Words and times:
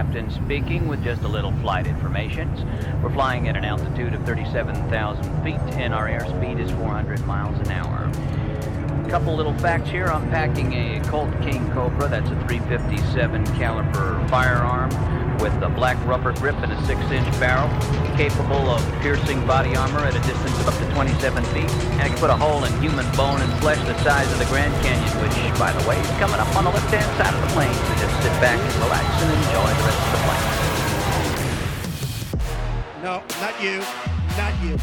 captain 0.00 0.30
speaking 0.30 0.88
with 0.88 1.04
just 1.04 1.20
a 1.24 1.28
little 1.28 1.52
flight 1.60 1.86
information. 1.86 2.48
We're 3.02 3.12
flying 3.12 3.48
at 3.48 3.56
an 3.56 3.66
altitude 3.66 4.14
of 4.14 4.24
37,000 4.24 5.44
feet 5.44 5.60
and 5.76 5.92
our 5.92 6.08
airspeed 6.08 6.58
is 6.58 6.70
400 6.70 7.26
miles 7.26 7.58
an 7.68 7.70
hour. 7.72 8.10
A 9.04 9.10
couple 9.10 9.36
little 9.36 9.52
facts 9.58 9.90
here. 9.90 10.06
I'm 10.06 10.30
packing 10.30 10.72
a 10.72 11.02
Colt 11.04 11.30
King 11.42 11.70
Cobra. 11.72 12.08
That's 12.08 12.30
a 12.30 12.46
357 12.48 13.44
caliber 13.58 14.26
firearm 14.28 14.88
with 15.38 15.52
a 15.62 15.68
black 15.68 15.98
rubber 16.06 16.32
grip 16.32 16.56
and 16.56 16.72
a 16.72 16.76
6-inch 16.88 17.28
barrel, 17.38 17.68
capable 18.16 18.70
of 18.70 18.80
piercing 19.00 19.46
body 19.46 19.76
armor 19.76 20.00
at 20.00 20.16
a 20.16 20.20
distance 20.20 20.58
of 20.60 20.68
up 20.68 20.76
to 20.78 20.94
27 20.94 21.44
feet, 21.52 21.70
and 21.96 22.02
it 22.02 22.08
can 22.08 22.18
put 22.18 22.30
a 22.30 22.36
hole 22.36 22.64
in 22.64 22.72
human 22.80 23.04
bone 23.16 23.40
and 23.40 23.52
flesh 23.60 23.80
the 23.86 23.96
size 24.02 24.30
of 24.32 24.38
the 24.38 24.44
Grand 24.46 24.72
Canyon, 24.84 25.12
which, 25.24 25.58
by 25.58 25.72
the 25.72 25.88
way, 25.88 25.98
is 25.98 26.08
coming 26.20 26.40
up 26.40 26.48
on 26.56 26.64
the 26.64 26.70
left-hand 26.70 27.08
side 27.16 27.32
of 27.32 27.40
the 27.40 27.52
plane. 27.54 27.99
Sit 28.20 28.36
back 28.40 28.58
relax 28.82 29.06
and 29.22 29.30
enjoy 29.32 29.70
the 29.78 29.84
rest 29.88 30.00
of 30.04 30.10
the 30.12 30.18
plane. 30.26 30.48
No, 33.02 33.14
not 33.40 33.54
you. 33.62 33.76
Not 34.36 34.52
you. 34.62 34.76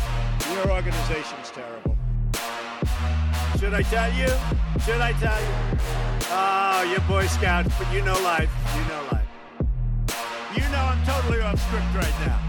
Your 0.56 0.72
organization's 0.72 1.50
terrible. 1.52 1.96
Should 3.60 3.74
I 3.74 3.84
tell 3.84 4.12
you? 4.14 4.30
Should 4.86 5.02
I 5.02 5.14
tell 5.14 5.40
you? 5.40 5.54
Oh, 6.30 6.82
you're 6.90 7.02
Boy 7.08 7.28
Scouts, 7.28 7.70
but 7.78 7.92
you 7.94 8.02
know 8.02 8.20
life. 8.22 8.50
You 8.76 8.84
know 8.90 9.04
life. 9.12 9.28
You 10.56 10.68
know 10.70 10.82
I'm 10.82 11.06
totally 11.06 11.42
off 11.42 11.60
script 11.68 11.94
right 11.94 12.16
now. 12.26 12.40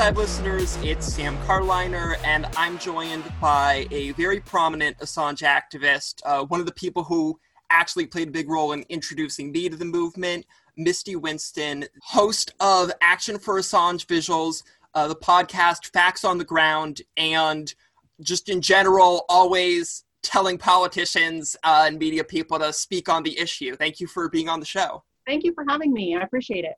Hey, 0.00 0.12
listeners, 0.12 0.78
it's 0.82 1.12
Sam 1.12 1.36
Carliner, 1.46 2.16
and 2.24 2.46
I'm 2.56 2.78
joined 2.78 3.22
by 3.38 3.86
a 3.90 4.12
very 4.12 4.40
prominent 4.40 4.96
Assange 4.96 5.42
activist, 5.42 6.22
uh, 6.24 6.42
one 6.46 6.58
of 6.58 6.64
the 6.64 6.72
people 6.72 7.04
who 7.04 7.38
actually 7.68 8.06
played 8.06 8.28
a 8.28 8.30
big 8.30 8.48
role 8.48 8.72
in 8.72 8.82
introducing 8.88 9.52
me 9.52 9.68
to 9.68 9.76
the 9.76 9.84
movement, 9.84 10.46
Misty 10.78 11.16
Winston, 11.16 11.84
host 12.02 12.54
of 12.60 12.90
Action 13.02 13.38
for 13.38 13.60
Assange 13.60 14.08
Vigils, 14.08 14.64
uh, 14.94 15.06
the 15.06 15.14
podcast 15.14 15.92
Facts 15.92 16.24
on 16.24 16.38
the 16.38 16.46
Ground, 16.46 17.02
and 17.18 17.74
just 18.22 18.48
in 18.48 18.62
general, 18.62 19.26
always 19.28 20.04
telling 20.22 20.56
politicians 20.56 21.58
uh, 21.62 21.84
and 21.88 21.98
media 21.98 22.24
people 22.24 22.58
to 22.58 22.72
speak 22.72 23.10
on 23.10 23.22
the 23.22 23.38
issue. 23.38 23.76
Thank 23.76 24.00
you 24.00 24.06
for 24.06 24.30
being 24.30 24.48
on 24.48 24.60
the 24.60 24.66
show. 24.66 25.04
Thank 25.26 25.44
you 25.44 25.52
for 25.52 25.66
having 25.68 25.92
me. 25.92 26.16
I 26.16 26.22
appreciate 26.22 26.64
it. 26.64 26.76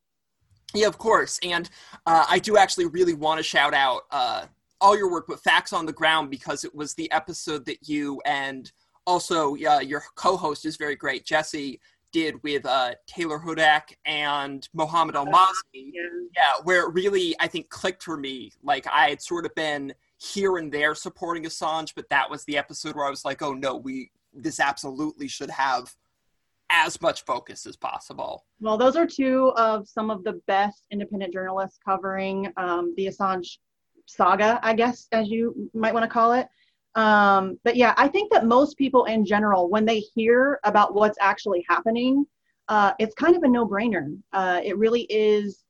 Yeah, 0.75 0.87
of 0.87 0.99
course. 0.99 1.39
And 1.43 1.69
uh, 2.07 2.25
I 2.29 2.39
do 2.39 2.57
actually 2.57 2.87
really 2.87 3.15
want 3.15 3.39
to 3.39 3.43
shout 3.43 3.75
out 3.75 4.03
uh, 4.11 4.47
all 4.81 4.97
your 4.97 5.11
work 5.11 5.29
with 5.29 5.41
Facts 5.41 5.73
on 5.73 5.87
the 5.87 5.93
Ground 5.93 6.31
because 6.31 6.65
it 6.65 6.75
was 6.75 6.95
the 6.95 7.11
episode 7.13 7.65
that 7.67 7.89
you 7.89 8.21
and 8.25 8.71
also 9.07 9.57
uh, 9.57 9.81
your 9.81 10.03
co 10.17 10.37
host 10.37 10.65
is 10.65 10.77
very 10.77 10.97
great, 10.97 11.25
Jesse, 11.25 11.81
did 12.13 12.43
with 12.43 12.65
uh, 12.67 12.93
Taylor 13.07 13.39
Hudak 13.39 13.95
and 14.05 14.69
Mohammed 14.75 15.17
Al 15.17 15.27
Masri. 15.27 15.53
Yeah. 15.75 16.03
Yeah, 16.35 16.63
where 16.65 16.89
it 16.89 16.95
really, 16.95 17.35
I 17.41 17.47
think, 17.47 17.69
clicked 17.69 18.03
for 18.03 18.17
me. 18.17 18.53
Like 18.63 18.87
I 18.91 19.11
had 19.11 19.21
sort 19.21 19.45
of 19.45 19.55
been 19.55 19.93
here 20.19 20.57
and 20.57 20.73
there 20.73 20.95
supporting 20.95 21.45
Assange, 21.45 21.93
but 21.95 22.09
that 22.09 22.31
was 22.31 22.45
the 22.45 22.57
episode 22.57 22.95
where 22.97 23.07
I 23.07 23.11
was 23.11 23.25
like, 23.25 23.43
oh 23.43 23.53
no, 23.53 23.77
we 23.77 24.11
this 24.33 24.61
absolutely 24.61 25.29
should 25.29 25.51
have 25.51 25.95
as 26.73 27.01
much 27.01 27.25
focus 27.25 27.67
as 27.67 27.77
possible. 27.77 28.47
Well, 28.61 28.79
those 28.79 28.97
are 28.97 29.07
two 29.07 29.53
of 29.57 29.87
some 29.87 30.11
of 30.11 30.25
the 30.25 30.41
best 30.47 30.87
independent 30.91 31.33
journalists 31.33 31.79
covering 31.85 32.51
um, 32.57 32.95
the 32.97 33.07
Assange 33.07 33.59
saga, 34.07 34.59
I 34.63 34.75
guess, 34.75 35.07
as 35.13 35.29
you 35.29 35.71
might 35.75 35.95
want 35.95 36.05
to 36.05 36.09
call 36.09 36.33
it. 36.33 36.49
Um, 36.95 37.59
but 37.63 37.77
yeah, 37.77 37.95
I 37.97 38.09
think 38.09 38.33
that 38.33 38.47
most 38.47 38.77
people 38.77 39.05
in 39.05 39.25
general, 39.25 39.69
when 39.69 39.85
they 39.85 40.01
hear 40.01 40.59
about 40.65 40.95
what's 40.95 41.19
actually 41.21 41.65
happening, 41.69 42.27
uh, 42.69 42.93
it's 42.99 43.15
kind 43.15 43.37
of 43.37 43.43
a 43.43 43.49
no 43.49 43.67
brainer. 43.67 44.17
Uh, 44.33 44.61
it 44.65 44.77
really 44.79 45.03
is 45.03 45.65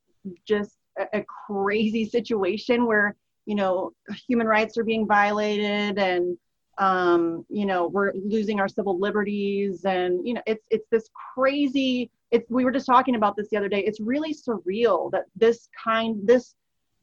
just 0.47 0.77
a, 0.99 1.07
a 1.19 1.25
crazy 1.47 2.05
situation 2.09 2.87
where, 2.87 3.17
you 3.47 3.57
know, 3.57 3.91
human 4.29 4.47
rights 4.47 4.79
are 4.79 4.85
being 4.85 5.07
violated 5.07 5.99
and 5.99 6.37
um, 6.79 7.45
you 7.49 7.67
know 7.67 7.89
we're 7.89 8.13
losing 8.15 8.61
our 8.61 8.69
civil 8.69 8.99
liberties 8.99 9.85
and 9.85 10.27
you 10.27 10.35
know 10.35 10.43
it's 10.47 10.67
it's 10.71 10.87
this 10.91 11.09
crazy 11.35 12.11
it's 12.33 12.51
we 12.51 12.65
were 12.65 12.73
just 12.73 12.87
talking 12.87 13.15
about 13.15 13.37
this 13.37 13.49
the 13.51 13.57
other 13.57 13.69
day. 13.69 13.81
It's 13.81 14.01
really 14.01 14.35
surreal 14.35 15.11
that 15.13 15.27
this 15.37 15.69
kind 15.85 16.27
this 16.27 16.55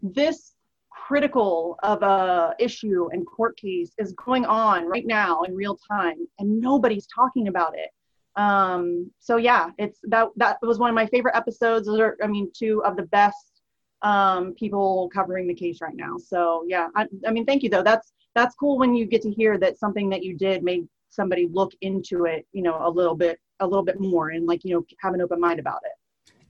this 0.01 0.55
critical 0.89 1.77
of 1.83 2.01
a 2.01 2.55
issue 2.59 3.09
and 3.11 3.25
court 3.25 3.55
case 3.57 3.93
is 3.99 4.13
going 4.13 4.45
on 4.45 4.87
right 4.87 5.05
now 5.05 5.43
in 5.43 5.55
real 5.55 5.77
time 5.89 6.27
and 6.39 6.59
nobody's 6.59 7.07
talking 7.07 7.47
about 7.47 7.75
it. 7.77 7.89
Um 8.35 9.11
so 9.19 9.37
yeah 9.37 9.69
it's 9.77 9.99
that 10.03 10.29
that 10.37 10.57
was 10.63 10.79
one 10.79 10.89
of 10.89 10.95
my 10.95 11.05
favorite 11.05 11.35
episodes. 11.35 11.85
Those 11.87 11.99
are 11.99 12.17
i 12.23 12.27
mean 12.27 12.51
two 12.57 12.83
of 12.83 12.95
the 12.97 13.03
best 13.03 13.61
um 14.01 14.53
people 14.55 15.09
covering 15.13 15.47
the 15.47 15.53
case 15.53 15.79
right 15.79 15.95
now. 15.95 16.17
So 16.17 16.65
yeah 16.67 16.87
I, 16.95 17.05
I 17.25 17.31
mean 17.31 17.45
thank 17.45 17.61
you 17.61 17.69
though. 17.69 17.83
That's 17.83 18.13
that's 18.35 18.55
cool 18.55 18.77
when 18.77 18.95
you 18.95 19.05
get 19.05 19.21
to 19.21 19.31
hear 19.31 19.57
that 19.57 19.77
something 19.77 20.09
that 20.09 20.23
you 20.23 20.35
did 20.35 20.63
made 20.63 20.87
somebody 21.09 21.47
look 21.51 21.73
into 21.81 22.25
it 22.25 22.45
you 22.51 22.61
know 22.61 22.77
a 22.85 22.89
little 22.89 23.15
bit 23.15 23.39
a 23.59 23.67
little 23.67 23.83
bit 23.83 23.99
more 23.99 24.29
and 24.29 24.45
like 24.45 24.63
you 24.63 24.73
know 24.73 24.85
have 24.99 25.13
an 25.13 25.21
open 25.21 25.39
mind 25.39 25.59
about 25.59 25.79
it 25.83 25.91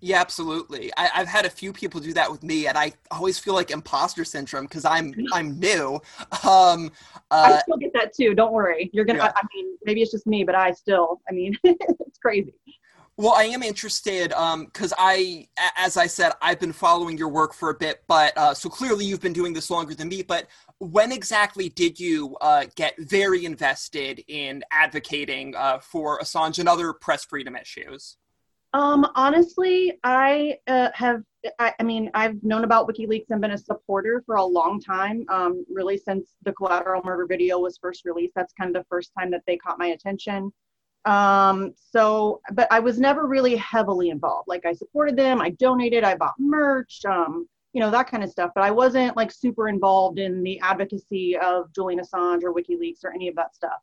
Yeah, 0.02 0.22
absolutely. 0.22 0.92
I, 0.96 1.10
I've 1.16 1.28
had 1.28 1.46
a 1.46 1.50
few 1.50 1.74
people 1.74 2.00
do 2.00 2.14
that 2.14 2.32
with 2.32 2.42
me, 2.42 2.68
and 2.68 2.78
I 2.78 2.94
always 3.12 3.38
feel 3.38 3.54
like 3.54 3.70
imposter 3.70 4.24
syndrome 4.24 4.66
because 4.66 4.86
I'm 4.86 5.14
I'm 5.34 5.60
new. 5.60 6.02
Um, 6.46 6.92
i 7.32 7.54
uh, 7.54 7.60
still 7.62 7.78
get 7.78 7.94
that 7.94 8.14
too 8.14 8.34
don't 8.34 8.54
worry 8.54 8.90
you're 8.94 9.06
gonna 9.06 9.20
Yeah. 9.20 9.32
I, 9.36 9.42
I 9.42 9.44
mean 9.54 9.78
maybe 9.86 10.02
it's 10.02 10.12
just 10.12 10.26
me 10.26 10.44
but 10.44 10.56
i 10.56 10.72
still 10.72 11.22
i 11.30 11.32
mean 11.32 11.54
it's 11.64 12.18
crazy 12.18 12.56
well, 13.20 13.34
I 13.34 13.44
am 13.44 13.64
interested 13.64 14.30
because 14.30 14.94
I, 14.98 15.50
as 15.76 15.98
I 15.98 16.08
said, 16.08 16.32
I've 16.42 16.58
been 16.58 16.72
following 16.72 17.18
your 17.18 17.28
work 17.28 17.54
for 17.54 17.70
a 17.70 17.74
bit, 17.74 18.02
but 18.08 18.32
uh, 18.38 18.54
so 18.54 18.70
clearly 18.70 19.04
you've 19.04 19.20
been 19.20 19.34
doing 19.34 19.52
this 19.52 19.70
longer 19.70 19.94
than 19.94 20.08
me. 20.08 20.22
But 20.22 20.48
when 20.80 21.12
exactly 21.12 21.70
did 21.70 22.00
you 22.00 22.36
uh, 22.42 22.66
get 22.76 22.96
very 22.98 23.46
invested 23.46 24.24
in 24.28 24.64
advocating 24.72 25.56
uh, 25.56 25.80
for 25.80 26.20
Assange 26.20 26.60
and 26.60 26.70
other 26.70 26.94
press 26.94 27.26
freedom 27.26 27.56
issues? 27.56 28.18
Um, 28.74 29.08
honestly, 29.16 30.00
I 30.04 30.58
uh, 30.68 30.90
have. 30.94 31.24
I, 31.58 31.74
I 31.80 31.84
mean, 31.84 32.12
I've 32.14 32.42
known 32.44 32.66
about 32.66 32.88
WikiLeaks 32.88 33.28
and 33.30 33.40
been 33.40 33.52
a 33.52 33.58
supporter 33.58 34.22
for 34.26 34.36
a 34.36 34.44
long 34.44 34.82
time. 34.82 35.26
Um, 35.30 35.66
really, 35.70 35.98
since 35.98 36.36
the 36.44 36.52
collateral 36.52 37.02
murder 37.04 37.26
video 37.26 37.60
was 37.60 37.78
first 37.78 38.04
released, 38.06 38.34
that's 38.36 38.54
kind 38.54 38.76
of 38.76 38.82
the 38.82 38.88
first 38.90 39.12
time 39.18 39.32
that 39.32 39.42
they 39.48 39.58
caught 39.58 39.80
my 39.80 39.88
attention. 39.88 40.52
Um, 41.06 41.74
so, 41.76 42.42
but 42.54 42.68
I 42.72 42.80
was 42.82 43.00
never 43.00 43.26
really 43.26 43.56
heavily 43.56 44.10
involved. 44.10 44.50
Like, 44.50 44.66
I 44.66 44.74
supported 44.74 45.16
them, 45.16 45.42
I 45.42 45.52
donated, 45.52 46.04
I 46.04 46.16
bought 46.16 46.36
merch, 46.38 47.00
um, 47.06 47.48
you 47.74 47.80
know, 47.80 47.92
that 47.92 48.10
kind 48.10 48.24
of 48.24 48.30
stuff. 48.30 48.52
But 48.56 48.64
I 48.64 48.72
wasn't 48.72 49.16
like 49.16 49.32
super 49.32 49.70
involved 49.70 50.20
in 50.20 50.44
the 50.44 50.60
advocacy 50.62 51.38
of 51.38 51.72
Julian 51.74 52.00
Assange 52.00 52.44
or 52.44 52.54
WikiLeaks 52.54 53.04
or 53.04 53.14
any 53.14 53.28
of 53.28 53.36
that 53.36 53.56
stuff. 53.56 53.80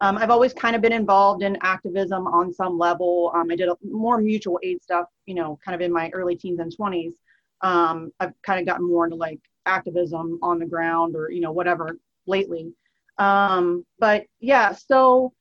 Um, 0.00 0.18
I've 0.18 0.30
always 0.30 0.52
kind 0.52 0.76
of 0.76 0.82
been 0.82 0.92
involved 0.92 1.42
in 1.42 1.56
activism 1.62 2.26
on 2.26 2.52
some 2.52 2.78
level. 2.78 3.32
Um, 3.34 3.50
I 3.50 3.56
did 3.56 3.68
a, 3.68 3.76
more 3.82 4.18
mutual 4.18 4.60
aid 4.62 4.82
stuff, 4.82 5.06
you 5.24 5.34
know, 5.34 5.58
kind 5.64 5.74
of 5.74 5.80
in 5.80 5.92
my 5.92 6.10
early 6.10 6.36
teens 6.36 6.60
and 6.60 6.74
20s. 6.76 7.14
Um, 7.62 8.12
I've 8.20 8.32
kind 8.42 8.60
of 8.60 8.66
gotten 8.66 8.86
more 8.86 9.04
into 9.04 9.16
like 9.16 9.40
activism 9.64 10.38
on 10.42 10.58
the 10.58 10.66
ground 10.66 11.16
or, 11.16 11.30
you 11.30 11.40
know, 11.40 11.52
whatever 11.52 11.98
lately. 12.26 12.72
Um, 13.18 13.86
but 13.98 14.24
yeah, 14.40 14.72
so, 14.72 15.32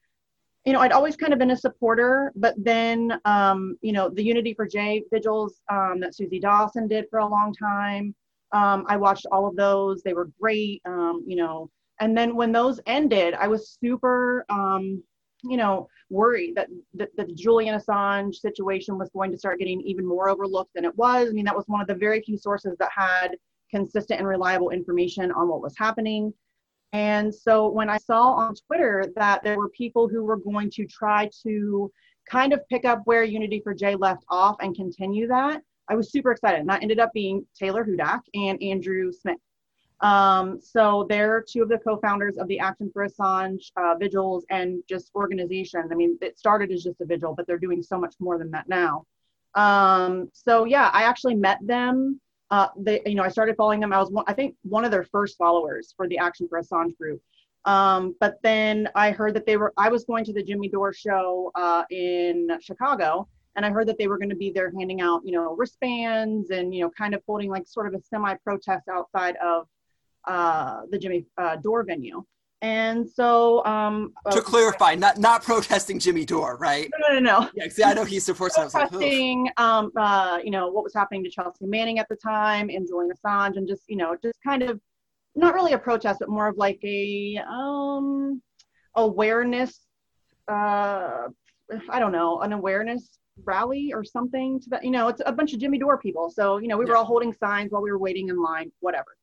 you 0.65 0.73
know, 0.73 0.79
I'd 0.79 0.91
always 0.91 1.15
kind 1.15 1.31
of 1.31 1.37
been 1.37 1.51
a 1.51 1.57
supporter, 1.57 2.33
but 2.35 2.55
then, 2.57 3.19
um, 3.25 3.77
you 3.81 3.91
know, 3.91 4.09
the 4.09 4.23
Unity 4.23 4.53
for 4.55 4.67
J 4.67 5.03
vigils 5.11 5.61
um, 5.71 5.99
that 5.99 6.13
Suzie 6.13 6.41
Dawson 6.41 6.87
did 6.87 7.05
for 7.09 7.19
a 7.19 7.27
long 7.27 7.53
time. 7.53 8.15
Um, 8.51 8.85
I 8.87 8.97
watched 8.97 9.27
all 9.31 9.47
of 9.47 9.55
those. 9.55 10.01
They 10.01 10.13
were 10.13 10.31
great. 10.41 10.81
Um, 10.85 11.23
you 11.27 11.35
know, 11.35 11.69
and 11.99 12.17
then 12.17 12.35
when 12.35 12.51
those 12.51 12.79
ended, 12.87 13.35
I 13.35 13.47
was 13.47 13.77
super, 13.79 14.43
um, 14.49 15.03
you 15.43 15.57
know, 15.57 15.87
worried 16.09 16.55
that, 16.55 16.67
that 16.95 17.09
that 17.15 17.27
the 17.27 17.33
Julian 17.33 17.79
Assange 17.79 18.35
situation 18.35 18.97
was 18.97 19.09
going 19.11 19.31
to 19.31 19.37
start 19.37 19.59
getting 19.59 19.81
even 19.81 20.05
more 20.05 20.29
overlooked 20.29 20.73
than 20.73 20.85
it 20.85 20.97
was. 20.97 21.29
I 21.29 21.31
mean, 21.31 21.45
that 21.45 21.55
was 21.55 21.65
one 21.67 21.81
of 21.81 21.87
the 21.87 21.95
very 21.95 22.21
few 22.21 22.37
sources 22.37 22.75
that 22.79 22.89
had 22.95 23.35
consistent 23.69 24.19
and 24.19 24.27
reliable 24.27 24.71
information 24.71 25.31
on 25.31 25.47
what 25.47 25.61
was 25.61 25.75
happening. 25.77 26.33
And 26.95 27.35
so 27.35 27.67
when 27.67 27.89
I 27.89 27.97
saw 27.97 28.31
on 28.35 28.55
Twitter 28.67 29.11
that 29.17 29.43
there 29.43 29.57
were 29.57 29.67
people 29.67 30.07
who 30.07 30.23
were 30.23 30.37
going 30.37 30.69
to 30.75 30.85
try 30.85 31.29
to 31.43 31.91
kind 32.25 32.53
of 32.53 32.61
pick 32.69 32.85
up 32.85 33.01
where 33.03 33.25
Unity 33.25 33.59
for 33.61 33.73
J 33.73 33.95
left 33.95 34.23
off 34.29 34.55
and 34.61 34.73
continue 34.73 35.27
that, 35.27 35.61
I 35.89 35.95
was 35.95 36.09
super 36.09 36.31
excited. 36.31 36.61
And 36.61 36.69
that 36.69 36.83
ended 36.83 36.99
up 36.99 37.11
being 37.13 37.45
Taylor 37.53 37.83
Hudak 37.83 38.21
and 38.33 38.63
Andrew 38.63 39.11
Smith. 39.11 39.39
Um, 39.99 40.61
so 40.61 41.05
they're 41.09 41.43
two 41.45 41.63
of 41.63 41.67
the 41.67 41.79
co-founders 41.79 42.37
of 42.37 42.47
the 42.47 42.59
Action 42.59 42.89
for 42.93 43.05
Assange 43.05 43.71
uh, 43.75 43.95
vigils 43.99 44.45
and 44.49 44.81
just 44.87 45.11
organization. 45.15 45.83
I 45.91 45.95
mean, 45.95 46.17
it 46.21 46.39
started 46.39 46.71
as 46.71 46.81
just 46.81 47.01
a 47.01 47.05
vigil, 47.05 47.33
but 47.35 47.45
they're 47.45 47.57
doing 47.57 47.83
so 47.83 47.99
much 47.99 48.15
more 48.21 48.37
than 48.37 48.51
that 48.51 48.69
now. 48.69 49.05
Um, 49.53 50.29
so 50.31 50.63
yeah, 50.63 50.91
I 50.93 51.03
actually 51.03 51.35
met 51.35 51.59
them. 51.61 52.21
Uh, 52.51 52.67
they, 52.77 53.01
you 53.05 53.15
know, 53.15 53.23
I 53.23 53.29
started 53.29 53.55
following 53.55 53.79
them. 53.79 53.91
I 53.91 53.99
was, 53.99 54.11
one, 54.11 54.25
I 54.27 54.33
think, 54.33 54.55
one 54.63 54.85
of 54.85 54.91
their 54.91 55.03
first 55.03 55.37
followers 55.37 55.93
for 55.97 56.07
the 56.07 56.17
Action 56.17 56.47
for 56.47 56.61
Assange 56.61 56.95
group. 56.97 57.21
Um, 57.65 58.15
but 58.19 58.37
then 58.43 58.87
I 58.93 59.11
heard 59.11 59.33
that 59.33 59.45
they 59.45 59.57
were, 59.57 59.73
I 59.77 59.89
was 59.89 60.05
going 60.05 60.23
to 60.25 60.33
the 60.33 60.43
Jimmy 60.43 60.69
Dore 60.69 60.93
show 60.93 61.51
uh, 61.55 61.83
in 61.89 62.49
Chicago, 62.61 63.27
and 63.55 63.65
I 63.65 63.71
heard 63.71 63.87
that 63.87 63.97
they 63.97 64.07
were 64.07 64.19
going 64.19 64.29
to 64.29 64.35
be 64.35 64.51
there 64.51 64.71
handing 64.77 65.01
out, 65.01 65.21
you 65.25 65.31
know, 65.31 65.55
wristbands 65.55 66.51
and, 66.51 66.73
you 66.75 66.81
know, 66.81 66.91
kind 66.95 67.15
of 67.15 67.23
holding 67.25 67.49
like 67.49 67.65
sort 67.67 67.87
of 67.87 67.99
a 67.99 68.03
semi 68.03 68.35
protest 68.35 68.87
outside 68.89 69.35
of 69.37 69.67
uh, 70.27 70.81
the 70.91 70.99
Jimmy 70.99 71.25
uh, 71.37 71.55
Dore 71.55 71.83
venue. 71.83 72.23
And 72.65 73.07
so, 73.07 73.63
um, 73.63 74.11
to 74.31 74.41
clarify, 74.41 74.95
not 74.95 75.19
not 75.19 75.43
protesting 75.43 75.99
Jimmy 75.99 76.25
Dore, 76.25 76.57
right? 76.57 76.89
No, 76.99 77.13
no, 77.13 77.19
no. 77.19 77.39
no. 77.41 77.49
Yeah, 77.53 77.69
see, 77.69 77.83
I 77.83 77.93
know 77.93 78.03
he 78.03 78.19
supports. 78.19 78.55
Protesting, 78.57 79.45
like, 79.45 79.59
um, 79.59 79.91
uh, 79.95 80.39
you 80.43 80.49
know, 80.49 80.69
what 80.69 80.83
was 80.83 80.91
happening 80.91 81.23
to 81.25 81.29
Chelsea 81.29 81.67
Manning 81.67 81.99
at 81.99 82.09
the 82.09 82.15
time 82.15 82.71
and 82.71 82.87
Julian 82.87 83.11
Assange, 83.15 83.57
and 83.57 83.67
just, 83.67 83.83
you 83.87 83.97
know, 83.97 84.15
just 84.19 84.39
kind 84.43 84.63
of 84.63 84.81
not 85.35 85.53
really 85.53 85.73
a 85.73 85.77
protest, 85.77 86.21
but 86.21 86.27
more 86.27 86.47
of 86.47 86.57
like 86.57 86.79
a 86.83 87.39
um, 87.47 88.41
awareness. 88.95 89.81
Uh, 90.47 91.27
I 91.89 91.99
don't 91.99 92.11
know, 92.11 92.41
an 92.41 92.51
awareness 92.51 93.19
rally 93.43 93.93
or 93.93 94.03
something 94.03 94.59
to 94.61 94.69
that. 94.71 94.83
You 94.83 94.89
know, 94.89 95.07
it's 95.07 95.21
a 95.23 95.31
bunch 95.31 95.53
of 95.53 95.59
Jimmy 95.59 95.77
Dore 95.77 95.99
people. 95.99 96.31
So 96.31 96.57
you 96.57 96.67
know, 96.67 96.77
we 96.77 96.85
were 96.85 96.95
all 96.95 97.05
holding 97.05 97.31
signs 97.31 97.71
while 97.71 97.83
we 97.83 97.91
were 97.91 97.99
waiting 97.99 98.29
in 98.29 98.41
line, 98.41 98.71
whatever. 98.79 99.15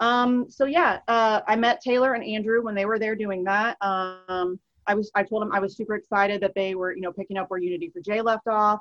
Um, 0.00 0.50
so 0.50 0.64
yeah, 0.64 1.00
uh, 1.08 1.40
I 1.46 1.56
met 1.56 1.80
Taylor 1.80 2.14
and 2.14 2.24
Andrew 2.24 2.62
when 2.62 2.74
they 2.74 2.84
were 2.84 2.98
there 2.98 3.14
doing 3.14 3.44
that. 3.44 3.76
Um, 3.80 4.58
I 4.86 4.94
was 4.94 5.10
I 5.14 5.22
told 5.22 5.42
them 5.42 5.52
I 5.52 5.60
was 5.60 5.76
super 5.76 5.94
excited 5.94 6.40
that 6.42 6.54
they 6.54 6.74
were 6.74 6.94
you 6.94 7.00
know 7.00 7.12
picking 7.12 7.36
up 7.36 7.50
where 7.50 7.60
Unity 7.60 7.90
for 7.90 8.00
J 8.00 8.20
left 8.20 8.46
off. 8.48 8.80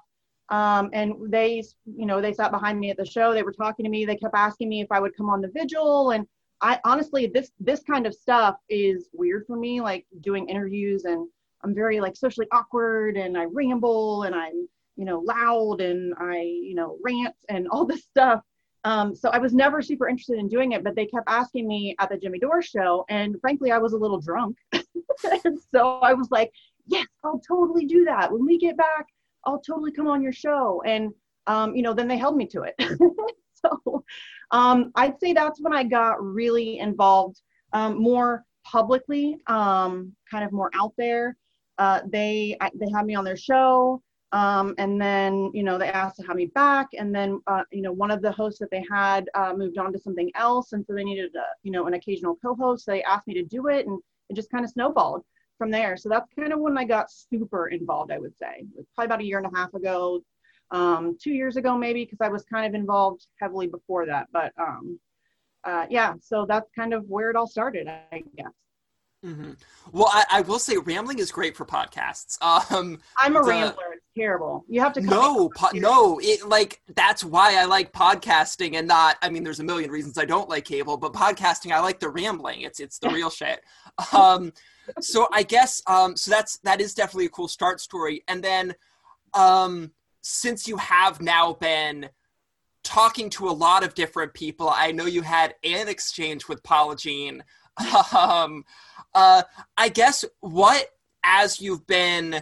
Um, 0.49 0.89
and 0.93 1.13
they 1.29 1.63
you 1.85 2.05
know 2.05 2.21
they 2.21 2.33
sat 2.33 2.51
behind 2.51 2.79
me 2.79 2.89
at 2.89 2.97
the 2.97 3.05
show. 3.05 3.33
They 3.33 3.43
were 3.43 3.53
talking 3.53 3.85
to 3.85 3.89
me. 3.89 4.05
They 4.05 4.15
kept 4.15 4.35
asking 4.35 4.69
me 4.69 4.81
if 4.81 4.91
I 4.91 4.99
would 4.99 5.15
come 5.15 5.29
on 5.29 5.41
the 5.41 5.49
vigil 5.49 6.11
and 6.11 6.27
I 6.61 6.79
honestly 6.85 7.27
this 7.27 7.51
this 7.59 7.83
kind 7.83 8.07
of 8.07 8.13
stuff 8.13 8.55
is 8.69 9.09
weird 9.13 9.45
for 9.45 9.57
me, 9.57 9.81
like 9.81 10.05
doing 10.21 10.47
interviews 10.49 11.03
and 11.05 11.27
I'm 11.63 11.75
very 11.75 11.99
like 11.99 12.15
socially 12.15 12.47
awkward 12.51 13.17
and 13.17 13.37
I 13.37 13.45
ramble 13.45 14.23
and 14.23 14.33
I'm 14.33 14.67
you 14.95 15.05
know 15.05 15.19
loud 15.19 15.81
and 15.81 16.13
I 16.17 16.41
you 16.41 16.75
know 16.75 16.97
rant 17.03 17.35
and 17.49 17.67
all 17.67 17.85
this 17.85 18.03
stuff. 18.11 18.41
Um, 18.85 19.15
so 19.15 19.29
I 19.29 19.37
was 19.37 19.53
never 19.53 19.81
super 19.81 20.07
interested 20.09 20.37
in 20.37 20.47
doing 20.49 20.73
it, 20.73 20.83
but 20.83 20.95
they 20.95 21.05
kept 21.05 21.29
asking 21.29 21.67
me 21.67 21.95
at 21.99 22.09
the 22.09 22.17
Jimmy 22.17 22.39
Dore 22.39 22.61
show, 22.61 23.05
and 23.09 23.39
frankly, 23.39 23.71
I 23.71 23.77
was 23.77 23.93
a 23.93 23.97
little 23.97 24.19
drunk, 24.19 24.57
and 24.73 25.57
so 25.73 25.99
I 25.99 26.13
was 26.13 26.29
like, 26.31 26.51
"Yes, 26.87 27.07
I'll 27.23 27.39
totally 27.39 27.85
do 27.85 28.03
that. 28.05 28.31
When 28.31 28.45
we 28.45 28.57
get 28.57 28.75
back, 28.75 29.05
I'll 29.45 29.59
totally 29.59 29.91
come 29.91 30.07
on 30.07 30.21
your 30.21 30.33
show." 30.33 30.81
And 30.85 31.13
um, 31.47 31.75
you 31.75 31.81
know, 31.81 31.93
then 31.93 32.07
they 32.07 32.17
held 32.17 32.35
me 32.35 32.45
to 32.47 32.63
it. 32.63 32.75
so 33.53 34.03
um, 34.51 34.91
I'd 34.95 35.19
say 35.19 35.33
that's 35.33 35.61
when 35.61 35.73
I 35.73 35.83
got 35.83 36.23
really 36.23 36.79
involved 36.79 37.41
um, 37.71 38.01
more 38.01 38.43
publicly, 38.65 39.37
um, 39.47 40.13
kind 40.29 40.43
of 40.43 40.51
more 40.51 40.71
out 40.73 40.93
there. 40.97 41.37
Uh, 41.77 42.01
they 42.05 42.55
I, 42.61 42.69
they 42.75 42.89
had 42.93 43.05
me 43.05 43.15
on 43.15 43.23
their 43.23 43.37
show, 43.37 44.01
um, 44.33 44.73
and 44.79 44.99
then 44.99 45.51
you 45.53 45.63
know 45.63 45.77
they 45.77 45.89
asked 45.89 46.17
to 46.17 46.23
have 46.23 46.35
me 46.35 46.47
back, 46.47 46.87
and 46.97 47.13
then 47.13 47.39
uh, 47.47 47.63
you 47.71 47.81
know 47.81 47.91
one 47.91 48.11
of 48.11 48.21
the 48.21 48.31
hosts 48.31 48.59
that 48.59 48.71
they 48.71 48.83
had 48.91 49.29
uh, 49.35 49.53
moved 49.55 49.77
on 49.77 49.93
to 49.93 49.99
something 49.99 50.31
else, 50.35 50.73
and 50.73 50.85
so 50.85 50.93
they 50.93 51.03
needed 51.03 51.33
a, 51.35 51.45
you 51.61 51.71
know 51.71 51.85
an 51.87 51.93
occasional 51.93 52.35
co-host. 52.43 52.85
So 52.85 52.91
they 52.91 53.03
asked 53.03 53.27
me 53.27 53.35
to 53.35 53.43
do 53.43 53.67
it, 53.67 53.87
and 53.87 53.99
it 54.29 54.35
just 54.35 54.51
kind 54.51 54.65
of 54.65 54.71
snowballed 54.71 55.23
from 55.57 55.71
there. 55.71 55.95
So 55.95 56.09
that's 56.09 56.27
kind 56.37 56.51
of 56.51 56.59
when 56.59 56.77
I 56.77 56.83
got 56.83 57.11
super 57.11 57.67
involved. 57.67 58.11
I 58.11 58.17
would 58.17 58.35
say 58.37 58.65
probably 58.95 59.05
about 59.05 59.21
a 59.21 59.25
year 59.25 59.37
and 59.37 59.47
a 59.47 59.55
half 59.55 59.73
ago 59.75 60.21
um, 60.71 61.15
two 61.21 61.31
years 61.31 61.55
ago 61.55 61.77
maybe 61.77 62.03
because 62.03 62.19
I 62.19 62.29
was 62.29 62.43
kind 62.43 62.65
of 62.65 62.73
involved 62.73 63.27
heavily 63.39 63.67
before 63.67 64.07
that. 64.07 64.27
But 64.33 64.51
um, 64.57 64.99
uh, 65.63 65.85
yeah, 65.89 66.15
so 66.21 66.45
that's 66.47 66.69
kind 66.75 66.93
of 66.93 67.05
where 67.07 67.29
it 67.29 67.35
all 67.35 67.47
started, 67.47 67.87
I 67.87 68.23
guess. 68.35 68.47
Mm-hmm. 69.23 69.51
Well, 69.93 70.09
I, 70.11 70.25
I, 70.29 70.41
will 70.41 70.59
say 70.59 70.75
rambling 70.75 71.19
is 71.19 71.31
great 71.31 71.55
for 71.55 71.65
podcasts. 71.65 72.37
Um, 72.75 72.99
I'm 73.17 73.37
a 73.37 73.41
the, 73.41 73.47
rambler. 73.47 73.92
Terrible. 74.15 74.63
You 74.67 74.79
have 74.81 74.93
to 74.93 75.01
no, 75.01 75.49
po- 75.49 75.71
no. 75.73 76.19
It 76.21 76.47
like 76.47 76.81
that's 76.95 77.23
why 77.23 77.55
I 77.55 77.65
like 77.65 77.91
podcasting 77.91 78.75
and 78.75 78.87
not. 78.87 79.17
I 79.23 79.29
mean, 79.29 79.43
there's 79.43 79.59
a 79.59 79.63
million 79.63 79.89
reasons 79.89 80.19
I 80.19 80.25
don't 80.25 80.47
like 80.47 80.65
cable, 80.65 80.97
but 80.97 81.13
podcasting 81.13 81.71
I 81.71 81.79
like 81.79 81.99
the 81.99 82.09
rambling. 82.09 82.61
It's 82.61 82.79
it's 82.79 82.99
the 82.99 83.09
real 83.09 83.29
shit. 83.31 83.61
Um, 84.11 84.53
so 84.99 85.27
I 85.31 85.43
guess 85.43 85.81
um, 85.87 86.15
so 86.15 86.29
that's 86.29 86.57
that 86.59 86.79
is 86.79 86.93
definitely 86.93 87.25
a 87.25 87.29
cool 87.29 87.47
start 87.47 87.81
story. 87.81 88.23
And 88.27 88.43
then 88.43 88.75
um, 89.33 89.91
since 90.21 90.67
you 90.67 90.77
have 90.77 91.21
now 91.21 91.53
been 91.53 92.09
talking 92.83 93.29
to 93.31 93.49
a 93.49 93.51
lot 93.51 93.83
of 93.83 93.95
different 93.95 94.33
people, 94.33 94.69
I 94.73 94.91
know 94.91 95.05
you 95.05 95.21
had 95.21 95.55
an 95.63 95.87
exchange 95.87 96.47
with 96.47 96.61
Paula 96.63 96.95
Jean. 96.97 97.43
Um, 98.15 98.63
uh, 99.15 99.43
I 99.77 99.89
guess 99.89 100.25
what, 100.41 100.87
as 101.23 101.59
you've 101.59 101.87
been, 101.87 102.41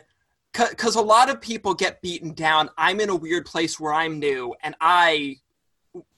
because 0.54 0.96
a 0.96 1.02
lot 1.02 1.30
of 1.30 1.42
people 1.42 1.74
get 1.74 2.02
beaten 2.02 2.34
down, 2.34 2.70
I'm 2.78 3.00
in 3.00 3.10
a 3.10 3.16
weird 3.16 3.46
place 3.46 3.80
where 3.80 3.94
I'm 3.94 4.20
new, 4.20 4.54
and 4.64 4.76
I, 4.82 5.38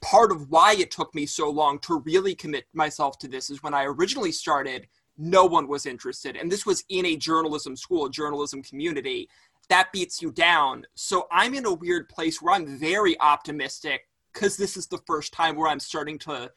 part 0.01 0.31
of 0.31 0.49
why 0.49 0.75
it 0.77 0.91
took 0.91 1.13
me 1.13 1.25
so 1.25 1.49
long 1.49 1.79
to 1.79 1.99
really 1.99 2.35
commit 2.35 2.65
myself 2.73 3.19
to 3.19 3.27
this 3.27 3.49
is 3.49 3.61
when 3.61 3.73
I 3.73 3.85
originally 3.85 4.31
started, 4.31 4.87
no 5.17 5.45
one 5.45 5.67
was 5.67 5.85
interested. 5.85 6.35
And 6.35 6.51
this 6.51 6.65
was 6.65 6.83
in 6.89 7.05
a 7.05 7.15
journalism 7.15 7.75
school, 7.75 8.05
a 8.05 8.09
journalism 8.09 8.63
community 8.63 9.29
that 9.69 9.91
beats 9.91 10.21
you 10.21 10.31
down. 10.31 10.85
So 10.95 11.27
I'm 11.31 11.53
in 11.53 11.65
a 11.65 11.73
weird 11.73 12.09
place 12.09 12.41
where 12.41 12.55
I'm 12.55 12.77
very 12.77 13.19
optimistic 13.19 14.07
because 14.33 14.57
this 14.57 14.75
is 14.75 14.87
the 14.87 15.01
first 15.05 15.31
time 15.31 15.55
where 15.55 15.69
I'm 15.69 15.79
starting 15.79 16.17
to 16.19 16.51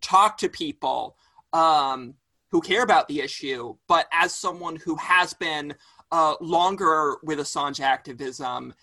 talk 0.00 0.38
to 0.38 0.48
people 0.48 1.16
um, 1.52 2.14
who 2.50 2.60
care 2.60 2.82
about 2.82 3.08
the 3.08 3.20
issue. 3.20 3.76
But 3.88 4.06
as 4.12 4.32
someone 4.32 4.76
who 4.76 4.96
has 4.96 5.34
been 5.34 5.74
uh, 6.12 6.34
longer 6.40 7.16
with 7.22 7.38
Assange 7.38 7.80
activism, 7.80 8.74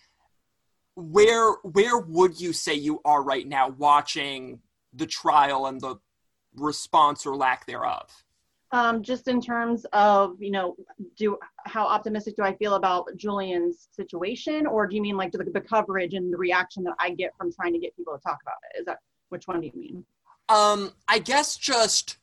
where 0.95 1.53
where 1.63 1.97
would 1.97 2.39
you 2.39 2.53
say 2.53 2.73
you 2.73 3.01
are 3.05 3.23
right 3.23 3.47
now 3.47 3.69
watching 3.69 4.59
the 4.93 5.07
trial 5.07 5.65
and 5.65 5.81
the 5.81 5.95
response 6.55 7.25
or 7.25 7.35
lack 7.35 7.65
thereof? 7.65 8.23
um, 8.73 9.03
just 9.03 9.27
in 9.27 9.39
terms 9.39 9.85
of 9.93 10.35
you 10.39 10.51
know 10.51 10.75
do 11.15 11.37
how 11.65 11.85
optimistic 11.85 12.35
do 12.35 12.43
i 12.43 12.53
feel 12.55 12.73
about 12.73 13.07
julian's 13.15 13.87
situation? 13.91 14.65
Or 14.65 14.87
do 14.87 14.95
you 14.95 15.01
mean 15.01 15.15
like 15.15 15.31
the, 15.31 15.45
the 15.53 15.61
coverage 15.61 16.15
and 16.15 16.33
the 16.33 16.37
reaction 16.37 16.83
that 16.83 16.95
i 16.99 17.11
get 17.11 17.31
from 17.37 17.53
trying 17.53 17.71
to 17.73 17.79
get 17.79 17.95
people 17.95 18.13
to 18.13 18.21
talk 18.21 18.39
about 18.41 18.55
it? 18.73 18.79
Is 18.79 18.85
that 18.87 18.97
which 19.29 19.47
one 19.47 19.61
do 19.61 19.67
you 19.67 19.79
mean? 19.79 20.05
Um 20.49 20.91
i 21.07 21.19
guess 21.19 21.55
just 21.55 22.17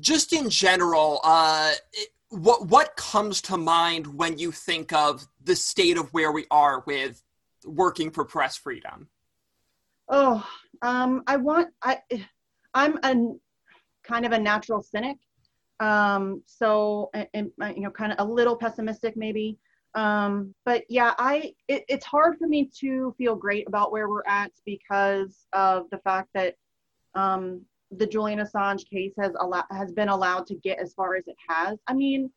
just 0.00 0.32
in 0.32 0.50
general 0.50 1.20
uh 1.24 1.72
what 2.30 2.66
what 2.66 2.96
comes 2.96 3.40
to 3.40 3.56
mind 3.56 4.06
when 4.06 4.38
you 4.38 4.52
think 4.52 4.92
of 4.92 5.26
the 5.44 5.56
state 5.56 5.96
of 5.96 6.12
where 6.12 6.32
we 6.32 6.44
are 6.50 6.82
with 6.86 7.22
working 7.64 8.10
for 8.10 8.24
press 8.24 8.56
freedom 8.56 9.08
oh 10.08 10.46
um 10.82 11.22
i 11.26 11.36
want 11.36 11.68
i 11.82 11.98
i'm 12.74 12.98
a 13.02 13.34
kind 14.02 14.26
of 14.26 14.32
a 14.32 14.38
natural 14.38 14.82
cynic 14.82 15.16
um, 15.80 16.42
so, 16.46 17.10
and, 17.12 17.28
and, 17.34 17.76
you 17.76 17.82
know, 17.82 17.90
kind 17.90 18.12
of 18.12 18.18
a 18.26 18.30
little 18.30 18.56
pessimistic 18.56 19.16
maybe. 19.16 19.58
Um, 19.94 20.54
but 20.64 20.84
yeah, 20.88 21.14
I 21.18 21.54
it, 21.68 21.84
it's 21.88 22.04
hard 22.04 22.36
for 22.38 22.46
me 22.46 22.70
to 22.80 23.14
feel 23.16 23.34
great 23.34 23.66
about 23.66 23.92
where 23.92 24.08
we're 24.08 24.26
at 24.26 24.52
because 24.66 25.46
of 25.54 25.88
the 25.90 25.98
fact 25.98 26.28
that 26.34 26.54
um, 27.14 27.62
the 27.98 28.06
Julian 28.06 28.40
Assange 28.40 28.88
case 28.88 29.12
has 29.18 29.32
allowed 29.40 29.66
has 29.70 29.92
been 29.92 30.08
allowed 30.08 30.46
to 30.48 30.54
get 30.54 30.78
as 30.78 30.94
far 30.94 31.16
as 31.16 31.26
it 31.26 31.36
has. 31.48 31.78
I 31.86 31.94
mean, 31.94 32.30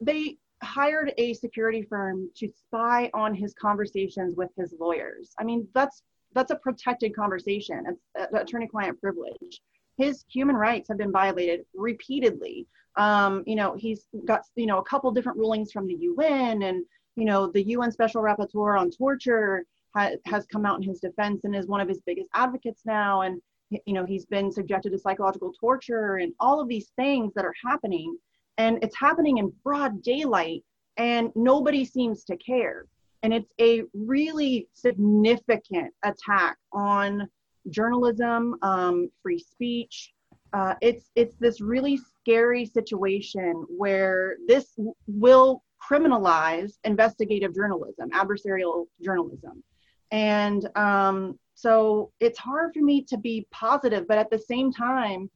they 0.00 0.36
hired 0.62 1.12
a 1.18 1.34
security 1.34 1.82
firm 1.82 2.28
to 2.36 2.48
spy 2.48 3.10
on 3.14 3.34
his 3.34 3.54
conversations 3.54 4.34
with 4.36 4.50
his 4.56 4.74
lawyers. 4.78 5.32
I 5.38 5.44
mean, 5.44 5.68
that's 5.74 6.02
that's 6.34 6.50
a 6.50 6.56
protected 6.56 7.14
conversation. 7.14 7.84
It's 7.88 8.02
uh, 8.18 8.38
attorney-client 8.38 9.00
privilege 9.00 9.62
his 9.98 10.24
human 10.28 10.56
rights 10.56 10.88
have 10.88 10.96
been 10.96 11.12
violated 11.12 11.66
repeatedly. 11.74 12.66
Um, 12.96 13.42
you 13.46 13.56
know, 13.56 13.74
he's 13.76 14.06
got, 14.24 14.42
you 14.54 14.66
know, 14.66 14.78
a 14.78 14.84
couple 14.84 15.10
different 15.10 15.38
rulings 15.38 15.72
from 15.72 15.86
the 15.86 15.96
UN 16.00 16.62
and, 16.62 16.84
you 17.16 17.24
know, 17.24 17.48
the 17.48 17.66
UN 17.68 17.90
Special 17.92 18.22
Rapporteur 18.22 18.80
on 18.80 18.90
torture 18.90 19.64
ha- 19.94 20.12
has 20.24 20.46
come 20.46 20.64
out 20.64 20.80
in 20.80 20.88
his 20.88 21.00
defense 21.00 21.42
and 21.44 21.54
is 21.54 21.66
one 21.66 21.80
of 21.80 21.88
his 21.88 22.00
biggest 22.06 22.30
advocates 22.32 22.82
now. 22.86 23.22
And, 23.22 23.42
you 23.70 23.92
know, 23.92 24.04
he's 24.04 24.26
been 24.26 24.50
subjected 24.50 24.92
to 24.92 24.98
psychological 24.98 25.52
torture 25.58 26.16
and 26.16 26.32
all 26.40 26.60
of 26.60 26.68
these 26.68 26.92
things 26.96 27.32
that 27.34 27.44
are 27.44 27.54
happening. 27.64 28.16
And 28.56 28.78
it's 28.82 28.96
happening 28.96 29.38
in 29.38 29.52
broad 29.62 30.02
daylight 30.02 30.64
and 30.96 31.30
nobody 31.34 31.84
seems 31.84 32.24
to 32.24 32.36
care. 32.36 32.86
And 33.22 33.32
it's 33.32 33.52
a 33.60 33.82
really 33.94 34.68
significant 34.74 35.92
attack 36.04 36.56
on 36.72 37.28
journalism, 37.70 38.56
um, 38.62 39.10
free 39.22 39.38
speech. 39.38 40.12
Uh, 40.52 40.74
it's 40.80 41.10
it's 41.14 41.36
this 41.36 41.60
really 41.60 41.98
scary 41.98 42.64
situation 42.64 43.66
where 43.68 44.36
this 44.46 44.72
w- 44.76 44.94
will 45.06 45.62
criminalize 45.90 46.78
investigative 46.84 47.54
journalism, 47.54 48.08
adversarial 48.10 48.86
journalism, 49.02 49.62
and 50.10 50.68
um, 50.76 51.38
so 51.58 52.12
it's 52.20 52.38
hard 52.38 52.72
for 52.72 52.80
me 52.80 53.02
to 53.02 53.16
be 53.16 53.44
positive. 53.50 54.06
But 54.06 54.18
at 54.18 54.30
the 54.30 54.38
same 54.38 54.72
time, 54.72 55.28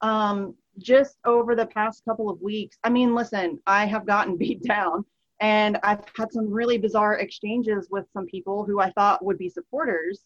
um, 0.00 0.56
just 0.78 1.18
over 1.24 1.54
the 1.54 1.66
past 1.66 2.04
couple 2.04 2.28
of 2.28 2.40
weeks. 2.42 2.78
I 2.82 2.90
mean, 2.90 3.14
listen, 3.14 3.60
I 3.64 3.86
have 3.86 4.04
gotten 4.04 4.36
beat 4.42 4.64
down 4.64 5.04
and 5.40 5.78
I've 5.84 6.02
had 6.16 6.32
some 6.32 6.50
really 6.50 6.78
bizarre 6.78 7.18
exchanges 7.18 7.86
with 7.92 8.06
some 8.12 8.26
people 8.26 8.64
who 8.64 8.80
I 8.80 8.90
thought 8.90 9.24
would 9.24 9.38
be 9.38 9.48
supporters. 9.48 10.24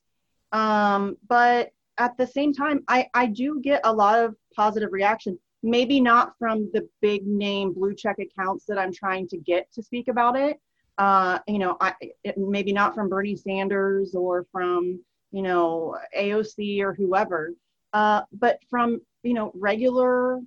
Um, 0.53 1.19
but 1.29 1.73
at 1.99 2.17
the 2.17 2.27
same 2.27 2.55
time, 2.55 2.83
I, 2.89 3.09
I 3.13 3.27
do 3.27 3.61
get 3.61 3.83
a 3.85 3.93
lot 3.93 4.19
of 4.25 4.35
positive 4.57 4.91
reaction. 4.91 5.39
Maybe 5.63 6.01
not 6.01 6.33
from 6.39 6.71
the 6.73 6.89
big 7.03 7.27
name 7.27 7.75
blue 7.75 7.95
check 7.95 8.17
accounts 8.21 8.65
that 8.69 8.79
I'm 8.79 8.93
trying 8.93 9.29
to 9.29 9.37
get 9.37 9.71
to 9.75 9.83
speak 9.83 10.09
about 10.09 10.35
it. 10.35 10.59
Uh, 10.97 11.41
you 11.47 11.59
know, 11.59 11.77
I, 11.79 11.93
it, 12.25 12.39
maybe 12.39 12.73
not 12.73 12.95
from 12.95 13.11
Bernie 13.11 13.37
Sanders 13.37 14.15
or 14.15 14.47
from, 14.51 15.01
you 15.33 15.43
know, 15.43 15.97
AOC 16.17 16.81
or 16.81 16.95
whoever, 16.95 17.53
uh, 17.93 18.23
but 18.33 18.59
from, 18.71 19.01
you 19.23 19.35
know, 19.35 19.51
regular 19.55 20.41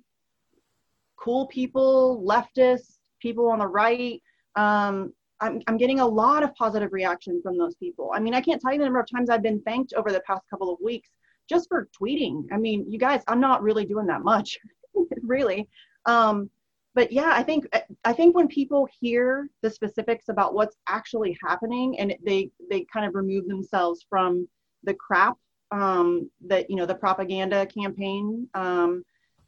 cool 1.16 1.46
people, 1.46 2.22
leftists, 2.26 2.98
people 3.20 3.48
on 3.48 3.58
the 3.58 3.66
right. 3.66 4.22
Um, 4.54 5.12
I'm, 5.40 5.60
I'm 5.66 5.76
getting 5.76 6.00
a 6.00 6.06
lot 6.06 6.42
of 6.42 6.54
positive 6.54 6.92
reaction 6.92 7.40
from 7.42 7.58
those 7.58 7.74
people. 7.74 8.10
I 8.14 8.20
mean, 8.20 8.34
I 8.34 8.40
can't 8.40 8.60
tell 8.60 8.72
you 8.72 8.78
the 8.78 8.84
number 8.84 9.00
of 9.00 9.10
times 9.10 9.28
I've 9.28 9.42
been 9.42 9.60
thanked 9.62 9.92
over 9.94 10.10
the 10.10 10.20
past 10.20 10.42
couple 10.48 10.72
of 10.72 10.78
weeks 10.82 11.10
just 11.48 11.68
for 11.68 11.88
tweeting. 12.00 12.44
I 12.52 12.56
mean, 12.56 12.90
you 12.90 12.98
guys, 12.98 13.22
I'm 13.28 13.40
not 13.40 13.62
really 13.62 13.84
doing 13.84 14.06
that 14.06 14.22
much, 14.22 14.58
really. 15.22 15.68
Um, 16.06 16.50
but 16.94 17.12
yeah, 17.12 17.32
I 17.34 17.42
think 17.42 17.66
I 18.06 18.12
think 18.14 18.34
when 18.34 18.48
people 18.48 18.88
hear 19.00 19.50
the 19.60 19.68
specifics 19.68 20.30
about 20.30 20.54
what's 20.54 20.76
actually 20.88 21.36
happening 21.46 21.98
and 22.00 22.16
they 22.24 22.50
they 22.70 22.86
kind 22.90 23.04
of 23.04 23.14
remove 23.14 23.46
themselves 23.48 24.06
from 24.08 24.48
the 24.86 24.94
crap 24.94 25.36
um, 25.70 26.30
that 26.46 26.70
you 26.70 26.76
know 26.76 26.86
the 26.86 26.94
propaganda 26.94 27.66
campaign. 27.66 28.48
Um, 28.54 29.04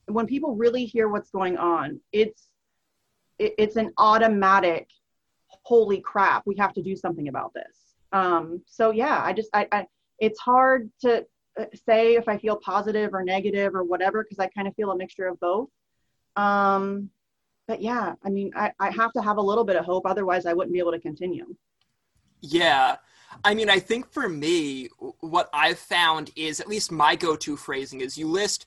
when 0.06 0.26
people 0.26 0.54
really 0.54 0.84
hear 0.84 1.08
what's 1.08 1.30
going 1.30 1.56
on, 1.56 2.00
it's 2.12 2.48
it, 3.38 3.54
it's 3.56 3.76
an 3.76 3.92
automatic 3.98 4.88
holy 5.62 6.00
crap 6.00 6.42
we 6.46 6.54
have 6.56 6.74
to 6.74 6.82
do 6.82 6.94
something 6.94 7.28
about 7.28 7.52
this 7.54 7.94
um, 8.12 8.62
so 8.66 8.90
yeah 8.90 9.20
i 9.22 9.32
just 9.32 9.48
I, 9.54 9.66
I 9.72 9.86
it's 10.18 10.38
hard 10.40 10.90
to 11.00 11.24
uh, 11.58 11.64
say 11.86 12.14
if 12.14 12.28
I 12.28 12.38
feel 12.38 12.56
positive 12.56 13.14
or 13.14 13.22
negative 13.24 13.74
or 13.74 13.84
whatever 13.84 14.22
because 14.22 14.38
I 14.38 14.48
kind 14.48 14.68
of 14.68 14.74
feel 14.74 14.90
a 14.90 14.96
mixture 14.96 15.26
of 15.26 15.38
both. 15.40 15.68
Um, 16.36 17.10
but 17.66 17.82
yeah, 17.82 18.14
I 18.24 18.30
mean, 18.30 18.52
I, 18.56 18.72
I 18.78 18.90
have 18.90 19.12
to 19.12 19.22
have 19.22 19.36
a 19.36 19.42
little 19.42 19.64
bit 19.64 19.76
of 19.76 19.84
hope, 19.84 20.06
otherwise 20.06 20.46
I 20.46 20.52
wouldn't 20.52 20.72
be 20.72 20.78
able 20.78 20.92
to 20.92 21.00
continue. 21.00 21.54
Yeah. 22.40 22.96
I 23.44 23.54
mean, 23.54 23.70
I 23.70 23.78
think 23.78 24.10
for 24.10 24.28
me, 24.28 24.88
what 25.20 25.48
I've 25.52 25.78
found 25.78 26.30
is 26.36 26.60
at 26.60 26.68
least 26.68 26.90
my 26.90 27.14
go 27.14 27.36
to 27.36 27.56
phrasing 27.56 28.00
is 28.00 28.18
you 28.18 28.26
list 28.26 28.66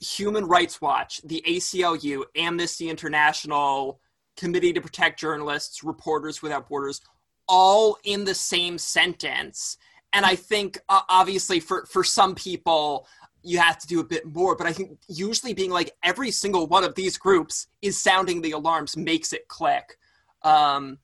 Human 0.00 0.46
Rights 0.46 0.80
Watch, 0.80 1.20
the 1.22 1.42
ACLU, 1.46 2.24
Amnesty 2.36 2.88
International, 2.88 4.00
Committee 4.36 4.72
to 4.72 4.80
Protect 4.80 5.20
Journalists, 5.20 5.84
Reporters 5.84 6.42
Without 6.42 6.68
Borders, 6.68 7.00
all 7.46 7.98
in 8.04 8.24
the 8.24 8.34
same 8.34 8.78
sentence 8.78 9.76
and 10.12 10.24
I 10.26 10.34
think 10.34 10.80
uh, 10.88 11.02
obviously 11.08 11.60
for 11.60 11.86
for 11.86 12.04
some 12.04 12.34
people 12.34 13.06
you 13.42 13.58
have 13.58 13.78
to 13.78 13.86
do 13.86 14.00
a 14.00 14.04
bit 14.04 14.26
more, 14.26 14.54
but 14.54 14.66
I 14.66 14.72
think 14.74 14.98
usually 15.08 15.54
being 15.54 15.70
like 15.70 15.92
every 16.02 16.30
single 16.30 16.66
one 16.66 16.84
of 16.84 16.94
these 16.94 17.16
groups 17.16 17.68
is 17.80 17.98
sounding 17.98 18.42
the 18.42 18.50
alarms 18.50 18.98
makes 18.98 19.32
it 19.32 19.48
click. 19.48 19.96
Um, 20.42 20.98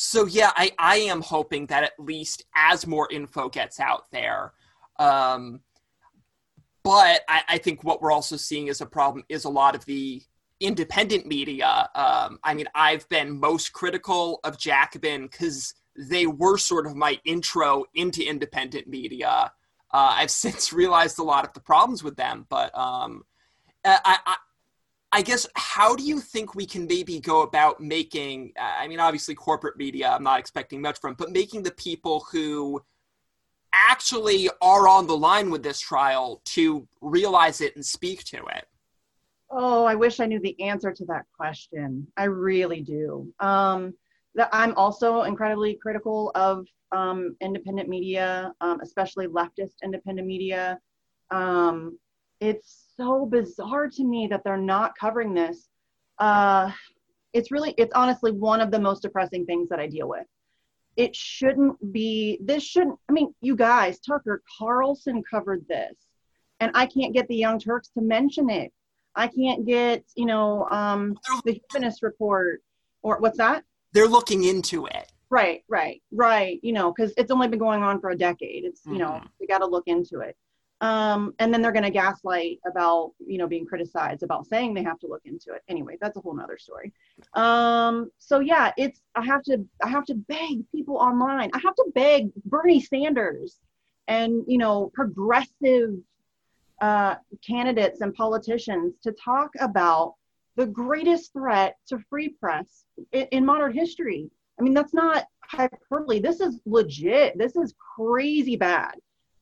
so 0.00 0.26
yeah, 0.26 0.52
I 0.54 0.70
I 0.78 0.96
am 0.98 1.20
hoping 1.20 1.66
that 1.66 1.82
at 1.82 1.98
least 1.98 2.44
as 2.54 2.86
more 2.86 3.08
info 3.10 3.48
gets 3.48 3.80
out 3.80 4.04
there. 4.12 4.52
Um, 5.00 5.60
but 6.84 7.22
I, 7.28 7.42
I 7.48 7.58
think 7.58 7.82
what 7.82 8.00
we're 8.00 8.12
also 8.12 8.36
seeing 8.36 8.68
as 8.68 8.80
a 8.80 8.86
problem 8.86 9.24
is 9.28 9.44
a 9.44 9.48
lot 9.48 9.74
of 9.74 9.84
the 9.86 10.22
independent 10.60 11.26
media. 11.26 11.88
Um, 11.96 12.38
I 12.44 12.54
mean, 12.54 12.68
I've 12.76 13.08
been 13.08 13.40
most 13.40 13.72
critical 13.72 14.38
of 14.44 14.56
Jacobin 14.56 15.26
because 15.26 15.74
they 15.96 16.28
were 16.28 16.58
sort 16.58 16.86
of 16.86 16.94
my 16.94 17.18
intro 17.24 17.84
into 17.94 18.22
independent 18.22 18.86
media. 18.86 19.50
Uh, 19.90 20.14
I've 20.14 20.30
since 20.44 20.72
realized 20.72 21.18
a 21.18 21.24
lot 21.24 21.44
of 21.44 21.52
the 21.54 21.60
problems 21.60 22.04
with 22.04 22.14
them, 22.14 22.46
but 22.48 22.76
um, 22.78 23.24
I, 23.84 24.18
I, 24.26 24.36
I, 25.12 25.22
guess 25.22 25.46
how 25.54 25.96
do 25.96 26.02
you 26.02 26.20
think 26.20 26.54
we 26.54 26.66
can 26.66 26.86
maybe 26.86 27.20
go 27.20 27.42
about 27.42 27.80
making? 27.80 28.52
I 28.58 28.86
mean, 28.88 29.00
obviously, 29.00 29.34
corporate 29.34 29.76
media. 29.76 30.10
I'm 30.10 30.22
not 30.22 30.38
expecting 30.38 30.80
much 30.80 31.00
from, 31.00 31.14
but 31.14 31.30
making 31.30 31.62
the 31.62 31.72
people 31.72 32.26
who 32.30 32.82
actually 33.72 34.48
are 34.60 34.88
on 34.88 35.06
the 35.06 35.16
line 35.16 35.50
with 35.50 35.62
this 35.62 35.80
trial 35.80 36.40
to 36.44 36.86
realize 37.00 37.60
it 37.60 37.74
and 37.76 37.84
speak 37.84 38.24
to 38.24 38.38
it. 38.46 38.66
Oh, 39.50 39.84
I 39.84 39.94
wish 39.94 40.20
I 40.20 40.26
knew 40.26 40.40
the 40.40 40.60
answer 40.62 40.92
to 40.92 41.04
that 41.06 41.24
question. 41.34 42.06
I 42.16 42.24
really 42.24 42.82
do. 42.82 43.32
Um, 43.40 43.94
I'm 44.52 44.74
also 44.74 45.22
incredibly 45.22 45.74
critical 45.74 46.30
of 46.34 46.66
um, 46.92 47.36
independent 47.40 47.88
media, 47.88 48.52
um, 48.60 48.80
especially 48.82 49.26
leftist 49.26 49.74
independent 49.82 50.26
media. 50.26 50.78
Um, 51.30 51.98
it's 52.40 52.87
so 52.98 53.26
bizarre 53.26 53.88
to 53.88 54.04
me 54.04 54.26
that 54.28 54.42
they're 54.44 54.56
not 54.56 54.98
covering 54.98 55.32
this. 55.34 55.68
Uh, 56.18 56.70
it's 57.32 57.50
really, 57.50 57.74
it's 57.78 57.94
honestly 57.94 58.32
one 58.32 58.60
of 58.60 58.70
the 58.70 58.78
most 58.78 59.02
depressing 59.02 59.46
things 59.46 59.68
that 59.68 59.78
I 59.78 59.86
deal 59.86 60.08
with. 60.08 60.26
It 60.96 61.14
shouldn't 61.14 61.92
be, 61.92 62.38
this 62.42 62.64
shouldn't, 62.64 62.98
I 63.08 63.12
mean, 63.12 63.32
you 63.40 63.54
guys, 63.54 64.00
Tucker 64.00 64.42
Carlson 64.58 65.22
covered 65.30 65.64
this, 65.68 65.94
and 66.60 66.72
I 66.74 66.86
can't 66.86 67.14
get 67.14 67.28
the 67.28 67.36
Young 67.36 67.60
Turks 67.60 67.88
to 67.90 68.02
mention 68.02 68.50
it. 68.50 68.72
I 69.14 69.28
can't 69.28 69.64
get, 69.64 70.04
you 70.16 70.26
know, 70.26 70.66
um, 70.70 71.16
the 71.44 71.60
Humanist 71.70 72.02
Report 72.02 72.62
or 73.02 73.18
what's 73.20 73.38
that? 73.38 73.64
they're 73.92 74.08
looking 74.08 74.44
into 74.44 74.86
it. 74.86 75.10
Right, 75.30 75.62
right, 75.68 76.02
right. 76.12 76.58
You 76.62 76.72
know, 76.72 76.92
because 76.92 77.12
it's 77.16 77.30
only 77.30 77.48
been 77.48 77.58
going 77.58 77.82
on 77.82 78.00
for 78.00 78.10
a 78.10 78.16
decade. 78.16 78.64
It's 78.64 78.80
you 78.84 78.92
mm-hmm. 78.92 79.00
know 79.00 79.22
we 79.40 79.46
got 79.46 79.58
to 79.58 79.66
look 79.66 79.84
into 79.86 80.20
it. 80.20 80.36
Um, 80.80 81.34
and 81.40 81.52
then 81.52 81.60
they're 81.60 81.72
going 81.72 81.84
to 81.84 81.90
gaslight 81.90 82.60
about 82.64 83.12
you 83.18 83.36
know 83.36 83.48
being 83.48 83.66
criticized 83.66 84.22
about 84.22 84.46
saying 84.46 84.74
they 84.74 84.84
have 84.84 85.00
to 85.00 85.08
look 85.08 85.22
into 85.24 85.52
it. 85.52 85.62
Anyway, 85.68 85.98
that's 86.00 86.16
a 86.16 86.20
whole 86.20 86.34
nother 86.34 86.58
story. 86.58 86.92
Um, 87.34 88.10
so 88.18 88.38
yeah, 88.38 88.72
it's 88.76 89.00
I 89.16 89.24
have 89.24 89.42
to 89.44 89.66
I 89.82 89.88
have 89.88 90.04
to 90.06 90.14
beg 90.14 90.70
people 90.70 90.96
online. 90.96 91.50
I 91.52 91.58
have 91.58 91.74
to 91.74 91.86
beg 91.94 92.30
Bernie 92.44 92.80
Sanders 92.80 93.58
and 94.06 94.44
you 94.46 94.58
know 94.58 94.90
progressive 94.94 95.94
uh, 96.80 97.16
candidates 97.44 98.00
and 98.00 98.14
politicians 98.14 98.94
to 99.02 99.12
talk 99.12 99.50
about 99.58 100.14
the 100.56 100.66
greatest 100.66 101.32
threat 101.32 101.76
to 101.88 101.98
free 102.10 102.28
press 102.28 102.84
in, 103.12 103.26
in 103.32 103.46
modern 103.46 103.72
history. 103.72 104.30
I 104.58 104.62
mean, 104.62 104.74
that's 104.74 104.94
not 104.94 105.24
hyperbole. 105.42 106.20
This 106.20 106.40
is 106.40 106.60
legit. 106.66 107.38
This 107.38 107.56
is 107.56 107.74
crazy 107.96 108.56
bad. 108.56 108.94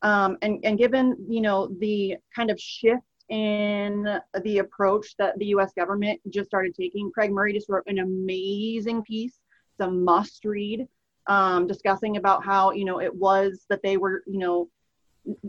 Um, 0.02 0.36
and, 0.42 0.60
and 0.64 0.78
given, 0.78 1.16
you 1.28 1.40
know, 1.40 1.68
the 1.80 2.16
kind 2.34 2.50
of 2.50 2.60
shift 2.60 3.02
in 3.28 4.20
the 4.42 4.58
approach 4.58 5.16
that 5.18 5.38
the 5.38 5.46
US 5.46 5.72
government 5.72 6.20
just 6.30 6.48
started 6.48 6.74
taking, 6.74 7.10
Craig 7.10 7.32
Murray 7.32 7.52
just 7.52 7.68
wrote 7.68 7.84
an 7.86 7.98
amazing 7.98 9.02
piece. 9.02 9.40
It's 9.78 9.86
a 9.86 9.90
must 9.90 10.44
read 10.44 10.86
um, 11.26 11.66
discussing 11.66 12.16
about 12.16 12.44
how, 12.44 12.70
you 12.72 12.84
know, 12.84 13.00
it 13.00 13.14
was 13.14 13.66
that 13.68 13.82
they 13.82 13.96
were, 13.96 14.22
you 14.26 14.38
know, 14.38 14.68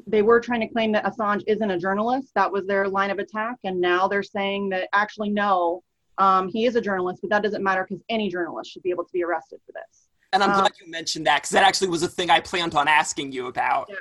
they 0.08 0.24
were 0.24 0.39
trying 0.39 0.62
to 0.62 0.68
claim 0.68 0.92
that 0.94 1.06
Assange 1.06 1.44
isn't 1.46 1.70
a 1.70 1.77
journalist. 1.77 2.32
That 2.34 2.51
was 2.51 2.66
their 2.66 2.88
line 2.88 3.12
of 3.12 3.20
attack. 3.20 3.58
And 3.63 3.80
now 3.80 4.08
they're 4.08 4.24
saying 4.24 4.70
that 4.70 4.89
actually, 4.94 5.30
no, 5.30 5.84
um, 6.18 6.50
he 6.50 6.66
is 6.66 6.75
a 6.75 6.82
journalist, 6.82 7.22
but 7.22 7.30
that 7.30 7.44
doesn't 7.44 7.63
matter 7.63 7.86
because 7.88 8.04
any 8.10 8.27
journalist 8.27 8.72
should 8.72 8.82
be 8.82 8.89
able 8.89 9.04
to 9.04 9.13
be 9.13 9.24
arrested 9.24 9.60
for 9.66 9.74
this. 9.74 10.08
And 10.34 10.44
I'm 10.44 10.51
um, 10.51 10.60
glad 10.60 10.72
you 10.84 10.89
mentioned 10.89 11.27
that 11.27 11.38
because 11.38 11.51
that 11.51 11.63
actually 11.63 11.89
was 11.89 12.01
a 12.01 12.08
thing 12.08 12.30
I 12.30 12.39
planned 12.39 12.74
on 12.75 12.88
asking 12.88 13.32
you 13.32 13.48
about. 13.48 13.88
Yeah. 13.89 13.98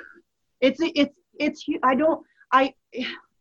It's, 0.61 0.79
it's, 0.81 1.17
it's, 1.39 1.65
I 1.83 1.95
don't, 1.95 2.25
I, 2.51 2.73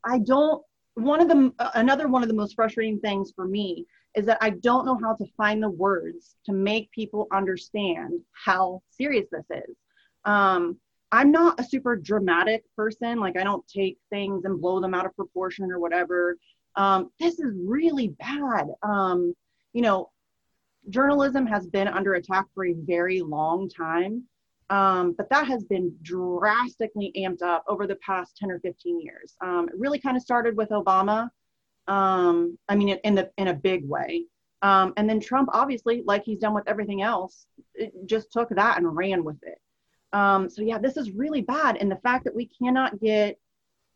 I 0.04 0.18
don't, 0.18 0.62
one 0.94 1.20
of 1.20 1.28
the, 1.28 1.52
another 1.74 2.08
one 2.08 2.22
of 2.22 2.28
the 2.28 2.34
most 2.34 2.54
frustrating 2.54 2.98
things 3.00 3.32
for 3.34 3.46
me 3.46 3.86
is 4.14 4.24
that 4.26 4.38
I 4.40 4.50
don't 4.50 4.86
know 4.86 4.98
how 5.00 5.14
to 5.14 5.26
find 5.36 5.62
the 5.62 5.70
words 5.70 6.36
to 6.46 6.52
make 6.52 6.90
people 6.90 7.26
understand 7.32 8.14
how 8.32 8.82
serious 8.90 9.26
this 9.30 9.44
is. 9.50 9.76
Um, 10.24 10.78
I'm 11.12 11.30
not 11.30 11.60
a 11.60 11.64
super 11.64 11.96
dramatic 11.96 12.64
person. 12.74 13.20
Like 13.20 13.38
I 13.38 13.44
don't 13.44 13.66
take 13.68 13.98
things 14.10 14.44
and 14.44 14.60
blow 14.60 14.80
them 14.80 14.94
out 14.94 15.06
of 15.06 15.14
proportion 15.14 15.70
or 15.70 15.78
whatever. 15.78 16.36
Um, 16.76 17.10
this 17.20 17.38
is 17.38 17.54
really 17.56 18.08
bad. 18.08 18.66
Um, 18.82 19.34
you 19.72 19.82
know, 19.82 20.10
journalism 20.88 21.46
has 21.46 21.66
been 21.66 21.88
under 21.88 22.14
attack 22.14 22.46
for 22.54 22.66
a 22.66 22.74
very 22.74 23.20
long 23.20 23.68
time, 23.68 24.24
um, 24.70 25.14
but 25.16 25.28
that 25.30 25.46
has 25.46 25.64
been 25.64 25.94
drastically 26.02 27.12
amped 27.16 27.42
up 27.42 27.64
over 27.68 27.86
the 27.86 27.96
past 27.96 28.36
10 28.36 28.50
or 28.50 28.60
15 28.60 29.00
years. 29.00 29.34
Um, 29.40 29.68
it 29.68 29.78
really 29.78 29.98
kind 29.98 30.16
of 30.16 30.22
started 30.22 30.56
with 30.56 30.70
Obama. 30.70 31.30
Um, 31.86 32.58
I 32.68 32.74
mean, 32.74 32.88
in 33.04 33.14
the 33.14 33.30
in 33.36 33.48
a 33.48 33.54
big 33.54 33.88
way. 33.88 34.24
Um, 34.62 34.92
and 34.96 35.08
then 35.08 35.20
Trump, 35.20 35.50
obviously, 35.52 36.02
like 36.04 36.24
he's 36.24 36.40
done 36.40 36.54
with 36.54 36.66
everything 36.66 37.02
else, 37.02 37.46
just 38.06 38.32
took 38.32 38.48
that 38.50 38.78
and 38.78 38.96
ran 38.96 39.22
with 39.22 39.38
it. 39.42 39.58
Um, 40.12 40.48
so 40.50 40.62
yeah, 40.62 40.78
this 40.78 40.96
is 40.96 41.10
really 41.12 41.42
bad. 41.42 41.76
And 41.76 41.90
the 41.90 41.96
fact 41.96 42.24
that 42.24 42.34
we 42.34 42.46
cannot 42.46 42.98
get, 43.00 43.38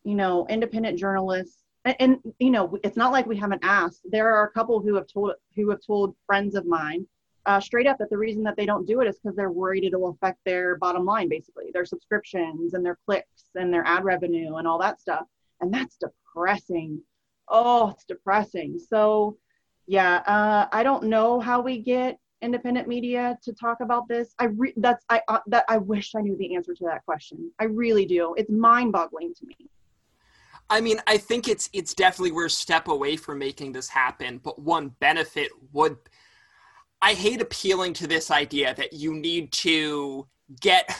you 0.05 0.15
know, 0.15 0.47
independent 0.49 0.99
journalists 0.99 1.65
and, 1.85 1.97
and 1.99 2.19
you 2.39 2.51
know, 2.51 2.79
it's 2.85 2.97
not 2.97 3.13
like 3.13 3.27
we 3.27 3.37
haven't 3.37 3.65
asked. 3.65 4.03
There 4.05 4.35
are 4.35 4.45
a 4.45 4.51
couple 4.51 4.81
who 4.81 4.95
have 4.95 5.07
told 5.07 5.33
who 5.57 5.71
have 5.71 5.81
told 5.85 6.15
friends 6.27 6.55
of 6.55 6.67
mine 6.67 7.07
uh, 7.47 7.61
straight 7.61 7.87
up 7.87 7.99
that 7.99 8.11
the 8.11 8.19
reason 8.19 8.43
that 8.43 8.57
they 8.57 8.67
don't 8.67 8.87
do 8.87 9.01
it 9.01 9.09
is 9.09 9.19
because 9.19 9.37
they're 9.37 9.51
worried 9.51 9.85
it 9.85 9.99
will 9.99 10.11
affect 10.11 10.39
their 10.45 10.77
bottom 10.77 11.05
line, 11.05 11.29
basically 11.29 11.71
their 11.73 11.85
subscriptions 11.85 12.75
and 12.75 12.85
their 12.85 12.99
clicks 13.07 13.45
and 13.55 13.73
their 13.73 13.85
ad 13.87 14.05
revenue 14.05 14.57
and 14.57 14.69
all 14.69 14.79
that 14.79 15.01
stuff. 15.01 15.27
And 15.61 15.73
that's 15.73 15.97
depressing. 15.97 17.01
Oh, 17.49 17.91
it's 17.91 18.05
depressing. 18.05 18.79
So, 18.79 19.37
yeah, 19.87 20.17
uh, 20.27 20.69
I 20.73 20.83
don't 20.83 21.05
know 21.05 21.41
how 21.41 21.61
we 21.61 21.79
get 21.79 22.19
independent 22.43 22.89
media 22.89 23.39
to 23.43 23.53
talk 23.53 23.81
about 23.81 24.09
this. 24.09 24.35
I 24.39 24.45
re- 24.45 24.75
that's 24.77 25.05
I 25.09 25.21
uh, 25.29 25.41
that 25.49 25.65
I 25.69 25.79
wish 25.79 26.15
I 26.15 26.21
knew 26.21 26.37
the 26.37 26.55
answer 26.55 26.75
to 26.75 26.85
that 26.85 27.05
question. 27.05 27.51
I 27.59 27.65
really 27.65 28.07
do. 28.07 28.35
It's 28.37 28.51
mind-boggling 28.51 29.35
to 29.35 29.47
me. 29.47 29.57
I 30.71 30.81
mean, 30.81 31.01
I 31.07 31.19
think 31.19 31.49
it's 31.49 31.69
it's 31.73 31.95
definitely 31.95 32.33
we're 32.33 32.47
a 32.47 32.51
step 32.51 32.89
away 32.89 33.17
from 33.17 33.39
making 33.39 33.73
this 33.73 33.89
happen, 33.89 34.39
but 34.39 34.59
one 34.59 34.91
benefit 35.01 35.51
would 35.73 35.97
I 37.03 37.15
hate 37.15 37.41
appealing 37.41 37.95
to 37.95 38.07
this 38.07 38.31
idea 38.31 38.75
that 38.75 38.93
you 38.93 39.15
need 39.15 39.53
to 39.53 40.27
get 40.61 40.91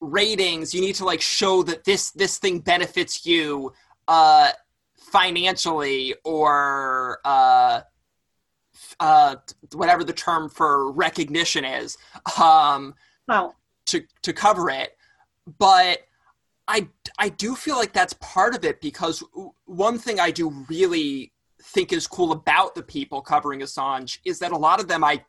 ratings, 0.00 0.74
you 0.74 0.80
need 0.80 0.96
to 0.96 1.04
like 1.04 1.20
show 1.20 1.62
that 1.62 1.84
this 1.84 2.10
this 2.10 2.38
thing 2.38 2.60
benefits 2.60 3.24
you 3.24 3.72
uh 4.08 4.50
financially 4.96 6.14
or 6.24 7.18
uh 7.24 7.80
uh 9.00 9.36
whatever 9.72 10.04
the 10.04 10.12
term 10.12 10.48
for 10.48 10.90
recognition 10.92 11.64
is 11.64 11.96
um 12.40 12.94
well 13.26 13.54
to 13.86 14.02
to 14.22 14.32
cover 14.32 14.70
it. 14.70 14.96
But 15.58 16.00
I 16.68 16.88
I 17.18 17.28
do 17.28 17.54
feel 17.54 17.76
like 17.76 17.92
that's 17.92 18.14
part 18.14 18.54
of 18.54 18.64
it 18.64 18.80
because 18.80 19.22
one 19.64 19.98
thing 19.98 20.20
I 20.20 20.30
do 20.30 20.50
really 20.68 21.32
think 21.76 21.92
is 21.92 22.06
cool 22.06 22.32
about 22.32 22.74
the 22.74 22.82
people 22.82 23.20
covering 23.20 23.60
Assange 23.60 24.18
is 24.24 24.38
that 24.38 24.50
a 24.50 24.56
lot 24.56 24.80
of 24.80 24.88
them 24.88 25.04
I 25.04 25.22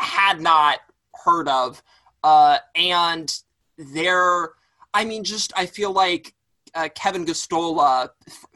had 0.00 0.40
not 0.40 0.80
heard 1.24 1.46
of, 1.48 1.80
uh, 2.24 2.58
and 2.74 3.32
they're 3.78 4.50
I 4.92 5.04
mean 5.04 5.22
just 5.22 5.52
I 5.56 5.66
feel 5.66 5.92
like 5.92 6.34
uh, 6.74 6.88
Kevin 6.96 7.24
Gosztola, 7.24 8.08
f- 8.26 8.46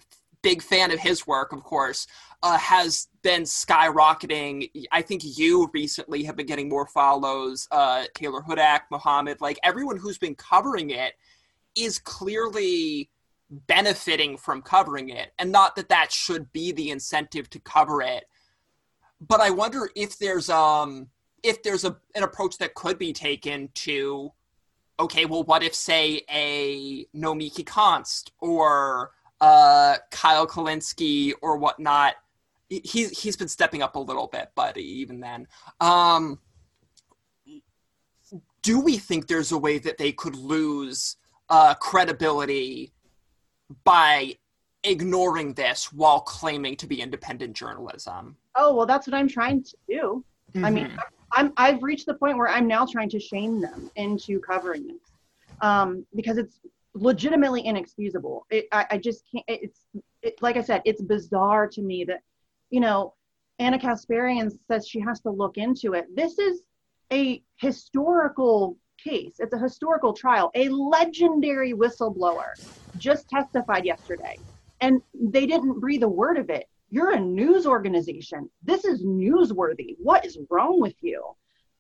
big 0.43 0.61
fan 0.61 0.91
of 0.91 0.99
his 0.99 1.25
work, 1.25 1.53
of 1.53 1.63
course, 1.63 2.09
uh, 2.43 2.59
has 2.59 3.07
been 3.23 3.43
skyrocketing. 3.43 4.69
I 4.91 5.01
think 5.01 5.23
you 5.39 5.71
recently 5.73 6.25
have 6.25 6.35
been 6.35 6.47
getting 6.47 6.69
more 6.69 6.87
follows. 6.87 7.69
Uh, 7.71 8.07
Taylor 8.13 8.41
Hudak, 8.41 8.81
Muhammad, 8.91 9.41
like 9.41 9.59
everyone 9.63 9.99
who's 9.99 10.19
been 10.19 10.35
covering 10.35 10.91
it 10.91 11.13
is 11.77 12.01
clearly 12.01 13.09
benefiting 13.51 14.37
from 14.37 14.63
covering 14.63 15.09
it 15.09 15.33
and 15.39 15.51
not 15.51 15.75
that 15.77 15.89
that 15.89 16.13
should 16.13 16.53
be 16.53 16.73
the 16.73 16.91
incentive 16.91 17.51
to 17.51 17.59
cover 17.61 18.01
it. 18.01 18.25
But 19.21 19.41
i 19.41 19.51
wonder 19.51 19.91
if 19.95 20.19
there's 20.19 20.49
um 20.49 21.09
if 21.43 21.63
there's 21.63 21.85
a 21.85 21.97
an 22.15 22.23
approach 22.23 22.59
that 22.59 22.75
could 22.75 22.99
be 22.99 23.13
taken 23.13 23.69
to 23.75 24.33
okay 24.99 25.25
well 25.27 25.43
what 25.43 25.63
if 25.63 25.75
say 25.75 26.23
a 26.31 27.05
nomiki 27.15 27.65
konst 27.65 28.31
or 28.41 29.11
uh 29.41 29.97
kyle 30.11 30.47
kulinski 30.47 31.33
or 31.43 31.57
whatnot? 31.57 32.15
He's 32.69 33.19
he's 33.19 33.37
been 33.37 33.49
stepping 33.49 33.83
up 33.83 33.97
a 33.97 34.01
little 34.01 34.29
bit 34.29 34.53
but 34.55 34.77
even 34.77 35.21
then 35.21 35.49
um 35.81 36.39
do 38.63 38.81
we 38.81 38.99
think 38.99 39.27
there's 39.27 39.53
a 39.53 39.59
way 39.59 39.79
that 39.79 39.99
they 39.99 40.13
could 40.13 40.37
lose 40.37 41.17
uh, 41.49 41.75
credibility 41.75 42.93
by 43.85 44.37
ignoring 44.83 45.55
this 45.55 45.93
while 45.93 46.21
claiming 46.21 46.77
to 46.77 46.87
be 46.87 47.01
independent 47.01 47.55
journalism. 47.55 48.37
Oh, 48.57 48.75
well, 48.75 48.87
that's 48.87 49.07
what 49.07 49.15
I'm 49.15 49.29
trying 49.29 49.63
to 49.63 49.77
do. 49.89 50.25
Mm-hmm. 50.55 50.65
I 50.65 50.71
mean, 50.71 50.87
mm-hmm. 50.87 50.99
I'm, 51.33 51.53
I've 51.57 51.83
reached 51.83 52.07
the 52.07 52.15
point 52.15 52.37
where 52.37 52.49
I'm 52.49 52.67
now 52.67 52.87
trying 52.87 53.11
to 53.11 53.21
shame 53.21 53.61
them 53.61 53.91
into 53.97 54.41
covering 54.41 54.87
this 54.87 54.97
um, 55.61 56.07
because 56.15 56.39
it's 56.39 56.61
legitimately 56.95 57.65
inexcusable. 57.67 58.47
It, 58.51 58.67
I, 58.73 58.87
I, 58.93 58.99
just 58.99 59.25
can't, 59.31 59.45
it's 59.49 59.81
it, 60.23 60.41
like 60.43 60.57
I 60.57 60.63
said, 60.63 60.83
it's 60.85 61.03
bizarre 61.03 61.69
to 61.69 61.83
me 61.83 62.05
that, 62.05 62.23
you 62.71 62.81
know, 62.81 63.15
Ana 63.59 63.79
Kasparian 63.79 64.51
says 64.67 64.89
she 64.89 65.01
has 65.01 65.21
to 65.21 65.31
look 65.31 65.57
into 65.57 65.93
it. 65.93 66.07
This 66.15 66.39
is 66.39 66.63
a 67.13 67.43
historical 67.59 68.77
case. 69.03 69.37
It's 69.39 69.55
a 69.55 69.59
historical 69.59 70.13
trial. 70.13 70.51
A 70.55 70.69
legendary 70.69 71.73
whistleblower 71.73 72.53
just 72.97 73.29
testified 73.29 73.85
yesterday, 73.85 74.39
and 74.81 75.01
they 75.15 75.47
didn't 75.47 75.81
breathe 75.81 76.03
a 76.03 76.09
word 76.09 76.39
of 76.39 76.51
it. 76.51 76.67
You're 76.91 77.13
a 77.13 77.21
news 77.21 77.67
organization. 77.67 78.51
This 78.63 78.85
is 78.85 79.05
newsworthy. 79.05 79.97
What 80.03 80.25
is 80.25 80.39
wrong 80.51 80.81
with 80.81 80.97
you? 81.01 81.25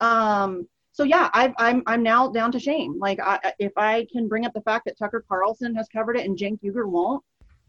Um, 0.00 0.68
so 0.92 1.04
yeah, 1.04 1.30
i 1.34 1.46
am 1.46 1.54
I'm, 1.58 1.82
I'm 1.86 2.02
now 2.02 2.28
down 2.28 2.52
to 2.52 2.60
shame. 2.60 2.98
Like, 2.98 3.20
I, 3.20 3.52
if 3.58 3.72
I 3.76 4.06
can 4.12 4.28
bring 4.28 4.46
up 4.46 4.52
the 4.52 4.60
fact 4.62 4.84
that 4.86 4.98
Tucker 4.98 5.24
Carlson 5.28 5.74
has 5.74 5.88
covered 5.88 6.16
it 6.16 6.26
and 6.26 6.36
Cenk 6.36 6.60
Uygur 6.62 6.86
won't, 6.86 7.22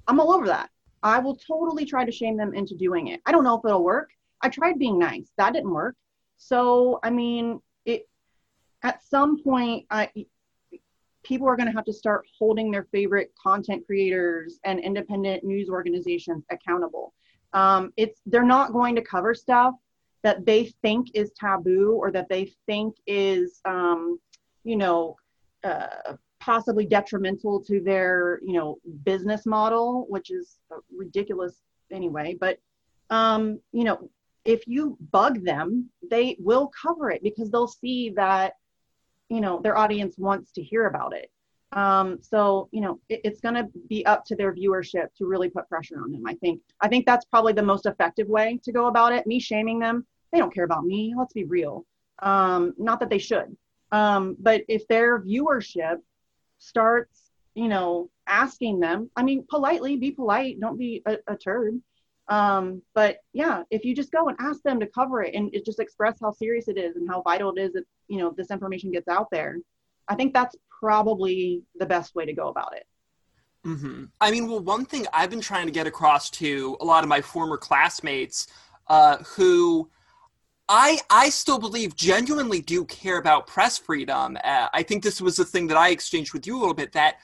I'm 0.08 0.20
all 0.20 0.32
over 0.32 0.48
that. 0.48 0.70
I 1.04 1.20
will 1.20 1.36
totally 1.36 1.86
try 1.86 2.06
to 2.06 2.12
shame 2.12 2.38
them 2.38 2.54
into 2.54 2.76
doing 2.76 3.08
it. 3.08 3.22
I 3.26 3.32
don't 3.32 3.44
know 3.44 3.58
if 3.58 3.66
it'll 3.66 3.84
work. 3.84 4.10
I 4.42 4.50
tried 4.50 4.80
being 4.80 5.00
nice. 5.00 5.32
That 5.38 5.54
didn't 5.54 5.72
work. 5.72 5.96
So, 6.38 7.00
I 7.04 7.10
mean, 7.10 7.60
at 8.84 9.04
some 9.04 9.42
point, 9.44 9.86
I, 9.90 10.10
people 11.24 11.48
are 11.48 11.56
going 11.56 11.68
to 11.68 11.76
have 11.76 11.86
to 11.86 11.94
start 11.94 12.26
holding 12.38 12.72
their 12.72 12.88
favorite 12.92 13.32
content 13.42 13.86
creators 13.86 14.60
and 14.64 14.80
independent 14.80 15.44
news 15.44 15.70
organizations 15.70 16.44
accountable. 16.50 17.14
Um, 17.54 17.94
it's 17.98 18.22
they're 18.26 18.44
not 18.44 18.74
going 18.74 18.96
to 18.96 19.02
cover 19.02 19.34
stuff 19.34 19.76
that 20.24 20.46
they 20.46 20.66
think 20.82 21.08
is 21.14 21.32
taboo 21.40 21.98
or 22.00 22.12
that 22.12 22.30
they 22.30 22.54
think 22.66 22.96
is, 23.08 23.60
um, 23.66 24.20
you 24.64 24.78
know, 24.78 25.16
uh, 25.64 26.14
possibly 26.40 26.86
detrimental 26.86 27.64
to 27.64 27.82
their, 27.82 28.40
you 28.44 28.54
know, 28.54 28.80
business 29.04 29.46
model, 29.46 30.06
which 30.10 30.32
is 30.32 30.58
ridiculous 30.96 31.62
anyway. 31.92 32.36
But 32.40 32.60
um, 33.10 33.60
you 33.74 33.84
know, 33.84 34.10
if 34.46 34.68
you 34.68 34.98
bug 35.12 35.44
them, 35.44 35.90
they 36.10 36.38
will 36.40 36.72
cover 36.82 37.12
it 37.12 37.22
because 37.22 37.52
they'll 37.52 37.68
see 37.68 38.10
that 38.12 38.54
you 39.32 39.40
know 39.40 39.62
their 39.62 39.78
audience 39.78 40.18
wants 40.18 40.52
to 40.52 40.62
hear 40.62 40.88
about 40.88 41.14
it. 41.16 41.32
Um, 41.72 42.20
so 42.22 42.68
you 42.72 42.82
know 42.82 43.00
it, 43.08 43.22
it's 43.24 43.40
going 43.40 43.56
to 43.56 43.70
be 43.88 44.06
up 44.06 44.26
to 44.26 44.36
their 44.36 44.54
viewership 44.54 45.08
to 45.18 45.26
really 45.26 45.50
put 45.50 45.70
pressure 45.70 46.02
on 46.04 46.12
them. 46.12 46.24
I 46.28 46.36
think 46.36 46.62
i 46.82 46.88
think 46.90 47.06
that's 47.06 47.26
probably 47.26 47.54
the 47.54 47.64
most 47.64 47.86
effective 47.86 48.28
way 48.28 48.60
to 48.64 48.72
go 48.74 48.88
about 48.88 49.14
it. 49.14 49.26
Me 49.26 49.40
shaming 49.40 49.80
them 49.80 50.06
they 50.32 50.40
don't 50.40 50.54
care 50.54 50.66
about 50.66 50.86
me. 50.86 51.14
Let's 51.18 51.34
be 51.34 51.46
real. 51.46 51.86
Um, 52.20 52.74
not 52.78 53.00
that 53.00 53.10
they 53.10 53.18
should. 53.18 53.56
Um, 53.92 54.36
but 54.40 54.64
if 54.68 54.88
their 54.88 55.22
viewership 55.22 55.98
starts 56.58 57.32
you 57.56 57.68
know 57.68 58.10
asking 58.28 58.80
them 58.80 59.10
i 59.16 59.24
mean 59.24 59.46
politely 59.50 59.96
be 59.96 60.12
polite. 60.12 60.60
Don't 60.60 60.78
be 60.78 61.02
a, 61.06 61.18
a 61.28 61.36
turd 61.38 61.82
um, 62.32 62.82
but 62.96 63.18
yeah, 63.34 63.64
if 63.72 63.84
you 63.84 63.94
just 63.94 64.10
go 64.14 64.30
and 64.30 64.38
ask 64.40 64.64
them 64.64 64.80
to 64.80 64.88
cover 64.88 65.22
it 65.22 65.36
and 65.36 65.54
it 65.54 65.66
just 65.66 65.82
express 65.82 66.18
how 66.22 66.32
serious 66.32 66.70
it 66.70 66.78
is 66.78 66.96
and 66.96 67.08
how 67.10 67.22
vital 67.22 67.52
it 67.56 67.60
is 67.60 67.74
that 67.74 67.84
you 68.08 68.20
know 68.20 68.34
this 68.36 68.52
information 68.52 68.90
gets 68.90 69.10
out 69.10 69.28
there, 69.32 69.58
I 70.08 70.16
think 70.16 70.34
that's 70.34 70.56
probably 70.80 71.62
the 71.78 71.86
best 71.86 72.16
way 72.16 72.26
to 72.26 72.32
go 72.32 72.48
about 72.48 72.74
it. 72.74 72.88
Mm-hmm. 73.68 74.06
I 74.22 74.32
mean, 74.32 74.50
well, 74.50 74.62
one 74.62 74.86
thing 74.86 75.06
I've 75.14 75.30
been 75.30 75.42
trying 75.42 75.66
to 75.66 75.74
get 75.74 75.88
across 75.88 76.30
to 76.32 76.78
a 76.80 76.86
lot 76.86 77.04
of 77.04 77.10
my 77.10 77.20
former 77.20 77.58
classmates 77.58 78.48
uh, 78.88 79.18
who 79.18 79.90
I 80.70 81.00
I 81.10 81.30
still 81.32 81.60
believe 81.60 81.98
genuinely 81.98 82.62
do 82.62 82.86
care 82.86 83.18
about 83.18 83.46
press 83.46 83.78
freedom. 83.78 84.38
Uh, 84.42 84.70
I 84.74 84.84
think 84.84 85.04
this 85.04 85.20
was 85.20 85.36
the 85.36 85.44
thing 85.44 85.68
that 85.68 85.76
I 85.76 85.90
exchanged 85.90 86.32
with 86.32 86.48
you 86.48 86.58
a 86.58 86.60
little 86.60 86.74
bit 86.74 86.94
that 86.94 87.18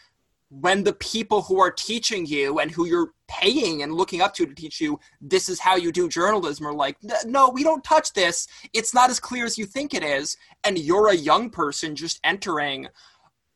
when 0.50 0.84
the 0.84 0.94
people 0.94 1.44
who 1.44 1.62
are 1.62 1.72
teaching 1.72 2.26
you 2.26 2.60
and 2.60 2.72
who 2.72 2.86
you're 2.86 3.14
paying 3.28 3.84
and 3.84 3.94
looking 3.94 4.22
up 4.22 4.34
to 4.34 4.46
to 4.46 4.54
teach 4.54 4.80
you 4.80 5.00
this 5.22 5.50
is 5.50 5.60
how 5.60 5.76
you 5.76 5.92
do 5.92 6.08
journalism 6.08 6.66
are 6.66 6.74
like 6.74 6.98
no 7.26 7.50
we 7.50 7.64
don't 7.64 7.84
touch 7.84 8.14
this. 8.14 8.48
It's 8.74 8.94
not 8.94 9.10
as 9.10 9.20
clear 9.20 9.46
as 9.46 9.58
you 9.58 9.66
think 9.66 9.94
it 9.94 10.04
is. 10.04 10.38
And 10.64 10.78
you're 10.78 11.10
a 11.10 11.16
young 11.16 11.50
person 11.50 11.96
just 11.96 12.20
entering 12.24 12.88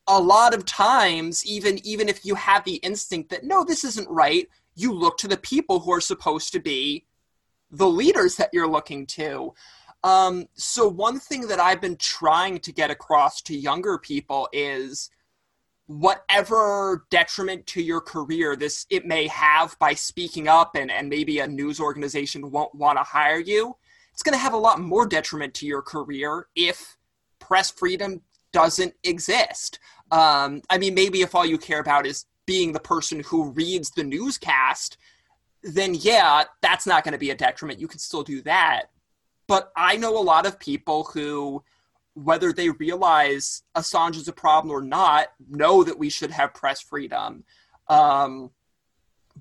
a 0.07 0.19
lot 0.19 0.53
of 0.53 0.65
times 0.65 1.45
even 1.45 1.79
even 1.85 2.09
if 2.09 2.25
you 2.25 2.35
have 2.35 2.63
the 2.63 2.75
instinct 2.75 3.29
that 3.29 3.43
no 3.43 3.63
this 3.63 3.83
isn't 3.83 4.09
right 4.09 4.49
you 4.75 4.93
look 4.93 5.17
to 5.17 5.27
the 5.27 5.37
people 5.37 5.79
who 5.79 5.91
are 5.91 6.01
supposed 6.01 6.51
to 6.53 6.59
be 6.59 7.05
the 7.69 7.87
leaders 7.87 8.35
that 8.35 8.49
you're 8.51 8.67
looking 8.67 9.05
to. 9.05 9.53
Um, 10.03 10.47
so 10.55 10.87
one 10.87 11.19
thing 11.19 11.47
that 11.47 11.59
i've 11.59 11.79
been 11.79 11.97
trying 11.97 12.59
to 12.61 12.71
get 12.71 12.89
across 12.89 13.41
to 13.43 13.55
younger 13.55 13.99
people 13.99 14.49
is 14.51 15.11
whatever 15.99 17.05
detriment 17.09 17.65
to 17.65 17.81
your 17.81 18.01
career 18.01 18.55
this 18.55 18.85
it 18.89 19.05
may 19.05 19.27
have 19.27 19.77
by 19.79 19.93
speaking 19.93 20.47
up 20.47 20.75
and, 20.75 20.91
and 20.91 21.09
maybe 21.09 21.39
a 21.39 21.47
news 21.47 21.79
organization 21.79 22.49
won't 22.51 22.73
want 22.75 22.97
to 22.97 23.03
hire 23.03 23.39
you 23.39 23.75
it's 24.13 24.23
going 24.23 24.33
to 24.33 24.39
have 24.39 24.53
a 24.53 24.57
lot 24.57 24.79
more 24.79 25.05
detriment 25.05 25.53
to 25.53 25.65
your 25.65 25.81
career 25.81 26.47
if 26.55 26.97
press 27.39 27.71
freedom 27.71 28.21
doesn't 28.53 28.93
exist 29.03 29.79
um, 30.11 30.61
i 30.69 30.77
mean 30.77 30.93
maybe 30.93 31.21
if 31.21 31.35
all 31.35 31.45
you 31.45 31.57
care 31.57 31.79
about 31.79 32.05
is 32.05 32.25
being 32.45 32.73
the 32.73 32.79
person 32.79 33.21
who 33.21 33.51
reads 33.51 33.91
the 33.91 34.03
newscast, 34.03 34.97
then 35.63 35.95
yeah, 35.97 36.43
that's 36.61 36.87
not 36.87 37.03
going 37.03 37.13
to 37.13 37.17
be 37.17 37.29
a 37.29 37.35
detriment. 37.35 37.79
You 37.79 37.87
can 37.87 37.99
still 37.99 38.23
do 38.23 38.41
that. 38.41 38.87
But 39.47 39.71
I 39.75 39.97
know 39.97 40.17
a 40.17 40.21
lot 40.21 40.45
of 40.45 40.59
people 40.59 41.05
who, 41.13 41.63
whether 42.13 42.51
they 42.51 42.69
realize 42.69 43.63
Assange 43.75 44.17
is 44.17 44.27
a 44.27 44.33
problem 44.33 44.71
or 44.71 44.81
not, 44.81 45.27
know 45.49 45.83
that 45.83 45.97
we 45.97 46.09
should 46.09 46.31
have 46.31 46.53
press 46.53 46.81
freedom, 46.81 47.43
um, 47.87 48.51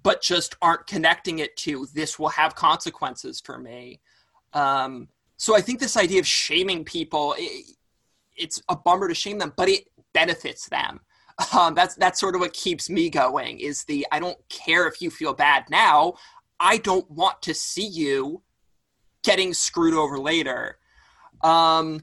but 0.03 0.23
just 0.23 0.57
aren't 0.63 0.87
connecting 0.87 1.41
it 1.41 1.57
to 1.57 1.87
this 1.95 2.19
will 2.19 2.29
have 2.29 2.55
consequences 2.55 3.41
for 3.41 3.59
me. 3.59 4.01
Um, 4.53 5.09
so 5.37 5.57
I 5.57 5.61
think 5.61 5.81
this 5.81 5.97
idea 5.97 6.21
of 6.21 6.27
shaming 6.27 6.85
people, 6.85 7.35
it, 7.39 7.77
it's 8.37 8.63
a 8.69 8.77
bummer 8.77 9.09
to 9.09 9.15
shame 9.15 9.39
them, 9.39 9.53
but 9.57 9.69
it 9.69 9.85
benefits 10.13 10.69
them. 10.69 11.01
Um, 11.55 11.75
that's 11.75 11.95
that's 11.95 12.21
sort 12.21 12.35
of 12.35 12.43
what 12.43 12.53
keeps 12.53 12.91
me 12.91 13.09
going. 13.09 13.61
Is 13.61 13.85
the 13.85 14.07
I 14.13 14.21
don't 14.21 14.37
care 14.51 14.87
if 14.87 15.01
you 15.01 15.11
feel 15.11 15.33
bad 15.33 15.65
now. 15.71 16.15
I 16.59 16.77
don't 16.77 17.11
want 17.11 17.41
to 17.43 17.55
see 17.55 17.87
you 17.87 18.43
getting 19.23 19.55
screwed 19.55 19.95
over 19.95 20.19
later. 20.19 20.79
Um, 21.43 22.03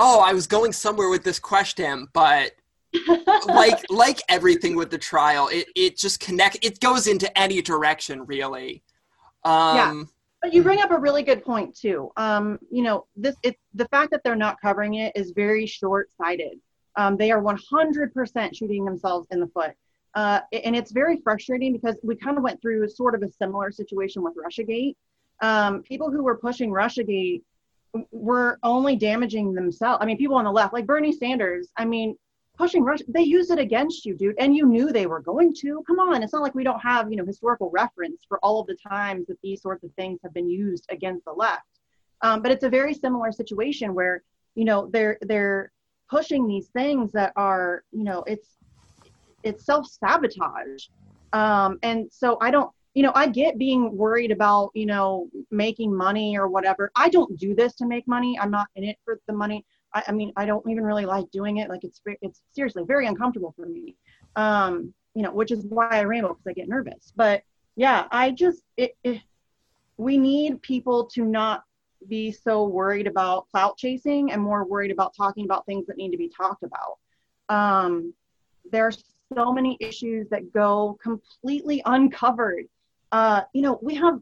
oh, 0.00 0.20
I 0.20 0.32
was 0.32 0.46
going 0.46 0.72
somewhere 0.72 1.08
with 1.08 1.22
this 1.22 1.38
question, 1.38 2.08
but 2.12 2.52
like 3.46 3.84
like 3.90 4.20
everything 4.28 4.74
with 4.74 4.90
the 4.90 4.98
trial, 4.98 5.48
it 5.52 5.68
it 5.76 5.96
just 5.96 6.18
connect. 6.18 6.58
It 6.62 6.80
goes 6.80 7.06
into 7.06 7.36
any 7.38 7.62
direction, 7.62 8.26
really. 8.26 8.82
Um, 9.44 9.76
yeah. 9.76 10.02
But 10.42 10.54
you 10.54 10.62
bring 10.62 10.80
up 10.80 10.90
a 10.90 10.98
really 10.98 11.22
good 11.22 11.44
point 11.44 11.76
too. 11.76 12.10
Um, 12.16 12.58
you 12.70 12.82
know, 12.82 13.06
this 13.14 13.36
it 13.42 13.56
the 13.74 13.86
fact 13.88 14.10
that 14.12 14.22
they're 14.24 14.34
not 14.34 14.60
covering 14.60 14.94
it 14.94 15.12
is 15.14 15.32
very 15.32 15.66
short-sighted. 15.66 16.58
Um, 16.96 17.16
they 17.16 17.30
are 17.30 17.40
100% 17.40 18.56
shooting 18.56 18.84
themselves 18.84 19.28
in 19.30 19.38
the 19.38 19.46
foot. 19.48 19.72
Uh, 20.14 20.40
and 20.64 20.74
it's 20.74 20.90
very 20.90 21.18
frustrating 21.22 21.72
because 21.72 21.96
we 22.02 22.16
kind 22.16 22.36
of 22.36 22.42
went 22.42 22.60
through 22.60 22.88
sort 22.88 23.14
of 23.14 23.22
a 23.22 23.30
similar 23.30 23.70
situation 23.70 24.24
with 24.24 24.34
Russiagate 24.34 24.96
um, 25.40 25.82
people 25.82 26.10
who 26.10 26.22
were 26.22 26.36
pushing 26.36 26.70
Russiagate 26.70 27.42
were 28.10 28.58
only 28.62 28.96
damaging 28.96 29.52
themselves. 29.52 29.98
I 30.00 30.06
mean, 30.06 30.16
people 30.16 30.36
on 30.36 30.44
the 30.44 30.52
left, 30.52 30.72
like 30.72 30.86
Bernie 30.86 31.12
Sanders, 31.12 31.68
I 31.76 31.84
mean, 31.84 32.16
pushing 32.56 32.84
Russia, 32.84 33.04
they 33.08 33.22
used 33.22 33.50
it 33.50 33.58
against 33.58 34.04
you, 34.04 34.14
dude, 34.14 34.36
and 34.38 34.54
you 34.54 34.66
knew 34.66 34.92
they 34.92 35.06
were 35.06 35.20
going 35.20 35.54
to. 35.54 35.82
Come 35.86 35.98
on, 35.98 36.22
it's 36.22 36.32
not 36.32 36.42
like 36.42 36.54
we 36.54 36.64
don't 36.64 36.80
have, 36.80 37.10
you 37.10 37.16
know, 37.16 37.24
historical 37.24 37.70
reference 37.70 38.22
for 38.28 38.38
all 38.42 38.60
of 38.60 38.66
the 38.66 38.76
times 38.76 39.26
that 39.28 39.38
these 39.42 39.62
sorts 39.62 39.82
of 39.82 39.92
things 39.94 40.20
have 40.22 40.34
been 40.34 40.48
used 40.48 40.84
against 40.90 41.24
the 41.24 41.32
left. 41.32 41.62
Um, 42.22 42.42
but 42.42 42.52
it's 42.52 42.64
a 42.64 42.68
very 42.68 42.92
similar 42.92 43.32
situation 43.32 43.94
where, 43.94 44.22
you 44.54 44.64
know, 44.64 44.90
they're 44.92 45.16
they're 45.22 45.72
pushing 46.10 46.46
these 46.46 46.68
things 46.68 47.12
that 47.12 47.32
are, 47.36 47.82
you 47.92 48.04
know, 48.04 48.22
it's 48.26 48.48
it's 49.42 49.64
self 49.64 49.86
sabotage. 49.86 50.88
Um, 51.32 51.78
and 51.82 52.10
so 52.12 52.36
I 52.40 52.50
don't 52.50 52.70
you 52.94 53.02
know, 53.02 53.12
I 53.14 53.28
get 53.28 53.58
being 53.58 53.96
worried 53.96 54.32
about, 54.32 54.70
you 54.74 54.86
know, 54.86 55.28
making 55.50 55.94
money 55.94 56.36
or 56.36 56.48
whatever. 56.48 56.90
I 56.96 57.08
don't 57.08 57.38
do 57.38 57.54
this 57.54 57.74
to 57.76 57.86
make 57.86 58.06
money. 58.08 58.38
I'm 58.40 58.50
not 58.50 58.68
in 58.74 58.84
it 58.84 58.98
for 59.04 59.20
the 59.26 59.32
money. 59.32 59.64
I, 59.94 60.02
I 60.08 60.12
mean, 60.12 60.32
I 60.36 60.44
don't 60.44 60.68
even 60.68 60.84
really 60.84 61.06
like 61.06 61.30
doing 61.30 61.58
it. 61.58 61.68
Like 61.68 61.84
it's, 61.84 62.00
it's 62.20 62.42
seriously 62.52 62.82
very 62.86 63.06
uncomfortable 63.06 63.54
for 63.56 63.66
me. 63.66 63.96
Um, 64.36 64.92
you 65.14 65.22
know, 65.22 65.32
which 65.32 65.50
is 65.50 65.64
why 65.66 65.88
I 65.90 66.04
ramble 66.04 66.30
because 66.30 66.46
I 66.48 66.52
get 66.52 66.68
nervous. 66.68 67.12
But 67.14 67.42
yeah, 67.76 68.06
I 68.10 68.32
just, 68.32 68.62
it, 68.76 68.96
it, 69.04 69.20
we 69.96 70.18
need 70.18 70.62
people 70.62 71.06
to 71.14 71.24
not 71.24 71.64
be 72.08 72.32
so 72.32 72.64
worried 72.64 73.06
about 73.06 73.48
clout 73.50 73.76
chasing 73.76 74.32
and 74.32 74.42
more 74.42 74.64
worried 74.64 74.90
about 74.90 75.14
talking 75.16 75.44
about 75.44 75.66
things 75.66 75.86
that 75.86 75.96
need 75.96 76.10
to 76.10 76.16
be 76.16 76.28
talked 76.28 76.64
about. 76.64 76.98
Um, 77.48 78.14
there's 78.70 79.04
so 79.34 79.52
many 79.52 79.76
issues 79.80 80.28
that 80.30 80.52
go 80.52 80.98
completely 81.02 81.82
uncovered 81.84 82.66
uh, 83.12 83.42
you 83.52 83.62
know, 83.62 83.78
we 83.82 83.94
have 83.96 84.20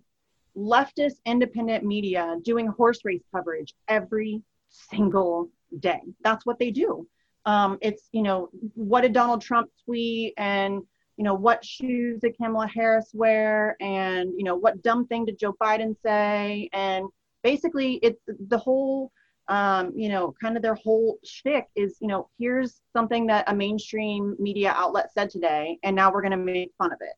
leftist 0.57 1.17
independent 1.25 1.85
media 1.85 2.37
doing 2.43 2.67
horse 2.67 3.01
race 3.05 3.23
coverage 3.35 3.75
every 3.87 4.43
single 4.69 5.49
day. 5.79 6.01
That's 6.23 6.45
what 6.45 6.59
they 6.59 6.71
do. 6.71 7.07
Um, 7.47 7.79
it's, 7.81 8.09
you 8.13 8.23
know, 8.23 8.51
what 8.75 9.03
did 9.03 9.13
Donald 9.13 9.41
Trump 9.41 9.71
tweet 9.85 10.35
and, 10.37 10.83
you 11.17 11.25
know, 11.25 11.35
what 11.35 11.65
shoes 11.65 12.21
did 12.21 12.37
Kamala 12.37 12.67
Harris 12.67 13.11
wear 13.15 13.77
and, 13.81 14.31
you 14.37 14.45
know, 14.45 14.55
what 14.55 14.83
dumb 14.83 15.07
thing 15.07 15.25
did 15.25 15.39
Joe 15.39 15.55
Biden 15.61 15.97
say? 16.03 16.69
And 16.73 17.07
basically, 17.43 17.95
it's 18.03 18.21
the 18.49 18.59
whole, 18.59 19.13
um, 19.49 19.93
you 19.97 20.09
know, 20.11 20.35
kind 20.43 20.57
of 20.57 20.63
their 20.63 20.75
whole 20.75 21.19
shtick 21.25 21.67
is, 21.75 21.97
you 22.01 22.09
know, 22.09 22.29
here's 22.39 22.83
something 22.93 23.27
that 23.29 23.45
a 23.49 23.55
mainstream 23.55 24.37
media 24.39 24.73
outlet 24.77 25.11
said 25.13 25.31
today, 25.31 25.79
and 25.83 25.97
now 25.97 26.13
we're 26.13 26.23
going 26.23 26.33
to 26.33 26.37
make 26.37 26.73
fun 26.77 26.93
of 26.93 26.99
it. 27.01 27.15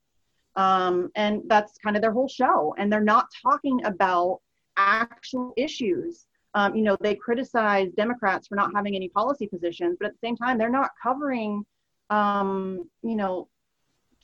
Um, 0.56 1.10
and 1.14 1.42
that's 1.46 1.78
kind 1.78 1.96
of 1.96 2.02
their 2.02 2.12
whole 2.12 2.28
show. 2.28 2.74
And 2.78 2.92
they're 2.92 3.00
not 3.00 3.28
talking 3.42 3.84
about 3.84 4.40
actual 4.76 5.52
issues. 5.56 6.26
Um, 6.54 6.74
you 6.74 6.82
know, 6.82 6.96
they 7.00 7.14
criticize 7.14 7.92
Democrats 7.96 8.48
for 8.48 8.56
not 8.56 8.72
having 8.74 8.96
any 8.96 9.08
policy 9.08 9.46
positions, 9.46 9.96
but 10.00 10.06
at 10.06 10.12
the 10.12 10.26
same 10.26 10.36
time, 10.36 10.58
they're 10.58 10.68
not 10.68 10.90
covering, 11.00 11.64
um, 12.10 12.88
you 13.02 13.14
know, 13.14 13.48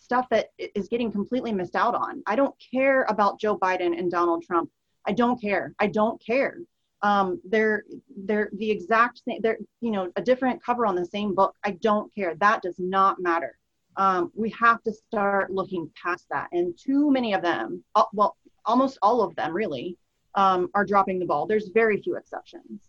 stuff 0.00 0.26
that 0.30 0.48
is 0.74 0.88
getting 0.88 1.12
completely 1.12 1.52
missed 1.52 1.76
out 1.76 1.94
on. 1.94 2.22
I 2.26 2.36
don't 2.36 2.54
care 2.72 3.04
about 3.08 3.40
Joe 3.40 3.56
Biden 3.58 3.98
and 3.98 4.10
Donald 4.10 4.44
Trump. 4.44 4.70
I 5.06 5.12
don't 5.12 5.40
care. 5.40 5.74
I 5.78 5.86
don't 5.86 6.20
care. 6.24 6.58
Um, 7.02 7.40
they're 7.44 7.84
they're 8.16 8.50
the 8.54 8.70
exact 8.70 9.22
same. 9.26 9.40
They're 9.40 9.58
you 9.80 9.92
know 9.92 10.10
a 10.16 10.22
different 10.22 10.64
cover 10.64 10.86
on 10.86 10.96
the 10.96 11.04
same 11.04 11.34
book. 11.34 11.54
I 11.62 11.72
don't 11.72 12.12
care. 12.14 12.34
That 12.36 12.62
does 12.62 12.76
not 12.78 13.20
matter 13.20 13.56
um, 13.96 14.30
we 14.34 14.50
have 14.50 14.82
to 14.84 14.92
start 14.92 15.50
looking 15.50 15.90
past 16.00 16.26
that. 16.30 16.48
And 16.52 16.76
too 16.78 17.10
many 17.10 17.34
of 17.34 17.42
them, 17.42 17.82
uh, 17.94 18.04
well, 18.12 18.36
almost 18.64 18.98
all 19.02 19.22
of 19.22 19.34
them 19.36 19.54
really, 19.54 19.96
um, 20.34 20.68
are 20.74 20.84
dropping 20.84 21.18
the 21.18 21.26
ball. 21.26 21.46
There's 21.46 21.68
very 21.68 22.00
few 22.00 22.16
exceptions. 22.16 22.80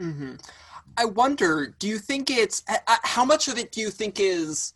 Mm-hmm. 0.00 0.34
I 0.96 1.04
wonder, 1.04 1.74
do 1.78 1.88
you 1.88 1.98
think 1.98 2.30
it's, 2.30 2.62
how 2.86 3.24
much 3.24 3.48
of 3.48 3.58
it 3.58 3.72
do 3.72 3.80
you 3.80 3.90
think 3.90 4.20
is 4.20 4.74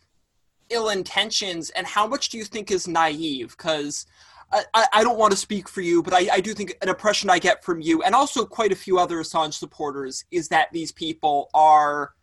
ill 0.69 0.89
intentions 0.89 1.69
and 1.71 1.87
how 1.87 2.07
much 2.07 2.29
do 2.29 2.37
you 2.37 2.45
think 2.45 2.71
is 2.71 2.87
naive? 2.87 3.55
Because 3.57 4.05
I, 4.51 4.85
I, 4.93 5.03
don't 5.03 5.17
want 5.17 5.31
to 5.31 5.37
speak 5.37 5.67
for 5.67 5.81
you, 5.81 6.03
but 6.03 6.13
I, 6.13 6.27
I 6.33 6.39
do 6.39 6.53
think 6.53 6.77
an 6.81 6.89
impression 6.89 7.29
I 7.29 7.39
get 7.39 7.63
from 7.63 7.81
you 7.81 8.03
and 8.03 8.13
also 8.13 8.45
quite 8.45 8.71
a 8.71 8.75
few 8.75 8.99
other 8.99 9.17
Assange 9.17 9.53
supporters 9.53 10.25
is 10.31 10.47
that 10.49 10.71
these 10.71 10.91
people 10.91 11.49
are 11.53 12.13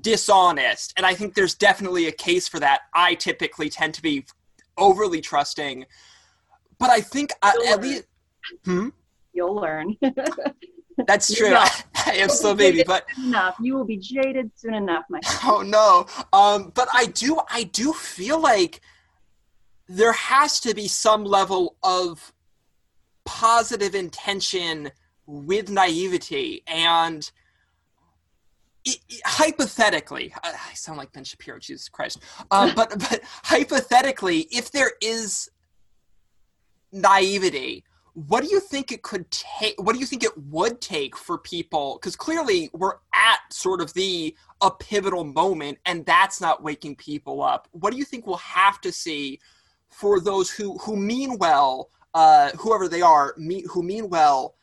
dishonest. 0.00 0.92
And 0.96 1.06
I 1.06 1.14
think 1.14 1.34
there's 1.34 1.54
definitely 1.54 2.06
a 2.06 2.12
case 2.12 2.48
for 2.48 2.60
that. 2.60 2.82
I 2.94 3.14
typically 3.14 3.70
tend 3.70 3.94
to 3.94 4.02
be 4.02 4.24
overly 4.76 5.20
trusting. 5.20 5.86
But 6.78 6.90
I 6.90 7.00
think 7.00 7.32
uh, 7.42 7.52
at 7.66 7.82
least. 7.82 8.04
Hmm? 8.64 8.88
You'll 9.32 9.54
learn. 9.54 9.96
That's 11.06 11.32
true. 11.32 11.54
I 11.54 12.12
am 12.12 12.28
still 12.28 12.54
baby, 12.54 12.82
but 12.86 13.04
enough. 13.16 13.56
You 13.60 13.74
will 13.74 13.84
be 13.84 13.98
jaded 13.98 14.50
soon 14.56 14.74
enough, 14.74 15.04
my 15.08 15.20
friend. 15.20 15.40
Oh 15.44 15.62
no. 15.62 16.06
Um, 16.32 16.72
but 16.74 16.88
I 16.92 17.06
do 17.06 17.40
I 17.50 17.64
do 17.64 17.92
feel 17.92 18.40
like 18.40 18.80
there 19.88 20.12
has 20.12 20.60
to 20.60 20.74
be 20.74 20.88
some 20.88 21.24
level 21.24 21.76
of 21.82 22.32
positive 23.24 23.94
intention 23.94 24.90
with 25.26 25.70
naivety 25.70 26.62
and 26.66 27.30
hypothetically, 29.24 30.32
I 30.42 30.74
sound 30.74 30.98
like 30.98 31.12
Ben 31.12 31.24
Shapiro, 31.24 31.58
Jesus 31.58 31.88
Christ. 31.88 32.22
Um, 32.50 32.72
but 32.76 32.90
but 32.98 33.20
hypothetically, 33.24 34.48
if 34.50 34.70
there 34.70 34.92
is 35.02 35.50
naivety, 36.92 37.84
what 38.14 38.42
do 38.42 38.50
you 38.50 38.60
think 38.60 38.90
it 38.90 39.02
could 39.02 39.30
take? 39.30 39.80
What 39.80 39.92
do 39.92 40.00
you 40.00 40.06
think 40.06 40.24
it 40.24 40.36
would 40.36 40.80
take 40.80 41.16
for 41.16 41.38
people? 41.38 41.98
Because 42.00 42.16
clearly, 42.16 42.70
we're 42.72 42.96
at 43.14 43.38
sort 43.52 43.80
of 43.80 43.92
the 43.94 44.34
a 44.60 44.70
pivotal 44.70 45.24
moment, 45.24 45.78
and 45.86 46.04
that's 46.04 46.40
not 46.40 46.62
waking 46.62 46.96
people 46.96 47.42
up. 47.42 47.68
What 47.72 47.92
do 47.92 47.98
you 47.98 48.04
think 48.04 48.26
we'll 48.26 48.36
have 48.36 48.80
to 48.80 48.92
see 48.92 49.38
for 49.90 50.20
those 50.20 50.50
who 50.50 50.76
who 50.78 50.96
mean 50.96 51.38
well, 51.38 51.90
uh, 52.14 52.50
whoever 52.58 52.88
they 52.88 53.02
are, 53.02 53.34
mean, 53.36 53.64
who 53.68 53.82
mean 53.82 54.08
well, 54.08 54.56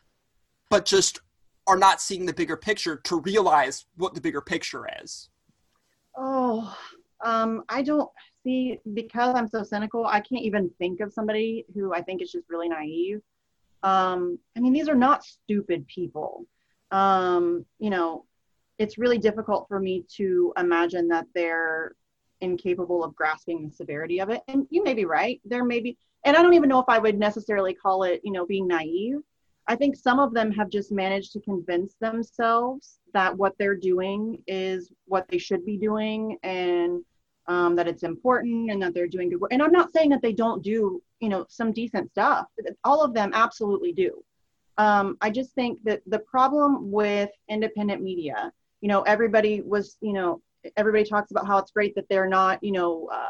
but 0.70 0.86
just 0.86 1.20
are 1.68 1.78
not 1.78 2.02
seeing 2.02 2.26
the 2.26 2.34
bigger 2.34 2.58
picture 2.58 2.98
to 2.98 3.20
realize 3.22 3.86
what 3.96 4.14
the 4.14 4.22
bigger 4.22 4.42
picture 4.42 4.88
is? 5.02 5.30
Oh, 6.18 6.76
um, 7.24 7.64
I 7.70 7.82
don't 7.82 8.10
see 8.44 8.80
because 8.94 9.36
I'm 9.36 9.48
so 9.48 9.64
cynical. 9.64 10.06
I 10.06 10.20
can't 10.20 10.44
even 10.44 10.70
think 10.78 11.00
of 11.00 11.12
somebody 11.12 11.66
who 11.74 11.94
I 11.94 12.02
think 12.02 12.22
is 12.22 12.32
just 12.32 12.50
really 12.50 12.70
naive. 12.70 13.22
Um, 13.84 14.40
I 14.56 14.60
mean, 14.60 14.74
these 14.74 14.90
are 14.90 14.96
not 14.96 15.24
stupid 15.24 15.88
people. 15.88 16.46
Um, 16.92 17.66
you 17.80 17.90
know, 17.90 18.26
it's 18.78 18.98
really 18.98 19.18
difficult 19.18 19.68
for 19.68 19.80
me 19.80 20.06
to 20.18 20.54
imagine 20.58 21.08
that 21.10 21.26
they're 21.34 21.96
incapable 22.42 23.04
of 23.04 23.16
grasping 23.16 23.68
the 23.68 23.74
severity 23.74 24.20
of 24.20 24.30
it. 24.30 24.42
And 24.48 24.68
you 24.70 24.84
may 24.84 24.94
be 24.94 25.06
right. 25.06 25.40
There 25.46 25.64
may 25.64 25.80
be, 25.80 25.98
and 26.26 26.36
I 26.36 26.42
don't 26.42 26.54
even 26.54 26.70
know 26.70 26.80
if 26.80 26.90
I 26.90 27.00
would 27.00 27.18
necessarily 27.18 27.74
call 27.74 28.04
it, 28.04 28.22
you 28.24 28.32
know, 28.32 28.46
being 28.46 28.68
naive. 28.68 29.20
I 29.68 29.76
think 29.76 29.96
some 29.96 30.20
of 30.20 30.34
them 30.34 30.52
have 30.52 30.70
just 30.70 30.92
managed 30.92 31.34
to 31.34 31.42
convince 31.42 31.96
themselves 32.00 33.00
that 33.14 33.36
what 33.36 33.54
they're 33.58 33.76
doing 33.76 34.42
is 34.48 34.92
what 35.06 35.28
they 35.30 35.38
should 35.38 35.66
be 35.66 35.78
doing. 35.78 36.38
And 36.44 37.04
um, 37.48 37.76
that 37.76 37.88
it's 37.88 38.04
important 38.04 38.72
and 38.72 38.82
that 38.82 38.94
they're 38.94 39.08
doing 39.08 39.30
good 39.30 39.40
work. 39.40 39.54
And 39.54 39.62
I'm 39.62 39.72
not 39.72 39.94
saying 39.94 40.10
that 40.10 40.22
they 40.22 40.34
don't 40.34 40.64
do, 40.64 41.02
you 41.20 41.30
know, 41.30 41.46
some 41.50 41.72
decent 41.72 42.10
stuff. 42.10 42.48
All 42.84 43.04
of 43.04 43.14
them 43.14 43.32
absolutely 43.34 43.94
do. 43.94 44.24
Um, 44.78 45.18
I 45.22 45.30
just 45.30 45.54
think 45.54 45.80
that 45.84 46.02
the 46.08 46.20
problem 46.20 46.92
with 46.92 47.30
independent 47.48 48.02
media, 48.02 48.52
you 48.82 48.90
know, 48.90 49.04
everybody 49.04 49.62
was, 49.62 49.98
you 50.02 50.14
know, 50.14 50.42
everybody 50.76 51.04
talks 51.04 51.32
about 51.32 51.48
how 51.48 51.58
it's 51.60 51.72
great 51.72 51.96
that 51.96 52.10
they're 52.10 52.28
not, 52.28 52.62
you 52.64 52.72
know, 52.72 53.08
uh, 53.12 53.26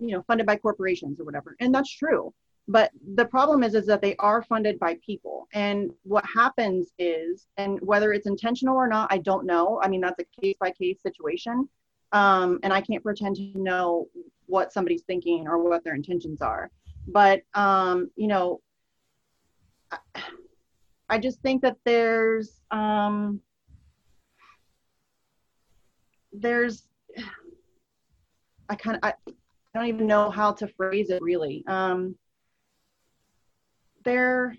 you 0.00 0.12
know, 0.12 0.22
funded 0.22 0.46
by 0.46 0.56
corporations 0.56 1.20
or 1.20 1.24
whatever, 1.24 1.54
and 1.60 1.74
that's 1.74 1.94
true. 1.94 2.32
But 2.72 2.90
the 3.14 3.26
problem 3.26 3.62
is, 3.62 3.74
is 3.74 3.86
that 3.86 4.02
they 4.02 4.16
are 4.16 4.42
funded 4.42 4.78
by 4.78 4.98
people, 5.04 5.46
and 5.52 5.92
what 6.02 6.24
happens 6.24 6.92
is, 6.98 7.46
and 7.56 7.80
whether 7.80 8.12
it's 8.12 8.26
intentional 8.26 8.76
or 8.76 8.88
not, 8.88 9.12
I 9.12 9.18
don't 9.18 9.46
know. 9.46 9.80
I 9.82 9.88
mean, 9.88 10.00
that's 10.00 10.20
a 10.20 10.40
case 10.40 10.56
by 10.58 10.70
case 10.70 10.98
situation 11.02 11.68
um, 12.12 12.58
and 12.62 12.72
I 12.72 12.80
can't 12.80 13.02
pretend 13.02 13.36
to 13.36 13.52
know 13.58 14.08
what 14.46 14.72
somebody's 14.72 15.02
thinking 15.02 15.48
or 15.48 15.58
what 15.58 15.82
their 15.82 15.94
intentions 15.94 16.42
are. 16.42 16.70
But 17.08 17.42
um, 17.54 18.10
you 18.16 18.28
know, 18.28 18.60
I, 21.08 21.18
just 21.18 21.40
think 21.40 21.62
that 21.62 21.76
there's 21.84 22.60
um, 22.70 23.40
there's 26.32 26.86
I 28.68 28.74
kind 28.76 28.96
of 28.96 29.00
I, 29.02 29.14
I 29.28 29.78
don't 29.78 29.88
even 29.88 30.06
know 30.06 30.30
how 30.30 30.52
to 30.52 30.68
phrase 30.68 31.10
it 31.10 31.22
really. 31.22 31.64
Um, 31.66 32.14
they're 34.04 34.56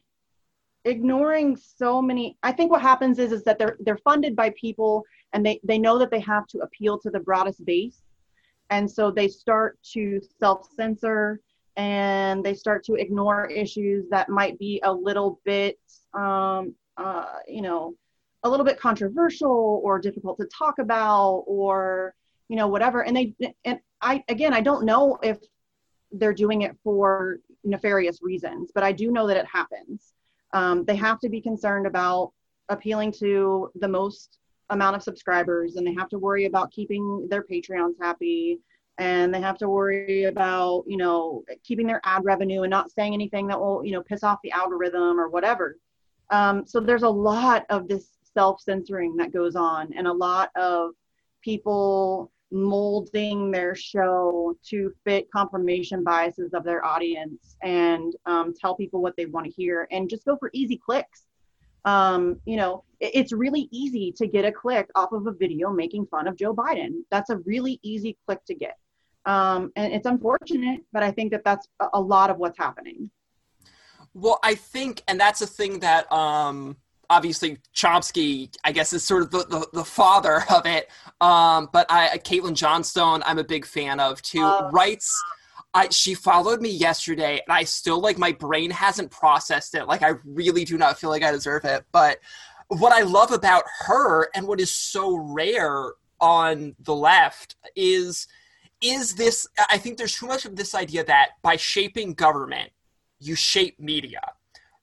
ignoring 0.86 1.56
so 1.56 2.02
many 2.02 2.38
i 2.44 2.52
think 2.52 2.70
what 2.70 2.82
happens 2.82 3.18
is 3.18 3.32
is 3.32 3.44
that 3.44 3.58
they're 3.58 3.78
they're 3.82 3.98
funded 3.98 4.36
by 4.36 4.50
people 4.60 5.04
and 5.34 5.46
they 5.46 5.60
they 5.64 5.78
know 5.78 5.98
that 5.98 6.12
they 6.12 6.20
have 6.20 6.48
to 6.48 6.60
appeal 6.60 6.98
to 7.00 7.10
the 7.10 7.20
broadest 7.20 7.66
base. 7.66 8.02
And 8.70 8.90
so 8.90 9.12
they 9.12 9.28
start 9.28 9.78
to 9.94 10.22
self-censor 10.40 11.42
and 11.76 12.44
they 12.44 12.54
start 12.54 12.84
to 12.86 12.94
ignore 12.94 13.48
issues 13.48 14.06
that 14.10 14.30
might 14.30 14.58
be 14.58 14.80
a 14.84 14.94
little 14.94 15.40
bit 15.44 15.80
um, 16.14 16.74
uh, 16.98 17.26
you 17.48 17.62
know 17.62 17.96
a 18.44 18.50
little 18.50 18.66
bit 18.66 18.80
controversial 18.80 19.82
or 19.84 20.00
difficult 20.00 20.38
to 20.38 20.46
talk 20.46 20.80
about 20.80 21.44
or 21.48 22.14
you 22.48 22.56
know 22.56 22.68
whatever. 22.68 23.04
And 23.04 23.18
they 23.18 23.34
and 23.66 23.80
i 24.02 24.24
again 24.28 24.54
i 24.54 24.62
don't 24.62 24.86
know 24.86 25.18
if 25.24 25.38
they're 26.12 26.34
doing 26.34 26.62
it 26.62 26.76
for 26.84 27.40
nefarious 27.64 28.22
reasons 28.22 28.72
but 28.74 28.84
i 28.84 28.92
do 28.92 29.12
know 29.12 29.28
that 29.28 29.38
it 29.38 29.46
happens. 29.46 30.14
Um, 30.54 30.86
they 30.86 30.96
have 30.96 31.20
to 31.22 31.30
be 31.30 31.42
concerned 31.42 31.88
about 31.88 32.32
appealing 32.70 33.12
to 33.14 33.72
the 33.76 33.88
most 33.88 34.38
amount 34.70 34.96
of 34.96 35.04
subscribers 35.04 35.76
and 35.76 35.86
they 35.86 35.94
have 35.94 36.10
to 36.10 36.20
worry 36.20 36.46
about 36.46 36.72
keeping 36.72 37.28
their 37.30 37.44
patreons 37.44 37.96
happy 38.00 38.60
and 38.98 39.34
they 39.34 39.42
have 39.42 39.58
to 39.58 39.70
worry 39.70 40.24
about 40.26 40.84
you 40.88 40.98
know 40.98 41.44
keeping 41.64 41.88
their 41.88 42.02
ad 42.04 42.24
revenue 42.24 42.62
and 42.62 42.70
not 42.70 42.92
saying 42.92 43.14
anything 43.14 43.48
that 43.48 43.60
will 43.60 43.84
you 43.84 43.92
know 43.92 44.04
piss 44.04 44.24
off 44.24 44.40
the 44.44 44.52
algorithm 44.52 45.20
or 45.20 45.30
whatever. 45.30 45.78
Um, 46.30 46.66
so 46.66 46.80
there's 46.80 47.04
a 47.04 47.10
lot 47.10 47.66
of 47.70 47.88
this 47.88 48.10
self-censoring 48.34 49.16
that 49.18 49.32
goes 49.32 49.56
on 49.56 49.94
and 49.96 50.08
a 50.08 50.14
lot 50.14 50.50
of 50.56 50.92
people 51.42 52.32
molding 52.54 53.50
their 53.50 53.74
show 53.74 54.56
to 54.64 54.94
fit 55.04 55.30
confirmation 55.32 56.04
biases 56.04 56.54
of 56.54 56.64
their 56.64 56.86
audience 56.86 57.58
and 57.64 58.16
um, 58.26 58.54
tell 58.54 58.76
people 58.76 59.02
what 59.02 59.18
they 59.18 59.26
want 59.26 59.46
to 59.46 59.52
hear 59.52 59.88
and 59.92 60.10
just 60.10 60.24
go 60.24 60.38
for 60.38 60.50
easy 60.54 60.78
clicks. 60.78 61.26
Um, 61.86 62.40
you 62.46 62.56
know, 62.56 62.84
it, 63.00 63.12
it's 63.16 63.34
really 63.34 63.68
easy 63.72 64.14
to 64.18 64.28
get 64.28 64.46
a 64.46 64.52
click 64.52 64.90
off 64.96 65.12
of 65.12 65.28
a 65.28 65.34
video 65.34 65.72
making 65.72 66.06
fun 66.06 66.28
of 66.28 66.38
Joe 66.38 66.54
Biden. 66.54 67.02
That's 67.10 67.32
a 67.32 67.38
really 67.40 67.80
easy 67.82 68.18
click 68.26 68.46
to 68.46 68.54
get. 68.56 68.78
Um, 69.26 69.72
and 69.76 69.92
it's 69.92 70.06
unfortunate, 70.06 70.82
but 70.94 71.02
I 71.02 71.12
think 71.12 71.32
that 71.32 71.44
that's 71.44 71.68
a, 71.80 71.88
a 71.94 72.02
lot 72.02 72.30
of 72.30 72.38
what's 72.38 72.58
happening. 72.58 73.10
Well, 74.14 74.40
I 74.44 74.54
think, 74.54 75.02
and 75.08 75.20
that's 75.20 75.42
a 75.42 75.48
thing 75.48 75.80
that 75.80 76.12
um, 76.12 76.78
obviously 77.10 77.58
Chomsky, 77.74 78.54
I 78.64 78.72
guess, 78.72 78.94
is 78.94 79.04
sort 79.04 79.24
of 79.24 79.32
the, 79.32 79.46
the, 79.46 79.68
the 79.74 79.86
father 79.86 80.44
of 80.50 80.66
it. 80.66 80.90
Um, 81.22 81.70
but 81.72 81.86
I, 81.90 82.18
Caitlin 82.18 82.56
Johnstone, 82.56 83.24
I'm 83.26 83.40
a 83.40 83.44
big 83.44 83.66
fan 83.66 84.00
of 84.00 84.22
too. 84.22 84.44
Uh, 84.44 84.70
writes, 84.72 85.22
I 85.74 85.90
she 85.90 86.14
followed 86.14 86.62
me 86.62 86.70
yesterday, 86.70 87.42
and 87.46 87.56
I 87.56 87.64
still 87.64 88.00
like 88.00 88.18
my 88.18 88.32
brain 88.32 88.70
hasn't 88.70 89.10
processed 89.10 89.74
it. 89.76 89.88
Like 89.88 90.04
I 90.04 90.14
really 90.24 90.66
do 90.66 90.78
not 90.78 91.00
feel 91.00 91.10
like 91.10 91.24
I 91.24 91.32
deserve 91.32 91.66
it. 91.66 91.84
But 91.92 92.20
what 92.68 92.94
I 92.94 93.02
love 93.02 93.32
about 93.32 93.64
her 93.80 94.30
and 94.36 94.48
what 94.48 94.60
is 94.60 94.72
so 94.72 95.16
rare 95.16 95.94
on 96.20 96.76
the 96.80 96.96
left 96.96 97.56
is 97.76 98.28
is 98.82 99.16
this 99.16 99.48
I 99.70 99.78
think 99.78 99.98
there's 99.98 100.16
too 100.16 100.28
much 100.28 100.46
of 100.46 100.56
this 100.56 100.76
idea 100.76 101.04
that 101.06 101.32
by 101.42 101.56
shaping 101.56 102.14
government, 102.14 102.72
you 103.20 103.36
shape 103.36 103.80
media 103.80 104.22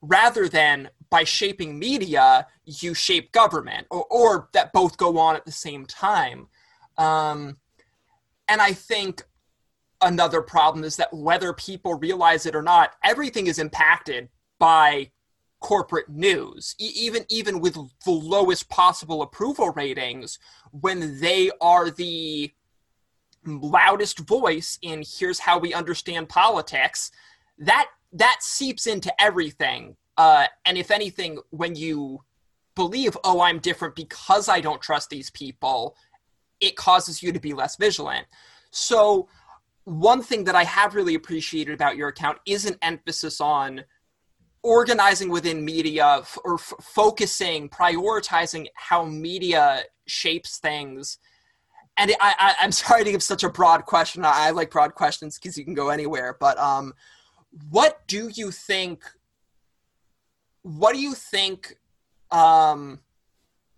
rather 0.03 0.49
than 0.49 0.91
by 1.11 1.25
shaping 1.25 1.79
media, 1.79 2.47
you 2.65 2.95
shape 2.95 3.33
government, 3.33 3.87
or, 3.91 4.05
or 4.11 4.49
that 4.53 4.73
both 4.73 4.97
go 4.97 5.19
on 5.19 5.37
at 5.37 5.45
the 5.45 5.53
same 5.53 5.85
time. 5.85 6.47
Um, 6.97 7.57
and 8.49 8.63
I 8.63 8.73
think 8.73 9.25
another 10.01 10.41
problem 10.41 10.85
is 10.85 10.97
that 10.97 11.13
whether 11.13 11.53
people 11.53 11.95
realize 11.95 12.47
it 12.47 12.55
or 12.55 12.63
not, 12.63 12.95
everything 13.05 13.47
is 13.47 13.59
impacted 13.59 14.29
by 14.59 15.11
corporate 15.61 16.09
news, 16.09 16.75
e- 16.79 16.93
even 16.97 17.25
even 17.29 17.61
with 17.61 17.75
the 17.75 18.11
lowest 18.11 18.69
possible 18.69 19.23
approval 19.23 19.71
ratings, 19.71 20.39
when 20.73 21.21
they 21.21 21.51
are 21.61 21.91
the 21.91 22.53
loudest 23.47 24.21
voice 24.21 24.79
in 24.83 25.03
here's 25.07 25.41
how 25.41 25.59
we 25.59 25.73
understand 25.75 26.29
politics, 26.29 27.11
that 27.59 27.89
that 28.13 28.39
seeps 28.41 28.87
into 28.87 29.13
everything. 29.21 29.97
Uh, 30.21 30.47
and 30.67 30.77
if 30.77 30.91
anything, 30.91 31.39
when 31.49 31.75
you 31.75 32.23
believe, 32.75 33.17
oh, 33.25 33.41
I'm 33.41 33.59
different 33.59 33.97
because 33.97 34.51
I 34.51 34.61
don't 34.61 34.83
trust 34.83 35.09
these 35.09 35.31
people, 35.31 35.97
it 36.61 36.77
causes 36.77 37.23
you 37.23 37.33
to 37.33 37.41
be 37.41 37.55
less 37.55 37.77
vigilant. 37.77 38.27
So, 38.71 39.29
one 39.85 40.23
thing 40.23 40.45
that 40.45 40.55
I 40.55 40.65
have 40.65 40.95
really 40.95 41.15
appreciated 41.15 41.73
about 41.73 41.97
your 41.97 42.09
account 42.09 42.37
is 42.45 42.67
an 42.67 42.77
emphasis 42.83 43.41
on 43.41 43.83
organizing 44.63 45.31
within 45.31 45.65
media 45.65 46.19
f- 46.19 46.37
or 46.45 46.57
f- 46.57 46.75
focusing, 46.83 47.71
prioritizing 47.71 48.67
how 48.75 49.07
media 49.07 49.85
shapes 50.07 50.59
things. 50.59 51.17
And 51.97 52.13
I, 52.21 52.57
am 52.61 52.73
sorry 52.83 53.05
to 53.05 53.13
give 53.13 53.23
such 53.23 53.43
a 53.43 53.49
broad 53.49 53.87
question. 53.87 54.23
I, 54.27 54.49
I 54.49 54.51
like 54.51 54.71
broad 54.71 54.95
questions 54.95 55.39
because 55.39 55.57
you 55.57 55.65
can 55.65 55.73
go 55.73 55.89
anywhere. 55.89 56.37
But 56.39 56.59
um, 56.59 56.93
what 57.71 58.07
do 58.07 58.29
you 58.35 58.51
think 58.51 59.03
what 60.63 60.95
do 60.95 61.01
you 61.01 61.15
think 61.15 61.77
um, 62.31 63.01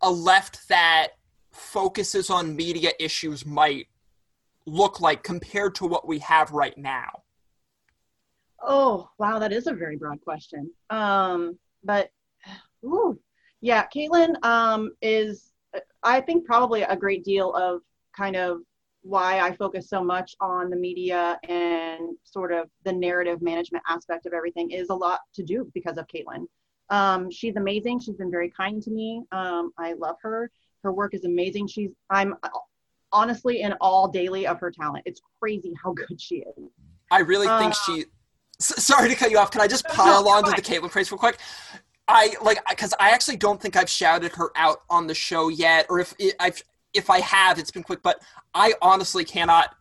a 0.00 0.10
left 0.10 0.68
that 0.68 1.08
focuses 1.52 2.30
on 2.30 2.56
media 2.56 2.90
issues 2.98 3.44
might 3.46 3.86
look 4.66 5.00
like 5.00 5.22
compared 5.22 5.74
to 5.74 5.86
what 5.86 6.06
we 6.06 6.18
have 6.20 6.50
right 6.52 6.78
now 6.78 7.10
oh 8.62 9.08
wow 9.18 9.38
that 9.38 9.52
is 9.52 9.66
a 9.66 9.72
very 9.72 9.96
broad 9.96 10.20
question 10.22 10.70
um, 10.90 11.58
but 11.84 12.10
ooh, 12.84 13.18
yeah 13.60 13.86
caitlin 13.94 14.34
um, 14.44 14.90
is 15.02 15.52
i 16.02 16.20
think 16.20 16.44
probably 16.44 16.82
a 16.82 16.96
great 16.96 17.24
deal 17.24 17.52
of 17.54 17.80
kind 18.16 18.36
of 18.36 18.58
why 19.02 19.40
I 19.40 19.54
focus 19.54 19.88
so 19.88 20.02
much 20.02 20.34
on 20.40 20.70
the 20.70 20.76
media 20.76 21.38
and 21.48 22.16
sort 22.22 22.52
of 22.52 22.68
the 22.84 22.92
narrative 22.92 23.42
management 23.42 23.82
aspect 23.88 24.26
of 24.26 24.32
everything 24.32 24.70
is 24.70 24.90
a 24.90 24.94
lot 24.94 25.20
to 25.34 25.42
do 25.42 25.70
because 25.74 25.98
of 25.98 26.06
Caitlin. 26.06 26.46
Um, 26.90 27.30
she's 27.30 27.56
amazing. 27.56 28.00
She's 28.00 28.16
been 28.16 28.30
very 28.30 28.50
kind 28.50 28.82
to 28.82 28.90
me. 28.90 29.22
Um, 29.32 29.72
I 29.78 29.94
love 29.94 30.16
her. 30.22 30.50
Her 30.82 30.92
work 30.92 31.14
is 31.14 31.24
amazing. 31.24 31.68
She's 31.68 31.90
I'm 32.10 32.34
honestly 33.12 33.62
in 33.62 33.74
all 33.80 34.08
daily 34.08 34.46
of 34.46 34.58
her 34.60 34.70
talent. 34.70 35.04
It's 35.06 35.20
crazy 35.40 35.72
how 35.82 35.92
good 36.08 36.20
she 36.20 36.36
is. 36.36 36.70
I 37.10 37.20
really 37.20 37.46
uh, 37.46 37.58
think 37.58 37.74
she. 37.74 38.06
sorry 38.58 39.08
to 39.08 39.14
cut 39.14 39.30
you 39.30 39.38
off. 39.38 39.50
Can 39.50 39.60
I 39.60 39.66
just 39.66 39.86
pile 39.88 40.24
no, 40.24 40.30
on 40.30 40.44
to 40.44 40.50
the 40.50 40.62
Caitlin 40.62 40.90
praise 40.90 41.10
real 41.10 41.18
quick? 41.18 41.38
I 42.08 42.34
like 42.42 42.58
because 42.68 42.92
I 42.98 43.10
actually 43.10 43.36
don't 43.36 43.60
think 43.60 43.76
I've 43.76 43.88
shouted 43.88 44.32
her 44.32 44.50
out 44.56 44.82
on 44.90 45.06
the 45.06 45.14
show 45.14 45.48
yet, 45.48 45.86
or 45.88 46.00
if 46.00 46.14
it, 46.18 46.34
I've 46.40 46.62
if 46.92 47.10
I 47.10 47.20
have, 47.20 47.58
it's 47.58 47.70
been 47.70 47.82
quick, 47.82 48.02
but 48.02 48.20
I 48.54 48.74
honestly 48.82 49.24
cannot 49.24 49.74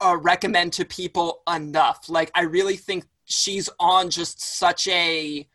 uh, 0.00 0.16
recommend 0.20 0.72
to 0.74 0.84
people 0.84 1.42
enough. 1.52 2.08
Like, 2.08 2.30
I 2.34 2.42
really 2.42 2.76
think 2.76 3.06
she's 3.24 3.68
on 3.78 4.10
just 4.10 4.40
such 4.40 4.88
a. 4.88 5.46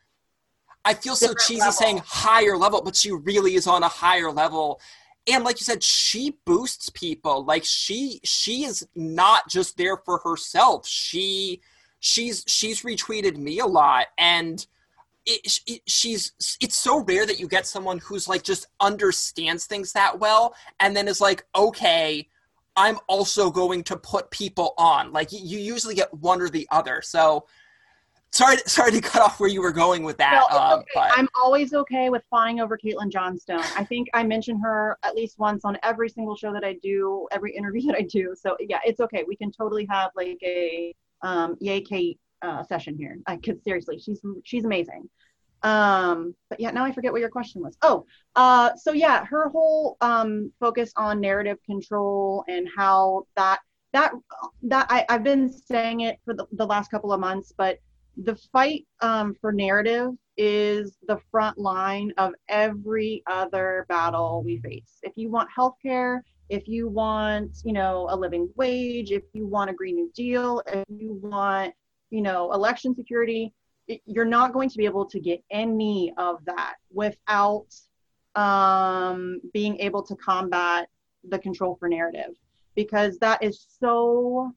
I 0.84 0.94
feel 0.94 1.15
so 1.15 1.34
cheesy 1.34 1.60
level. 1.60 1.74
saying 1.74 2.02
higher 2.06 2.58
level, 2.58 2.82
but 2.82 2.96
she 2.96 3.12
really 3.12 3.56
is 3.56 3.67
on 3.67 3.84
a 3.84 3.88
higher 3.88 4.32
level. 4.32 4.80
And 5.28 5.44
like 5.44 5.60
you 5.60 5.63
said, 5.63 5.84
she 5.84 6.38
boosts 6.46 6.89
people. 6.89 7.46
Like 7.46 7.63
she 7.63 8.20
she 8.24 8.63
is 8.63 8.88
not 8.96 9.48
just 9.48 9.78
there 9.78 9.98
for 9.98 10.20
herself. 10.20 10.88
She 10.88 11.62
she's 12.00 12.44
she's 12.48 12.82
retweeted 12.82 13.38
me 13.38 13.60
a 13.60 13.65
lot 13.65 14.08
and 14.17 14.65
it, 15.28 15.60
it, 15.67 15.82
she's 15.86 16.34
it's 16.60 16.76
so 16.76 17.04
rare 17.04 17.28
that 17.28 17.39
you 17.39 17.48
get 17.48 17.67
someone 17.67 18.00
who's 18.00 18.28
like 18.28 18.41
just 18.41 18.65
understands 18.80 19.67
things 19.67 19.94
that 19.94 20.20
well 20.20 20.56
and 20.80 20.98
then 20.98 21.08
is 21.08 21.22
like 21.22 21.46
okay 21.56 22.28
I'm 22.76 22.98
also 23.08 23.52
going 23.52 23.84
to 23.84 23.98
put 23.98 24.32
people 24.32 24.74
on. 24.78 25.12
Like 25.12 25.32
you 25.32 25.60
usually 25.60 25.96
get 25.96 26.13
one 26.13 26.41
or 26.41 26.50
the 26.50 26.67
other. 26.72 27.02
So 27.04 27.46
sorry, 28.32 28.58
sorry 28.65 28.91
to 28.91 29.02
cut 29.02 29.22
off 29.22 29.39
where 29.39 29.50
you 29.50 29.62
were 29.62 29.72
going 29.72 30.04
with 30.04 30.17
that. 30.17 30.46
No, 30.50 30.58
um, 30.58 30.80
okay. 30.80 30.88
but 30.96 31.12
I'm 31.15 31.28
always 31.41 31.74
okay 31.74 32.10
with 32.10 32.24
flying 32.30 32.60
over 32.60 32.78
Caitlin 32.78 33.10
Johnstone. 33.12 33.63
I 33.78 33.84
think 33.84 34.10
I 34.13 34.24
mention 34.24 34.60
her 34.60 34.98
at 35.04 35.15
least 35.15 35.38
once 35.39 35.65
on 35.65 35.78
every 35.84 36.10
single 36.10 36.36
show 36.36 36.54
that 36.54 36.63
I 36.63 36.78
do, 36.82 37.28
every 37.32 37.56
interview 37.56 37.82
that 37.88 37.98
I 37.98 38.04
do. 38.04 38.34
So 38.39 38.56
yeah, 38.60 38.80
it's 38.86 39.00
okay. 39.00 39.24
We 39.28 39.36
can 39.36 39.52
totally 39.52 39.86
have 39.89 40.12
like 40.15 40.39
a 40.44 40.94
um, 41.22 41.58
yay 41.60 41.82
Kate 41.82 42.20
uh, 42.41 42.63
session 42.63 42.96
here. 42.98 43.17
I 43.28 43.38
could 43.38 43.63
seriously, 43.63 44.00
she's 44.00 44.22
she's 44.44 44.65
amazing. 44.65 45.10
Um, 45.63 46.34
but 46.50 46.60
yeah, 46.60 46.72
now 46.72 46.84
I 46.84 46.91
forget 46.91 47.12
what 47.12 47.22
your 47.22 47.30
question 47.30 47.62
was. 47.62 47.78
Oh, 47.84 48.06
uh, 48.36 48.72
so 48.76 48.94
yeah, 48.94 49.26
her 49.26 49.50
whole 49.50 49.98
um, 50.02 50.52
focus 50.60 50.91
on 50.96 51.22
narrative 51.22 51.58
control 51.65 52.44
and 52.48 52.67
how 52.76 53.28
that 53.36 53.60
that 53.94 54.13
that 54.63 54.88
I, 54.89 55.06
I've 55.10 55.24
been 55.24 55.52
saying 55.52 56.02
it 56.02 56.17
for 56.26 56.34
the, 56.34 56.48
the 56.54 56.65
last 56.65 56.89
couple 56.89 57.13
of 57.13 57.20
months, 57.20 57.54
but 57.56 57.78
the 58.17 58.36
fight 58.36 58.86
um, 59.02 59.36
for 59.39 59.52
narrative 59.52 60.12
is 60.38 60.97
the 61.08 61.19
front 61.30 61.58
line 61.58 62.12
of 62.17 62.34
every 62.50 63.24
other 63.28 63.86
battle 63.89 64.41
we 64.43 64.58
face. 64.58 65.00
If 65.04 65.13
you 65.15 65.30
want 65.30 65.50
healthcare, 65.58 66.21
if 66.50 66.67
you 66.67 66.89
want, 66.89 67.60
you 67.63 67.74
know, 67.74 68.08
a 68.10 68.15
living 68.15 68.50
wage, 68.56 69.12
if 69.12 69.24
you 69.34 69.47
want 69.47 69.69
a 69.69 69.74
Green 69.74 69.95
New 69.95 70.12
Deal, 70.13 70.62
if 70.67 70.86
you 70.89 71.13
want, 71.21 71.74
you 72.10 72.21
know, 72.21 72.52
election 72.54 72.95
security, 72.95 73.54
it, 73.88 74.02
you're 74.06 74.26
not 74.26 74.54
going 74.54 74.69
to 74.69 74.78
be 74.78 74.86
able 74.86 75.06
to 75.06 75.19
get 75.19 75.43
any 75.50 76.13
of 76.17 76.43
that 76.45 76.76
without 76.93 77.67
um, 78.36 79.39
being 79.54 79.78
able 79.80 80.04
to 80.04 80.15
combat 80.15 80.89
the 81.30 81.39
control 81.39 81.76
for 81.80 81.88
narrative 81.88 82.36
because 82.76 83.17
that 83.19 83.41
is 83.43 83.67
so 83.80 84.54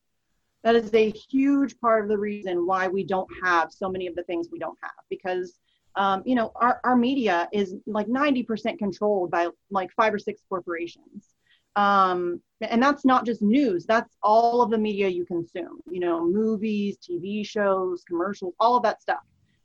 that 0.65 0.75
is 0.75 0.93
a 0.95 1.11
huge 1.11 1.79
part 1.79 2.03
of 2.03 2.09
the 2.09 2.19
reason 2.19 2.67
why 2.67 2.89
we 2.89 3.05
don't 3.05 3.29
have 3.45 3.71
so 3.71 3.89
many 3.89 4.07
of 4.07 4.17
the 4.17 4.25
things 4.25 4.49
we 4.51 4.59
don't 4.59 4.79
have 4.83 4.93
because 5.11 5.61
um, 5.95 6.23
you 6.25 6.35
know 6.35 6.51
our, 6.57 6.81
our 6.83 6.97
media 6.97 7.49
is 7.53 7.77
like 7.87 8.09
90% 8.09 8.79
controlled 8.79 9.31
by 9.31 9.49
like 9.71 9.93
five 9.93 10.13
or 10.13 10.19
six 10.19 10.43
corporations. 10.49 11.29
Um, 11.77 12.41
and 12.61 12.83
that's 12.83 13.05
not 13.05 13.27
just 13.27 13.43
news 13.43 13.85
that's 13.85 14.17
all 14.23 14.63
of 14.63 14.71
the 14.71 14.79
media 14.79 15.09
you 15.09 15.27
consume 15.27 15.81
you 15.91 15.99
know 15.99 16.25
movies 16.25 16.97
tv 16.97 17.45
shows 17.45 18.05
commercials 18.09 18.55
all 18.59 18.77
of 18.77 18.83
that 18.85 19.03
stuff. 19.03 19.23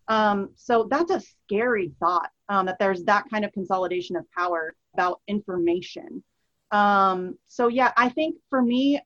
Um, 0.07 0.49
so 0.55 0.87
that's 0.89 1.11
a 1.11 1.21
scary 1.21 1.91
thought 1.99 2.31
um, 2.49 2.65
that 2.65 2.79
there's 2.79 3.03
that 3.03 3.25
kind 3.29 3.45
of 3.45 3.53
consolidation 3.53 4.15
of 4.15 4.25
power 4.31 4.73
about 4.95 5.21
information 5.27 6.23
um, 6.71 7.37
so 7.47 7.67
yeah 7.67 7.91
i 7.97 8.09
think 8.09 8.35
for 8.49 8.61
me 8.61 8.99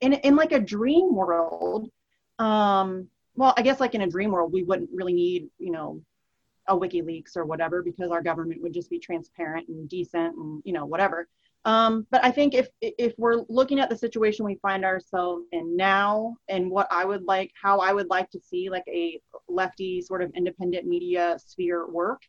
in, 0.00 0.12
in 0.14 0.36
like 0.36 0.52
a 0.52 0.60
dream 0.60 1.14
world 1.14 1.90
um, 2.38 3.08
well 3.34 3.54
i 3.56 3.62
guess 3.62 3.80
like 3.80 3.94
in 3.94 4.02
a 4.02 4.06
dream 4.06 4.30
world 4.30 4.52
we 4.52 4.62
wouldn't 4.62 4.90
really 4.92 5.12
need 5.12 5.48
you 5.58 5.70
know 5.70 6.00
a 6.68 6.78
wikileaks 6.78 7.36
or 7.36 7.44
whatever 7.44 7.82
because 7.82 8.10
our 8.10 8.22
government 8.22 8.62
would 8.62 8.72
just 8.72 8.90
be 8.90 8.98
transparent 8.98 9.68
and 9.68 9.88
decent 9.88 10.36
and 10.36 10.62
you 10.64 10.72
know 10.72 10.84
whatever. 10.84 11.28
Um, 11.64 12.06
but 12.10 12.24
I 12.24 12.32
think 12.32 12.54
if 12.54 12.68
if 12.80 13.14
we're 13.18 13.44
looking 13.48 13.78
at 13.78 13.88
the 13.88 13.96
situation 13.96 14.44
we 14.44 14.56
find 14.56 14.84
ourselves 14.84 15.44
in 15.52 15.76
now 15.76 16.36
and 16.48 16.70
what 16.70 16.88
I 16.90 17.04
would 17.04 17.24
like, 17.24 17.52
how 17.60 17.78
I 17.78 17.92
would 17.92 18.10
like 18.10 18.30
to 18.30 18.40
see 18.40 18.68
like 18.68 18.84
a 18.88 19.20
lefty 19.48 20.02
sort 20.02 20.22
of 20.22 20.32
independent 20.34 20.86
media 20.86 21.38
sphere 21.44 21.86
work, 21.86 22.22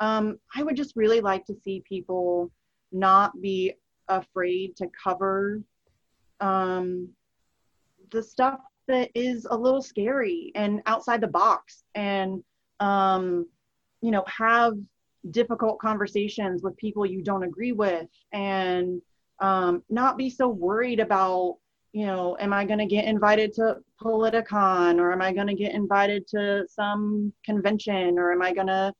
um, 0.00 0.38
I 0.56 0.62
would 0.62 0.76
just 0.76 0.96
really 0.96 1.20
like 1.20 1.44
to 1.46 1.54
see 1.54 1.84
people 1.88 2.50
not 2.90 3.40
be 3.40 3.74
afraid 4.10 4.76
to 4.76 4.88
cover 5.02 5.62
um, 6.40 7.08
the 8.10 8.22
stuff 8.22 8.60
that 8.88 9.10
is 9.14 9.46
a 9.50 9.56
little 9.56 9.82
scary 9.82 10.50
and 10.54 10.82
outside 10.86 11.20
the 11.20 11.28
box 11.28 11.84
and 11.94 12.42
um, 12.80 13.46
you 14.02 14.10
know 14.10 14.24
have 14.26 14.74
difficult 15.30 15.78
conversations 15.78 16.62
with 16.62 16.76
people 16.76 17.04
you 17.04 17.22
don't 17.22 17.44
agree 17.44 17.72
with 17.72 18.08
and 18.32 19.00
um, 19.40 19.82
not 19.90 20.16
be 20.16 20.30
so 20.30 20.48
worried 20.48 20.98
about 20.98 21.58
you 21.92 22.06
know 22.06 22.36
am 22.40 22.52
i 22.52 22.64
going 22.64 22.78
to 22.78 22.86
get 22.86 23.04
invited 23.04 23.52
to 23.52 23.76
politicon 24.00 24.98
or 24.98 25.12
am 25.12 25.20
i 25.20 25.32
going 25.32 25.46
to 25.46 25.54
get 25.54 25.74
invited 25.74 26.26
to 26.26 26.64
some 26.68 27.32
convention 27.44 28.18
or 28.18 28.32
am 28.32 28.42
i 28.42 28.52
going 28.52 28.66
to 28.66 28.92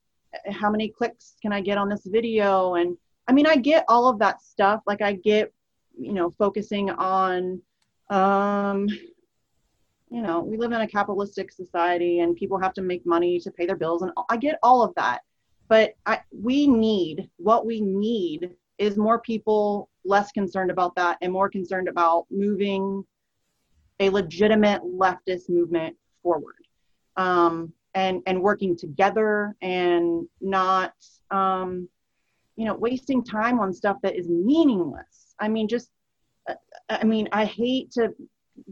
how 0.50 0.70
many 0.70 0.88
clicks 0.88 1.36
can 1.42 1.52
i 1.52 1.60
get 1.60 1.78
on 1.78 1.88
this 1.88 2.06
video? 2.06 2.74
And 2.74 2.96
i 3.28 3.32
mean 3.32 3.46
i 3.46 3.56
get 3.56 3.84
all 3.88 4.08
of 4.08 4.18
that 4.18 4.42
stuff. 4.42 4.82
Like 4.86 5.02
i 5.02 5.12
get 5.12 5.52
you 5.98 6.12
know 6.12 6.30
focusing 6.30 6.90
on 6.90 7.60
um 8.10 8.88
you 10.10 10.22
know 10.22 10.40
we 10.40 10.56
live 10.56 10.72
in 10.72 10.80
a 10.80 10.88
capitalistic 10.88 11.52
society 11.52 12.20
and 12.20 12.36
people 12.36 12.58
have 12.58 12.74
to 12.74 12.82
make 12.82 13.06
money 13.06 13.38
to 13.40 13.50
pay 13.50 13.66
their 13.66 13.76
bills 13.76 14.02
and 14.02 14.12
i 14.28 14.36
get 14.36 14.58
all 14.62 14.82
of 14.82 14.94
that. 14.96 15.20
But 15.68 15.94
I, 16.04 16.18
we 16.32 16.66
need 16.66 17.30
what 17.36 17.64
we 17.64 17.80
need 17.80 18.50
is 18.78 18.96
more 18.96 19.20
people 19.20 19.88
less 20.04 20.32
concerned 20.32 20.70
about 20.70 20.96
that 20.96 21.18
and 21.20 21.32
more 21.32 21.48
concerned 21.48 21.86
about 21.86 22.26
moving 22.28 23.04
a 24.00 24.08
legitimate 24.10 24.82
leftist 24.82 25.48
movement 25.48 25.94
forward. 26.22 26.56
Um, 27.16 27.72
and 27.94 28.22
and 28.26 28.40
working 28.40 28.76
together 28.76 29.56
and 29.62 30.26
not 30.40 30.94
um, 31.30 31.88
you 32.60 32.66
know 32.66 32.74
wasting 32.74 33.24
time 33.24 33.58
on 33.58 33.72
stuff 33.72 33.96
that 34.02 34.16
is 34.16 34.28
meaningless 34.28 35.34
i 35.40 35.48
mean 35.48 35.66
just 35.66 35.90
uh, 36.48 36.54
i 36.88 37.04
mean 37.04 37.28
i 37.32 37.44
hate 37.44 37.90
to 37.90 38.14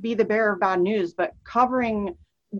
be 0.00 0.14
the 0.14 0.24
bearer 0.24 0.52
of 0.52 0.60
bad 0.60 0.80
news 0.80 1.14
but 1.14 1.32
covering 1.44 2.14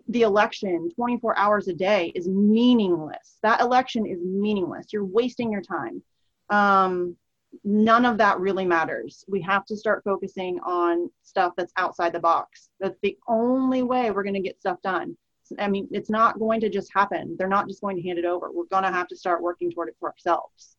the 0.08 0.22
election 0.22 0.90
24 0.94 1.38
hours 1.38 1.68
a 1.68 1.72
day 1.72 2.12
is 2.14 2.28
meaningless. 2.28 3.38
That 3.42 3.60
election 3.60 4.06
is 4.06 4.18
meaningless. 4.22 4.92
You're 4.92 5.04
wasting 5.04 5.50
your 5.50 5.62
time. 5.62 6.02
Um, 6.50 7.16
none 7.64 8.04
of 8.04 8.18
that 8.18 8.40
really 8.40 8.66
matters. 8.66 9.24
We 9.28 9.40
have 9.42 9.64
to 9.66 9.76
start 9.76 10.04
focusing 10.04 10.60
on 10.60 11.10
stuff 11.22 11.54
that's 11.56 11.72
outside 11.76 12.12
the 12.12 12.20
box. 12.20 12.68
That's 12.80 12.98
the 13.02 13.16
only 13.26 13.82
way 13.82 14.10
we're 14.10 14.22
going 14.22 14.34
to 14.34 14.40
get 14.40 14.60
stuff 14.60 14.78
done. 14.82 15.16
I 15.58 15.68
mean, 15.68 15.88
it's 15.90 16.10
not 16.10 16.38
going 16.38 16.60
to 16.60 16.68
just 16.68 16.92
happen. 16.92 17.36
They're 17.38 17.48
not 17.48 17.68
just 17.68 17.80
going 17.80 17.96
to 17.96 18.02
hand 18.02 18.18
it 18.18 18.26
over. 18.26 18.52
We're 18.52 18.64
going 18.64 18.84
to 18.84 18.92
have 18.92 19.08
to 19.08 19.16
start 19.16 19.42
working 19.42 19.70
toward 19.70 19.88
it 19.88 19.96
for 19.98 20.10
ourselves. 20.10 20.76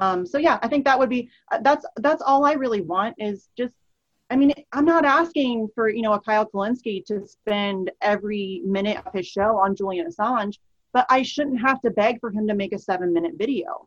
Um, 0.00 0.26
so 0.26 0.38
yeah, 0.38 0.58
I 0.62 0.68
think 0.68 0.84
that 0.84 0.98
would 0.98 1.08
be 1.08 1.30
uh, 1.50 1.58
that's 1.62 1.84
that's 1.96 2.22
all 2.22 2.44
I 2.44 2.52
really 2.52 2.82
want 2.82 3.16
is 3.18 3.48
just 3.56 3.74
I 4.30 4.36
mean, 4.36 4.52
I'm 4.72 4.84
not 4.84 5.04
asking 5.04 5.68
for, 5.74 5.88
you 5.88 6.02
know, 6.02 6.12
a 6.12 6.20
Kyle 6.20 6.44
Kulinski 6.44 7.04
to 7.06 7.26
spend 7.26 7.90
every 8.02 8.62
minute 8.64 8.98
of 9.06 9.12
his 9.14 9.26
show 9.26 9.56
on 9.56 9.74
Julian 9.74 10.06
Assange, 10.06 10.58
but 10.92 11.06
I 11.08 11.22
shouldn't 11.22 11.60
have 11.60 11.80
to 11.82 11.90
beg 11.90 12.20
for 12.20 12.30
him 12.30 12.46
to 12.46 12.54
make 12.54 12.72
a 12.72 12.78
seven 12.78 13.12
minute 13.12 13.34
video. 13.38 13.86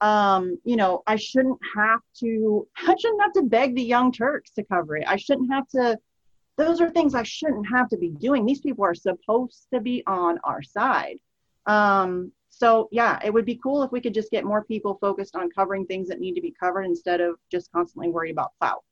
Um, 0.00 0.58
you 0.64 0.76
know, 0.76 1.02
I 1.06 1.16
shouldn't 1.16 1.58
have 1.76 2.00
to, 2.20 2.68
I 2.76 2.94
shouldn't 2.98 3.22
have 3.22 3.32
to 3.32 3.42
beg 3.42 3.74
the 3.74 3.82
Young 3.82 4.12
Turks 4.12 4.50
to 4.52 4.62
cover 4.62 4.96
it. 4.96 5.04
I 5.08 5.16
shouldn't 5.16 5.52
have 5.52 5.66
to, 5.70 5.98
those 6.56 6.80
are 6.80 6.90
things 6.90 7.14
I 7.14 7.24
shouldn't 7.24 7.66
have 7.68 7.88
to 7.88 7.96
be 7.96 8.10
doing. 8.10 8.46
These 8.46 8.60
people 8.60 8.84
are 8.84 8.94
supposed 8.94 9.66
to 9.72 9.80
be 9.80 10.04
on 10.06 10.38
our 10.44 10.62
side. 10.62 11.18
Um, 11.66 12.32
so 12.60 12.90
yeah, 12.92 13.18
it 13.24 13.32
would 13.32 13.46
be 13.46 13.56
cool 13.56 13.82
if 13.82 13.90
we 13.90 14.02
could 14.02 14.12
just 14.12 14.30
get 14.30 14.44
more 14.44 14.62
people 14.62 14.98
focused 15.00 15.34
on 15.34 15.48
covering 15.48 15.86
things 15.86 16.08
that 16.08 16.20
need 16.20 16.34
to 16.34 16.42
be 16.42 16.50
covered 16.50 16.82
instead 16.82 17.22
of 17.22 17.36
just 17.50 17.72
constantly 17.72 18.10
worried 18.10 18.32
about 18.32 18.52
clout. 18.60 18.84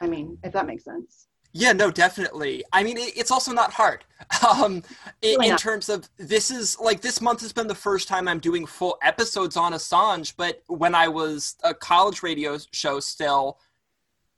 I 0.00 0.08
mean, 0.08 0.38
if 0.42 0.52
that 0.54 0.66
makes 0.66 0.82
sense. 0.82 1.28
Yeah, 1.52 1.72
no, 1.72 1.92
definitely. 1.92 2.64
I 2.72 2.82
mean, 2.82 2.96
it's 2.98 3.30
also 3.30 3.52
not 3.52 3.72
hard. 3.72 4.04
Um, 4.46 4.82
in, 5.22 5.42
in 5.42 5.56
terms 5.56 5.88
of 5.88 6.08
this 6.16 6.50
is 6.50 6.78
like 6.80 7.00
this 7.00 7.20
month 7.20 7.40
has 7.42 7.52
been 7.52 7.66
the 7.66 7.74
first 7.74 8.08
time 8.08 8.28
I'm 8.28 8.38
doing 8.38 8.64
full 8.64 8.96
episodes 9.02 9.56
on 9.56 9.72
Assange, 9.72 10.34
but 10.36 10.62
when 10.66 10.94
I 10.94 11.08
was 11.08 11.56
a 11.62 11.74
college 11.74 12.22
radio 12.22 12.58
show 12.72 13.00
still, 13.00 13.58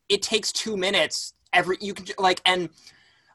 it 0.08 0.22
takes 0.22 0.52
two 0.52 0.76
minutes 0.76 1.34
every 1.52 1.76
you 1.80 1.94
can 1.94 2.06
like 2.18 2.40
and 2.44 2.64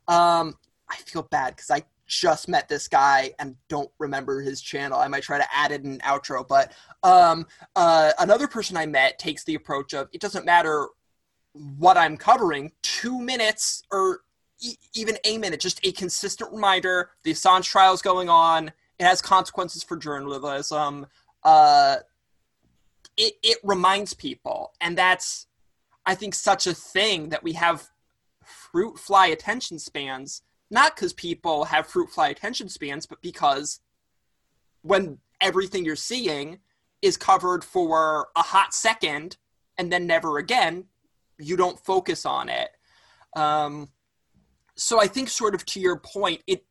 um 0.07 0.55
I 0.89 0.95
feel 0.97 1.23
bad 1.23 1.55
because 1.55 1.71
I 1.71 1.84
just 2.06 2.47
met 2.47 2.68
this 2.68 2.88
guy 2.88 3.34
and 3.39 3.56
don't 3.70 3.89
remember 3.99 4.41
his 4.41 4.62
channel. 4.62 4.99
I 4.99 5.08
might 5.08 5.24
try 5.24 5.38
to 5.38 5.47
add 5.56 5.72
it 5.72 5.84
in 5.84 5.93
an 5.93 5.99
outro, 5.99 6.47
but 6.47 6.74
um, 7.04 7.45
uh, 7.76 8.12
another 8.20 8.47
person 8.47 8.78
I 8.78 8.86
met 8.86 9.20
takes 9.20 9.43
the 9.43 9.56
approach 9.56 9.93
of 9.93 10.10
it 10.12 10.22
doesn't 10.22 10.45
matter 10.45 10.88
what 11.54 11.97
I'm 11.97 12.18
covering, 12.18 12.72
two 12.82 13.20
minutes 13.20 13.84
or 13.91 14.22
e- 14.60 14.76
even 14.93 15.18
a 15.24 15.38
minute, 15.38 15.60
just 15.60 15.86
a 15.86 15.91
consistent 15.91 16.51
reminder 16.51 17.12
the 17.24 17.32
Assange 17.32 17.66
trial 17.66 17.93
is 17.93 18.01
going 18.01 18.30
on. 18.30 18.72
It 18.99 19.06
has 19.06 19.22
consequences 19.22 19.84
for 19.84 19.97
journalism. 19.97 21.08
Uh, 21.43 21.97
it, 23.18 23.34
it 23.43 23.58
reminds 23.64 24.14
people. 24.14 24.74
And 24.82 24.97
that's, 24.97 25.47
I 26.06 26.16
think, 26.16 26.34
such 26.34 26.68
a 26.68 26.74
thing 26.74 27.30
that 27.30 27.43
we 27.43 27.54
have 27.54 27.89
fruit 28.43 28.97
fly 28.97 29.28
attention 29.28 29.80
spans, 29.80 30.41
not 30.70 30.95
because 30.95 31.14
people 31.14 31.66
have 31.66 31.88
fruit 31.88 32.09
fly 32.09 32.30
attention 32.30 32.70
spans, 32.70 33.05
but 33.05 33.22
because 33.22 33.80
when 34.82 35.20
everything 35.39 35.86
you're 35.86 35.95
seeing 35.95 36.59
is 37.01 37.18
covered 37.18 37.64
for 37.64 38.30
a 38.36 38.41
hot 38.41 38.74
second 38.74 39.38
and 39.78 39.91
then 39.91 40.07
never 40.07 40.38
again, 40.38 40.86
you 41.38 41.57
don't 41.57 41.80
focus 41.80 42.26
on 42.26 42.49
it. 42.49 42.70
Um, 43.36 43.89
so 44.76 45.01
I 45.01 45.07
think, 45.07 45.30
sort 45.30 45.55
of 45.55 45.66
to 45.68 45.80
your 45.80 45.97
point, 45.97 46.41
it 46.47 46.66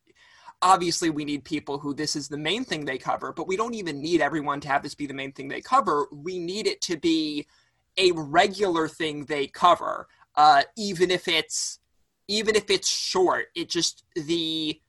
obviously 0.61 1.09
we 1.09 1.25
need 1.25 1.43
people 1.43 1.77
who 1.77 1.93
this 1.93 2.15
is 2.15 2.29
the 2.29 2.37
main 2.37 2.63
thing 2.63 2.85
they 2.85 2.97
cover, 2.97 3.33
but 3.33 3.47
we 3.47 3.57
don't 3.57 3.73
even 3.73 4.01
need 4.01 4.21
everyone 4.21 4.61
to 4.61 4.67
have 4.69 4.81
this 4.81 4.95
be 4.95 5.05
the 5.05 5.13
main 5.13 5.31
thing 5.33 5.49
they 5.49 5.61
cover. 5.61 6.07
We 6.11 6.39
need 6.39 6.67
it 6.67 6.81
to 6.81 6.97
be 6.97 7.47
a 7.97 8.11
regular 8.13 8.87
thing 8.87 9.25
they 9.25 9.47
cover, 9.47 10.07
uh, 10.35 10.63
even 10.77 11.11
if 11.11 11.27
it's 11.27 11.79
even 12.27 12.55
if 12.55 12.69
it's 12.69 12.89
short. 12.89 13.47
It 13.55 13.69
just 13.69 14.03
the 14.15 14.79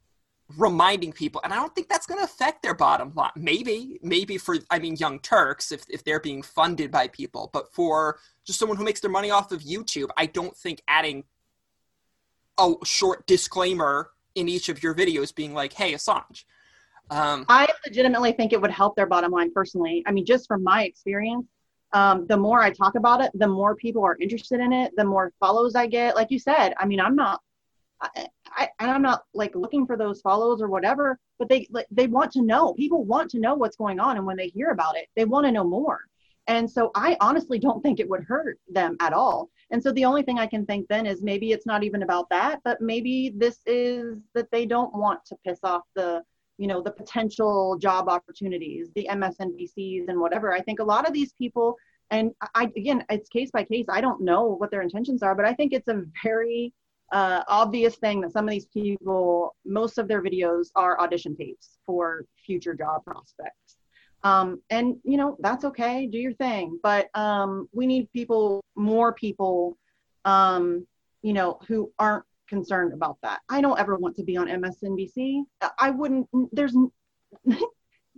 reminding 0.58 1.10
people 1.10 1.40
and 1.42 1.54
i 1.54 1.56
don't 1.56 1.74
think 1.74 1.88
that's 1.88 2.06
going 2.06 2.18
to 2.18 2.24
affect 2.24 2.62
their 2.62 2.74
bottom 2.74 3.10
line 3.14 3.30
maybe 3.34 3.98
maybe 4.02 4.36
for 4.36 4.56
i 4.70 4.78
mean 4.78 4.94
young 4.96 5.18
turks 5.20 5.72
if, 5.72 5.84
if 5.88 6.04
they're 6.04 6.20
being 6.20 6.42
funded 6.42 6.90
by 6.90 7.08
people 7.08 7.48
but 7.52 7.72
for 7.72 8.18
just 8.44 8.58
someone 8.58 8.76
who 8.76 8.84
makes 8.84 9.00
their 9.00 9.10
money 9.10 9.30
off 9.30 9.52
of 9.52 9.62
youtube 9.62 10.08
i 10.18 10.26
don't 10.26 10.54
think 10.54 10.82
adding 10.86 11.24
a 12.58 12.74
short 12.84 13.26
disclaimer 13.26 14.10
in 14.34 14.46
each 14.46 14.68
of 14.68 14.82
your 14.82 14.94
videos 14.94 15.34
being 15.34 15.54
like 15.54 15.72
hey 15.72 15.94
assange 15.94 16.44
um, 17.10 17.46
i 17.48 17.66
legitimately 17.86 18.32
think 18.32 18.52
it 18.52 18.60
would 18.60 18.70
help 18.70 18.94
their 18.96 19.06
bottom 19.06 19.32
line 19.32 19.50
personally 19.50 20.04
i 20.06 20.12
mean 20.12 20.26
just 20.26 20.46
from 20.46 20.62
my 20.62 20.84
experience 20.84 21.46
um, 21.94 22.26
the 22.26 22.36
more 22.36 22.60
i 22.60 22.70
talk 22.70 22.94
about 22.94 23.22
it 23.22 23.30
the 23.34 23.48
more 23.48 23.74
people 23.74 24.04
are 24.04 24.16
interested 24.20 24.60
in 24.60 24.72
it 24.72 24.92
the 24.96 25.04
more 25.04 25.32
follows 25.40 25.74
i 25.74 25.86
get 25.86 26.14
like 26.14 26.30
you 26.30 26.38
said 26.38 26.74
i 26.78 26.84
mean 26.84 27.00
i'm 27.00 27.16
not 27.16 27.40
I, 28.00 28.28
I, 28.46 28.68
I'm 28.78 29.02
not 29.02 29.24
like 29.34 29.54
looking 29.54 29.86
for 29.86 29.96
those 29.96 30.20
follows 30.20 30.60
or 30.60 30.68
whatever, 30.68 31.18
but 31.38 31.48
they 31.48 31.66
like 31.70 31.86
they 31.90 32.06
want 32.06 32.32
to 32.32 32.42
know. 32.42 32.74
People 32.74 33.04
want 33.04 33.30
to 33.30 33.40
know 33.40 33.54
what's 33.54 33.76
going 33.76 34.00
on, 34.00 34.16
and 34.16 34.26
when 34.26 34.36
they 34.36 34.48
hear 34.48 34.70
about 34.70 34.96
it, 34.96 35.08
they 35.16 35.24
want 35.24 35.46
to 35.46 35.52
know 35.52 35.64
more. 35.64 36.00
And 36.46 36.70
so 36.70 36.90
I 36.94 37.16
honestly 37.20 37.58
don't 37.58 37.82
think 37.82 38.00
it 38.00 38.08
would 38.08 38.22
hurt 38.22 38.58
them 38.68 38.96
at 39.00 39.14
all. 39.14 39.48
And 39.70 39.82
so 39.82 39.92
the 39.92 40.04
only 40.04 40.22
thing 40.22 40.38
I 40.38 40.46
can 40.46 40.66
think 40.66 40.86
then 40.88 41.06
is 41.06 41.22
maybe 41.22 41.52
it's 41.52 41.64
not 41.64 41.82
even 41.82 42.02
about 42.02 42.28
that, 42.30 42.60
but 42.64 42.82
maybe 42.82 43.32
this 43.34 43.60
is 43.64 44.18
that 44.34 44.50
they 44.50 44.66
don't 44.66 44.94
want 44.94 45.24
to 45.26 45.36
piss 45.46 45.60
off 45.62 45.82
the 45.94 46.22
you 46.58 46.66
know 46.66 46.82
the 46.82 46.90
potential 46.90 47.76
job 47.78 48.08
opportunities, 48.08 48.90
the 48.94 49.08
MSNBCs 49.10 50.08
and 50.08 50.20
whatever. 50.20 50.52
I 50.52 50.60
think 50.60 50.80
a 50.80 50.84
lot 50.84 51.06
of 51.06 51.12
these 51.12 51.32
people 51.32 51.76
and 52.10 52.32
I 52.54 52.64
again 52.76 53.04
it's 53.10 53.28
case 53.28 53.50
by 53.50 53.64
case. 53.64 53.86
I 53.88 54.00
don't 54.00 54.22
know 54.22 54.44
what 54.44 54.70
their 54.70 54.82
intentions 54.82 55.22
are, 55.22 55.34
but 55.34 55.44
I 55.44 55.54
think 55.54 55.72
it's 55.72 55.88
a 55.88 56.02
very 56.22 56.72
uh, 57.12 57.42
obvious 57.48 57.96
thing 57.96 58.20
that 58.22 58.32
some 58.32 58.46
of 58.46 58.50
these 58.50 58.66
people, 58.66 59.54
most 59.64 59.98
of 59.98 60.08
their 60.08 60.22
videos 60.22 60.68
are 60.74 61.00
audition 61.00 61.36
tapes 61.36 61.78
for 61.86 62.24
future 62.44 62.74
job 62.74 63.04
prospects. 63.04 63.76
Um, 64.22 64.62
and 64.70 64.96
you 65.04 65.18
know 65.18 65.36
that's 65.40 65.64
okay, 65.66 66.06
do 66.06 66.18
your 66.18 66.32
thing. 66.34 66.78
But 66.82 67.08
um, 67.14 67.68
we 67.72 67.86
need 67.86 68.10
people, 68.12 68.64
more 68.74 69.12
people, 69.12 69.76
um, 70.24 70.86
you 71.22 71.34
know, 71.34 71.58
who 71.68 71.92
aren't 71.98 72.24
concerned 72.48 72.92
about 72.92 73.18
that. 73.22 73.40
I 73.48 73.60
don't 73.60 73.78
ever 73.78 73.96
want 73.96 74.16
to 74.16 74.24
be 74.24 74.36
on 74.36 74.48
MSNBC. 74.48 75.42
I 75.78 75.90
wouldn't. 75.90 76.28
There's 76.52 76.76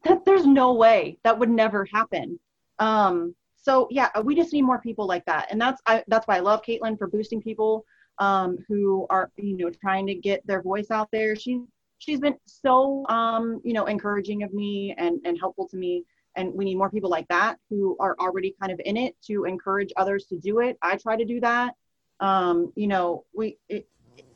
that. 0.04 0.24
there's 0.24 0.46
no 0.46 0.74
way 0.74 1.18
that 1.24 1.38
would 1.38 1.50
never 1.50 1.84
happen. 1.92 2.38
Um, 2.78 3.34
so 3.56 3.88
yeah, 3.90 4.10
we 4.20 4.34
just 4.34 4.52
need 4.52 4.62
more 4.62 4.80
people 4.80 5.06
like 5.06 5.24
that, 5.26 5.48
and 5.50 5.60
that's 5.60 5.80
I, 5.86 6.04
that's 6.08 6.26
why 6.26 6.36
I 6.36 6.40
love 6.40 6.62
Caitlin 6.62 6.98
for 6.98 7.08
boosting 7.08 7.40
people 7.40 7.84
um, 8.18 8.58
who 8.68 9.06
are 9.10 9.30
you 9.36 9.56
know 9.56 9.70
trying 9.70 10.06
to 10.06 10.14
get 10.14 10.46
their 10.46 10.62
voice 10.62 10.90
out 10.90 11.08
there. 11.12 11.36
She 11.36 11.62
she's 11.98 12.20
been 12.20 12.36
so 12.46 13.06
um, 13.08 13.60
you 13.64 13.72
know 13.72 13.86
encouraging 13.86 14.42
of 14.42 14.52
me 14.52 14.94
and 14.96 15.20
and 15.24 15.38
helpful 15.38 15.68
to 15.68 15.76
me. 15.76 16.04
And 16.36 16.52
we 16.52 16.66
need 16.66 16.76
more 16.76 16.90
people 16.90 17.08
like 17.08 17.26
that 17.28 17.56
who 17.70 17.96
are 17.98 18.14
already 18.20 18.54
kind 18.60 18.70
of 18.70 18.78
in 18.84 18.98
it 18.98 19.16
to 19.26 19.44
encourage 19.44 19.90
others 19.96 20.26
to 20.26 20.38
do 20.38 20.60
it. 20.60 20.76
I 20.82 20.98
try 20.98 21.16
to 21.16 21.24
do 21.24 21.40
that. 21.40 21.72
Um, 22.20 22.74
you 22.76 22.88
know, 22.88 23.24
we 23.34 23.58
it, 23.70 23.88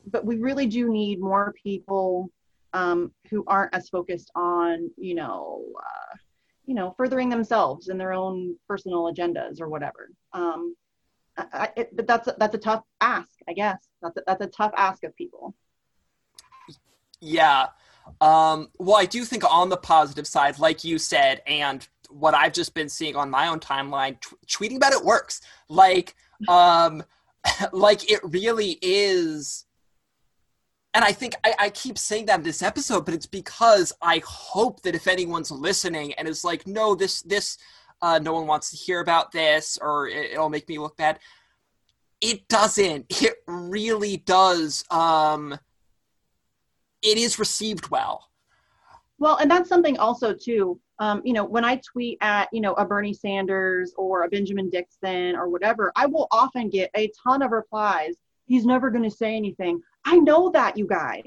but 0.07 0.25
we 0.25 0.37
really 0.37 0.67
do 0.67 0.91
need 0.91 1.21
more 1.21 1.55
people 1.63 2.31
um, 2.73 3.13
who 3.31 3.45
aren't 3.47 3.75
as 3.75 3.89
focused 3.89 4.31
on 4.35 4.91
you 4.97 5.15
know 5.15 5.65
uh, 5.79 6.17
you 6.67 6.75
know 6.75 6.95
furthering 6.97 7.29
themselves 7.29 7.89
and 7.89 8.01
their 8.01 8.13
own 8.13 8.57
personal 8.69 9.13
agendas 9.13 9.61
or 9.61 9.69
whatever 9.69 10.11
um, 10.33 10.75
I, 11.53 11.71
it, 11.77 11.97
but 11.97 12.07
that's 12.07 12.29
that's 12.39 12.55
a 12.55 12.59
tough 12.59 12.85
ask, 13.01 13.31
I 13.49 13.53
guess. 13.53 13.79
That's 14.03 14.17
a, 14.17 14.23
that's 14.27 14.43
a 14.43 14.47
tough 14.47 14.73
ask 14.77 15.05
of 15.05 15.15
people. 15.17 15.55
Yeah. 17.21 17.67
Um, 18.21 18.69
well, 18.79 18.97
I 18.97 19.07
do 19.07 19.25
think 19.25 19.45
on 19.51 19.69
the 19.69 19.77
positive 19.77 20.27
side, 20.27 20.59
like 20.59 20.85
you 20.85 20.99
said, 20.99 21.43
and 21.47 21.87
what 22.09 22.35
I've 22.35 22.53
just 22.53 22.75
been 22.75 22.89
seeing 22.89 23.15
on 23.15 23.31
my 23.31 23.49
own 23.49 23.61
timeline, 23.61 24.21
t- 24.21 24.37
tweeting 24.47 24.77
about 24.77 24.93
it 24.93 25.05
works. 25.05 25.41
Like, 25.69 26.15
um, 26.49 27.05
like 27.73 28.11
it 28.11 28.21
really 28.25 28.79
is. 28.83 29.67
And 30.93 31.05
I 31.05 31.13
think 31.13 31.35
I, 31.45 31.55
I 31.59 31.71
keep 31.71 31.99
saying 31.99 32.27
that 32.27 32.41
in 32.41 32.45
this 32.45 32.63
episode, 32.63 33.05
but 33.05 33.15
it's 33.15 33.27
because 33.27 33.93
I 34.03 34.21
hope 34.27 34.83
that 34.83 34.95
if 34.95 35.07
anyone's 35.07 35.51
listening 35.51 36.15
and 36.15 36.27
is 36.27 36.45
like, 36.45 36.67
no, 36.67 36.95
this 36.95 37.23
this 37.23 37.59
uh, 38.03 38.19
no 38.19 38.33
one 38.33 38.47
wants 38.47 38.71
to 38.71 38.77
hear 38.77 39.01
about 39.01 39.31
this 39.31 39.79
or 39.81 40.09
it, 40.09 40.39
will 40.39 40.49
make 40.49 40.69
me 40.69 40.79
look 40.79 40.97
bad 40.97 41.19
it 42.21 42.47
doesn't. 42.49 43.07
It 43.23 43.35
really 43.47 44.19
does 44.19 44.85
um 44.91 45.59
it 47.03 47.19
is 47.19 47.39
received 47.39 47.91
well. 47.91 48.29
Well 49.19 49.37
and 49.37 49.51
that's 49.51 49.69
something 49.69 49.99
also 49.99 50.35
too 50.35 50.81
um, 50.99 51.23
you 51.25 51.33
know 51.33 51.45
when 51.45 51.65
i 51.65 51.77
tweet 51.77 52.19
at 52.21 52.49
you 52.53 52.61
know 52.61 52.75
a 52.75 52.85
bernie 52.85 53.15
sanders 53.15 53.95
or 53.97 54.25
a 54.25 54.29
benjamin 54.29 54.69
dixon 54.71 55.35
or 55.35 55.49
whatever 55.49 55.93
i 55.97 56.07
will 56.07 56.29
often 56.31 56.69
get 56.69 56.91
a 56.95 57.11
ton 57.23 57.43
of 57.43 57.53
replies. 57.53 58.17
He's 58.47 58.65
never 58.65 58.91
going 58.91 59.05
to 59.05 59.11
say 59.11 59.37
anything 59.37 59.81
i 60.05 60.19
know 60.19 60.51
that 60.51 60.77
you 60.77 60.87
guys 60.87 61.25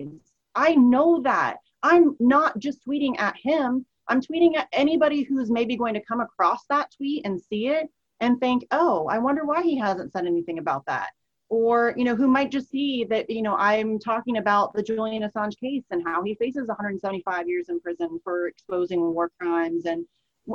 i 0.55 0.75
know 0.75 1.21
that 1.21 1.57
i'm 1.81 2.15
not 2.19 2.57
just 2.59 2.85
tweeting 2.87 3.19
at 3.19 3.35
him 3.37 3.85
I'm 4.07 4.21
tweeting 4.21 4.55
at 4.55 4.67
anybody 4.73 5.23
who's 5.23 5.49
maybe 5.49 5.77
going 5.77 5.93
to 5.93 6.01
come 6.01 6.19
across 6.19 6.65
that 6.69 6.91
tweet 6.95 7.25
and 7.25 7.41
see 7.41 7.67
it 7.67 7.87
and 8.19 8.39
think, 8.39 8.65
oh, 8.71 9.07
I 9.07 9.19
wonder 9.19 9.45
why 9.45 9.61
he 9.61 9.77
hasn't 9.77 10.11
said 10.11 10.25
anything 10.25 10.59
about 10.59 10.85
that. 10.87 11.11
Or, 11.49 11.93
you 11.97 12.03
know, 12.03 12.15
who 12.15 12.27
might 12.27 12.51
just 12.51 12.69
see 12.69 13.05
that, 13.05 13.29
you 13.29 13.41
know, 13.41 13.55
I'm 13.55 13.99
talking 13.99 14.37
about 14.37 14.73
the 14.73 14.83
Julian 14.83 15.23
Assange 15.23 15.57
case 15.59 15.83
and 15.91 16.03
how 16.05 16.23
he 16.23 16.35
faces 16.35 16.67
175 16.67 17.47
years 17.47 17.69
in 17.69 17.79
prison 17.79 18.19
for 18.23 18.47
exposing 18.47 19.13
war 19.13 19.31
crimes. 19.39 19.85
And 19.85 20.05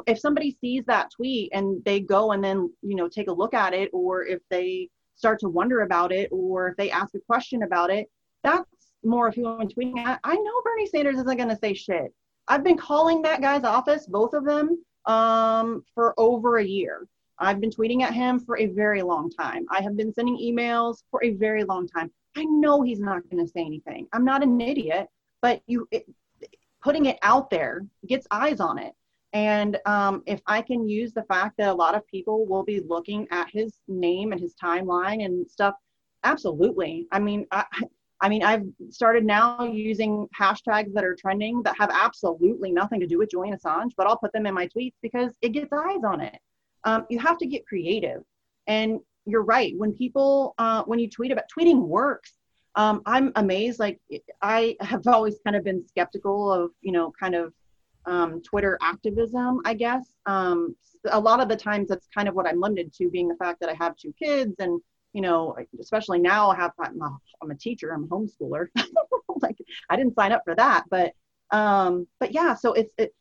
if 0.07 0.19
somebody 0.19 0.57
sees 0.61 0.85
that 0.87 1.11
tweet 1.11 1.51
and 1.53 1.85
they 1.85 2.01
go 2.01 2.33
and 2.33 2.43
then, 2.43 2.73
you 2.83 2.97
know, 2.97 3.09
take 3.09 3.29
a 3.29 3.33
look 3.33 3.55
at 3.55 3.75
it, 3.75 3.91
or 3.93 4.25
if 4.25 4.41
they 4.51 4.89
start 5.19 5.41
to 5.41 5.49
wonder 5.49 5.83
about 5.83 6.13
it, 6.13 6.29
or 6.33 6.69
if 6.69 6.77
they 6.77 6.91
ask 6.91 7.15
a 7.15 7.21
question 7.21 7.65
about 7.65 7.91
it, 7.91 8.09
that's 8.43 8.65
more 9.05 9.29
of 9.29 9.35
who 9.35 9.47
I'm 9.47 9.69
tweeting 9.69 9.99
at. 9.99 10.21
I 10.25 10.35
know 10.35 10.63
Bernie 10.65 10.87
Sanders 10.87 11.19
isn't 11.19 11.37
going 11.37 11.49
to 11.49 11.57
say 11.57 11.75
shit. 11.75 12.15
I've 12.47 12.65
been 12.65 12.79
calling 12.79 13.21
that 13.23 13.43
guy's 13.43 13.65
office, 13.65 14.07
both 14.07 14.33
of 14.33 14.45
them, 14.45 14.83
um, 15.05 15.83
for 15.95 16.15
over 16.19 16.59
a 16.59 16.65
year. 16.65 17.07
I've 17.39 17.61
been 17.61 17.71
tweeting 17.71 18.03
at 18.03 18.15
him 18.15 18.41
for 18.41 18.59
a 18.59 18.67
very 18.67 19.03
long 19.03 19.31
time. 19.31 19.67
I 19.71 19.83
have 19.83 19.97
been 19.97 20.13
sending 20.13 20.37
emails 20.37 21.03
for 21.11 21.23
a 21.23 21.35
very 21.35 21.65
long 21.65 21.87
time. 21.87 22.11
I 22.37 22.45
know 22.45 22.83
he's 22.83 23.01
not 23.01 23.29
going 23.31 23.45
to 23.45 23.51
say 23.51 23.61
anything. 23.61 24.07
I'm 24.13 24.25
not 24.25 24.43
an 24.43 24.61
idiot, 24.61 25.09
but 25.43 25.63
you 25.67 25.87
it, 25.91 26.07
putting 26.83 27.07
it 27.07 27.19
out 27.23 27.51
there 27.51 27.85
gets 28.07 28.27
eyes 28.31 28.61
on 28.61 28.79
it. 28.79 28.93
And 29.33 29.79
um, 29.85 30.23
if 30.27 30.41
I 30.47 30.63
can 30.63 30.89
use 30.89 31.13
the 31.13 31.25
fact 31.25 31.59
that 31.59 31.69
a 31.69 31.75
lot 31.75 31.95
of 31.95 32.07
people 32.07 32.47
will 32.47 32.65
be 32.65 32.81
looking 32.81 33.27
at 33.31 33.49
his 33.53 33.75
name 33.87 34.33
and 34.33 34.41
his 34.41 34.55
timeline 34.63 35.25
and 35.25 35.49
stuff, 35.51 35.75
absolutely. 36.25 37.07
I 37.13 37.19
mean, 37.19 37.47
I, 37.51 37.65
I 38.21 38.29
mean, 38.29 38.43
I've 38.43 38.65
started 38.91 39.25
now 39.25 39.65
using 39.65 40.27
hashtags 40.39 40.93
that 40.95 41.05
are 41.05 41.15
trending 41.15 41.63
that 41.63 41.77
have 41.79 41.91
absolutely 41.93 42.73
nothing 42.73 43.01
to 43.01 43.07
do 43.07 43.19
with 43.19 43.31
Julian 43.31 43.57
Assange, 43.57 43.93
but 43.97 44.07
I'll 44.07 44.17
put 44.17 44.33
them 44.33 44.47
in 44.47 44.55
my 44.55 44.67
tweets 44.67 44.95
because 45.03 45.37
it 45.43 45.51
gets 45.51 45.73
eyes 45.73 46.03
on 46.05 46.21
it. 46.21 46.39
Um, 46.85 47.07
you 47.11 47.19
have 47.19 47.39
to 47.39 47.47
get 47.47 47.67
creative. 47.67 48.23
And 48.67 49.01
you're 49.25 49.45
right. 49.45 49.75
When 49.77 49.93
people, 49.93 50.55
uh, 50.59 50.83
when 50.85 50.99
you 50.99 51.09
tweet 51.09 51.33
about 51.33 51.45
tweeting 51.57 51.87
works, 51.87 52.33
um, 52.75 53.03
I'm 53.07 53.33
amazed. 53.37 53.79
Like 53.79 54.01
I 54.41 54.77
have 54.81 55.07
always 55.07 55.37
kind 55.45 55.57
of 55.57 55.65
been 55.65 55.87
skeptical 55.87 56.53
of, 56.53 56.71
you 56.81 56.93
know, 56.93 57.13
kind 57.19 57.35
of 57.35 57.53
um, 58.09 58.43
Twitter 58.43 58.79
activism, 58.83 59.61
I 59.65 59.75
guess. 59.75 60.11
Um, 60.27 60.75
a 61.11 61.21
lot 61.21 61.41
of 61.41 61.49
the 61.49 61.57
times 61.57 61.89
that's 61.89 62.09
kind 62.15 62.29
of 62.29 62.35
what 62.35 62.47
I'm 62.47 62.61
limited 62.61 62.93
to 62.95 63.11
being 63.11 63.29
the 63.29 63.37
fact 63.37 63.61
that 63.61 63.71
I 63.71 63.75
have 63.75 63.97
two 63.97 64.13
kids 64.19 64.55
and 64.59 64.81
you 65.13 65.23
know, 65.23 65.57
especially 65.81 66.19
now 66.19 66.51
I 66.51 66.57
have, 66.57 66.73
I'm 66.79 67.01
a, 67.01 67.19
I'm 67.43 67.51
a 67.51 67.55
teacher, 67.55 67.93
I'm 67.93 68.05
a 68.05 68.07
homeschooler. 68.07 68.67
like 69.43 69.57
I 69.89 69.97
didn't 69.97 70.15
sign 70.15 70.33
up 70.33 70.43
for 70.45 70.55
that, 70.55 70.85
but, 70.91 71.13
um, 71.51 72.07
but 72.21 72.33
yeah, 72.33 72.55
so 72.55 72.73
it's, 72.75 72.93
it, 72.99 73.15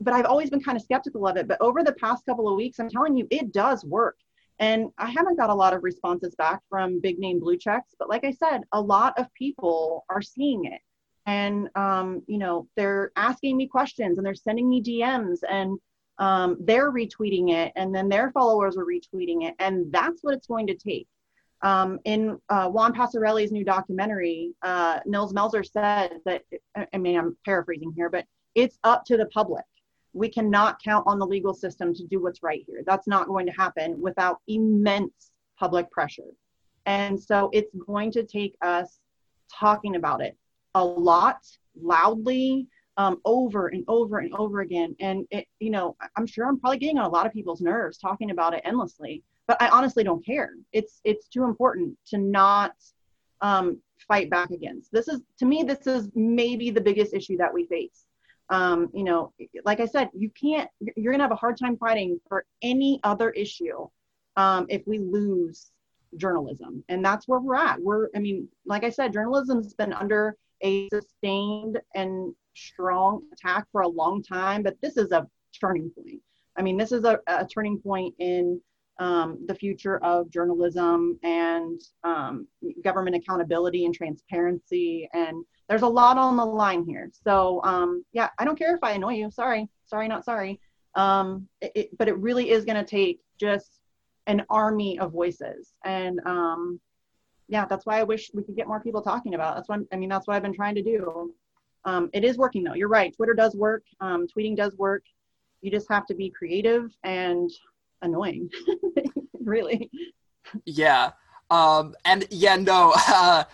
but 0.00 0.14
I've 0.14 0.26
always 0.26 0.50
been 0.50 0.62
kind 0.62 0.76
of 0.76 0.82
skeptical 0.82 1.26
of 1.26 1.36
it. 1.36 1.48
But 1.48 1.60
over 1.60 1.82
the 1.82 1.92
past 1.92 2.24
couple 2.26 2.48
of 2.48 2.56
weeks, 2.56 2.78
I'm 2.78 2.88
telling 2.88 3.16
you, 3.16 3.26
it 3.30 3.52
does 3.52 3.84
work. 3.84 4.16
And 4.58 4.90
I 4.98 5.10
haven't 5.10 5.38
got 5.38 5.50
a 5.50 5.54
lot 5.54 5.74
of 5.74 5.82
responses 5.82 6.34
back 6.36 6.60
from 6.68 7.00
big 7.00 7.18
name 7.18 7.40
blue 7.40 7.56
checks, 7.56 7.94
but 7.98 8.08
like 8.08 8.24
I 8.24 8.32
said, 8.32 8.62
a 8.72 8.80
lot 8.80 9.18
of 9.18 9.26
people 9.34 10.04
are 10.08 10.22
seeing 10.22 10.66
it. 10.66 10.80
And, 11.26 11.68
um, 11.76 12.22
you 12.26 12.38
know, 12.38 12.68
they're 12.76 13.12
asking 13.16 13.56
me 13.56 13.68
questions 13.68 14.18
and 14.18 14.26
they're 14.26 14.34
sending 14.34 14.68
me 14.68 14.82
DMs 14.82 15.38
and 15.48 15.78
um, 16.18 16.56
they're 16.60 16.92
retweeting 16.92 17.50
it 17.50 17.72
and 17.76 17.94
then 17.94 18.08
their 18.08 18.30
followers 18.32 18.76
are 18.76 18.84
retweeting 18.84 19.44
it. 19.48 19.54
And 19.58 19.92
that's 19.92 20.22
what 20.22 20.34
it's 20.34 20.46
going 20.46 20.66
to 20.68 20.74
take 20.74 21.06
Um, 21.62 22.00
in 22.04 22.38
uh, 22.48 22.68
Juan 22.68 22.92
Passarelli's 22.92 23.52
new 23.52 23.64
documentary, 23.64 24.52
uh, 24.62 25.00
Nils 25.06 25.32
Melzer 25.32 25.64
said 25.64 26.18
that, 26.24 26.42
I 26.92 26.98
mean, 26.98 27.16
I'm 27.16 27.36
paraphrasing 27.44 27.92
here, 27.94 28.10
but 28.10 28.26
it's 28.54 28.78
up 28.82 29.04
to 29.06 29.16
the 29.16 29.26
public. 29.26 29.64
We 30.12 30.28
cannot 30.28 30.82
count 30.82 31.04
on 31.06 31.18
the 31.18 31.26
legal 31.26 31.54
system 31.54 31.94
to 31.94 32.06
do 32.06 32.20
what's 32.20 32.42
right 32.42 32.64
here. 32.66 32.82
That's 32.84 33.06
not 33.06 33.28
going 33.28 33.46
to 33.46 33.52
happen 33.52 34.00
without 34.00 34.40
immense 34.48 35.30
public 35.58 35.90
pressure. 35.90 36.30
And 36.84 37.22
so 37.22 37.48
it's 37.52 37.72
going 37.86 38.10
to 38.12 38.24
take 38.24 38.56
us 38.60 38.98
talking 39.50 39.94
about 39.96 40.20
it 40.20 40.36
a 40.74 40.84
lot, 40.84 41.38
loudly, 41.80 42.68
um, 42.96 43.20
over 43.24 43.68
and 43.68 43.84
over 43.88 44.18
and 44.18 44.34
over 44.34 44.60
again. 44.60 44.94
And 45.00 45.26
it, 45.30 45.46
you 45.60 45.70
know, 45.70 45.96
I'm 46.16 46.26
sure 46.26 46.46
I'm 46.46 46.60
probably 46.60 46.78
getting 46.78 46.98
on 46.98 47.06
a 47.06 47.08
lot 47.08 47.26
of 47.26 47.32
people's 47.32 47.60
nerves 47.60 47.98
talking 47.98 48.30
about 48.30 48.54
it 48.54 48.62
endlessly, 48.64 49.22
but 49.46 49.60
I 49.60 49.68
honestly 49.68 50.04
don't 50.04 50.24
care. 50.24 50.50
It's 50.72 51.00
it's 51.04 51.28
too 51.28 51.44
important 51.44 51.96
to 52.08 52.18
not 52.18 52.74
um, 53.40 53.80
fight 54.06 54.30
back 54.30 54.50
against. 54.50 54.92
This 54.92 55.08
is 55.08 55.22
to 55.38 55.46
me, 55.46 55.62
this 55.62 55.86
is 55.86 56.10
maybe 56.14 56.70
the 56.70 56.80
biggest 56.80 57.14
issue 57.14 57.36
that 57.38 57.52
we 57.52 57.66
face. 57.66 58.04
Um, 58.50 58.90
you 58.92 59.04
know, 59.04 59.32
like 59.64 59.80
I 59.80 59.86
said, 59.86 60.10
you 60.14 60.30
can't. 60.30 60.68
You're 60.96 61.12
gonna 61.12 61.24
have 61.24 61.32
a 61.32 61.36
hard 61.36 61.58
time 61.58 61.76
fighting 61.78 62.20
for 62.28 62.44
any 62.60 63.00
other 63.02 63.30
issue 63.30 63.88
um, 64.36 64.66
if 64.68 64.82
we 64.86 64.98
lose 64.98 65.70
journalism, 66.18 66.84
and 66.90 67.02
that's 67.02 67.26
where 67.26 67.40
we're 67.40 67.54
at. 67.54 67.80
We're, 67.80 68.08
I 68.14 68.18
mean, 68.18 68.48
like 68.66 68.84
I 68.84 68.90
said, 68.90 69.14
journalism's 69.14 69.72
been 69.72 69.94
under 69.94 70.36
a 70.62 70.88
sustained 70.88 71.78
and 71.94 72.34
strong 72.54 73.22
attack 73.32 73.66
for 73.72 73.82
a 73.82 73.88
long 73.88 74.22
time, 74.22 74.62
but 74.62 74.76
this 74.80 74.96
is 74.96 75.12
a 75.12 75.26
turning 75.58 75.90
point. 75.90 76.20
I 76.56 76.62
mean, 76.62 76.76
this 76.76 76.92
is 76.92 77.04
a, 77.04 77.18
a 77.26 77.46
turning 77.46 77.78
point 77.78 78.14
in 78.18 78.60
um, 78.98 79.44
the 79.46 79.54
future 79.54 79.98
of 80.04 80.30
journalism 80.30 81.18
and 81.22 81.80
um, 82.04 82.46
government 82.84 83.16
accountability 83.16 83.84
and 83.84 83.94
transparency. 83.94 85.08
And 85.14 85.44
there's 85.68 85.82
a 85.82 85.88
lot 85.88 86.18
on 86.18 86.36
the 86.36 86.44
line 86.44 86.84
here. 86.84 87.10
So, 87.24 87.62
um, 87.64 88.04
yeah, 88.12 88.28
I 88.38 88.44
don't 88.44 88.58
care 88.58 88.74
if 88.74 88.82
I 88.82 88.92
annoy 88.92 89.14
you. 89.14 89.30
Sorry, 89.30 89.68
sorry, 89.86 90.08
not 90.08 90.24
sorry. 90.24 90.60
Um, 90.94 91.48
it, 91.60 91.72
it, 91.74 91.98
but 91.98 92.08
it 92.08 92.18
really 92.18 92.50
is 92.50 92.64
going 92.64 92.76
to 92.76 92.84
take 92.84 93.20
just 93.40 93.80
an 94.26 94.44
army 94.50 94.98
of 94.98 95.12
voices. 95.12 95.72
And 95.84 96.20
um, 96.26 96.80
yeah, 97.48 97.64
that's 97.66 97.86
why 97.86 97.98
I 97.98 98.02
wish 98.02 98.30
we 98.34 98.42
could 98.42 98.56
get 98.56 98.68
more 98.68 98.80
people 98.80 99.02
talking 99.02 99.34
about. 99.34 99.56
That's 99.56 99.68
what 99.68 99.80
I 99.92 99.96
mean. 99.96 100.08
That's 100.08 100.26
what 100.26 100.36
I've 100.36 100.42
been 100.42 100.54
trying 100.54 100.74
to 100.76 100.82
do. 100.82 101.32
Um, 101.84 102.10
it 102.12 102.24
is 102.24 102.38
working 102.38 102.62
though. 102.62 102.74
You're 102.74 102.88
right. 102.88 103.14
Twitter 103.14 103.34
does 103.34 103.54
work. 103.54 103.84
Um, 104.00 104.26
tweeting 104.26 104.56
does 104.56 104.76
work. 104.76 105.04
You 105.60 105.70
just 105.70 105.88
have 105.90 106.06
to 106.06 106.14
be 106.14 106.30
creative 106.30 106.90
and 107.04 107.50
annoying, 108.02 108.48
really. 109.44 109.90
Yeah. 110.64 111.12
Um, 111.50 111.94
and 112.04 112.26
yeah, 112.30 112.56
no. 112.56 112.94
Uh, 113.08 113.44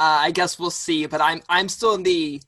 uh, 0.00 0.20
I 0.22 0.30
guess 0.30 0.60
we'll 0.60 0.70
see. 0.70 1.06
But 1.06 1.20
I'm 1.20 1.42
I'm 1.48 1.68
still 1.68 1.94
in 1.94 2.04
the 2.04 2.40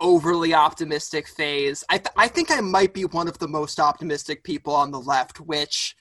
overly 0.00 0.54
optimistic 0.54 1.28
phase. 1.28 1.84
I 1.90 1.98
th- 1.98 2.14
I 2.16 2.28
think 2.28 2.50
I 2.50 2.60
might 2.60 2.94
be 2.94 3.04
one 3.04 3.28
of 3.28 3.38
the 3.38 3.48
most 3.48 3.78
optimistic 3.78 4.44
people 4.44 4.74
on 4.74 4.90
the 4.90 5.00
left, 5.00 5.40
which 5.40 5.94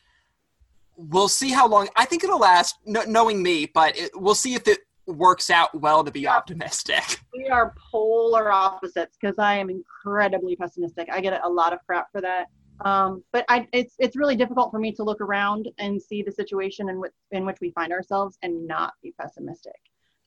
we'll 0.98 1.28
see 1.28 1.52
how 1.52 1.68
long. 1.68 1.90
I 1.96 2.06
think 2.06 2.24
it'll 2.24 2.40
last, 2.40 2.76
no, 2.86 3.04
knowing 3.04 3.42
me, 3.42 3.66
but 3.74 3.98
it, 3.98 4.12
we'll 4.16 4.36
see 4.36 4.56
if 4.56 4.68
it 4.68 4.80
works 5.08 5.50
out 5.50 5.80
well 5.80 6.04
to 6.04 6.12
be 6.12 6.22
yeah. 6.22 6.36
optimistic. 6.36 7.20
We 7.36 7.50
are 7.50 7.76
polar 7.92 8.50
opposites 8.50 9.18
because 9.20 9.38
I 9.38 9.56
am 9.58 9.70
incredibly 9.70 10.56
pessimistic. 10.56 11.10
I 11.12 11.20
get 11.20 11.40
a 11.44 11.50
lot 11.50 11.74
of 11.74 11.80
crap 11.86 12.10
for 12.12 12.22
that. 12.22 12.46
Um, 12.80 13.24
but 13.34 13.44
I, 13.50 13.68
it's 13.74 13.96
it's 14.00 14.16
really 14.16 14.38
difficult 14.38 14.72
for 14.72 14.80
me 14.80 14.94
to 14.94 15.04
look 15.04 15.20
around 15.20 15.70
and 15.78 16.02
see 16.02 16.24
the 16.24 16.32
situation 16.32 16.90
in 16.90 17.00
which 17.00 17.12
in 17.32 17.46
which 17.46 17.58
we 17.60 17.72
find 17.72 17.92
ourselves 17.92 18.38
and 18.42 18.66
not 18.66 18.94
be 19.04 19.14
pessimistic. 19.20 19.76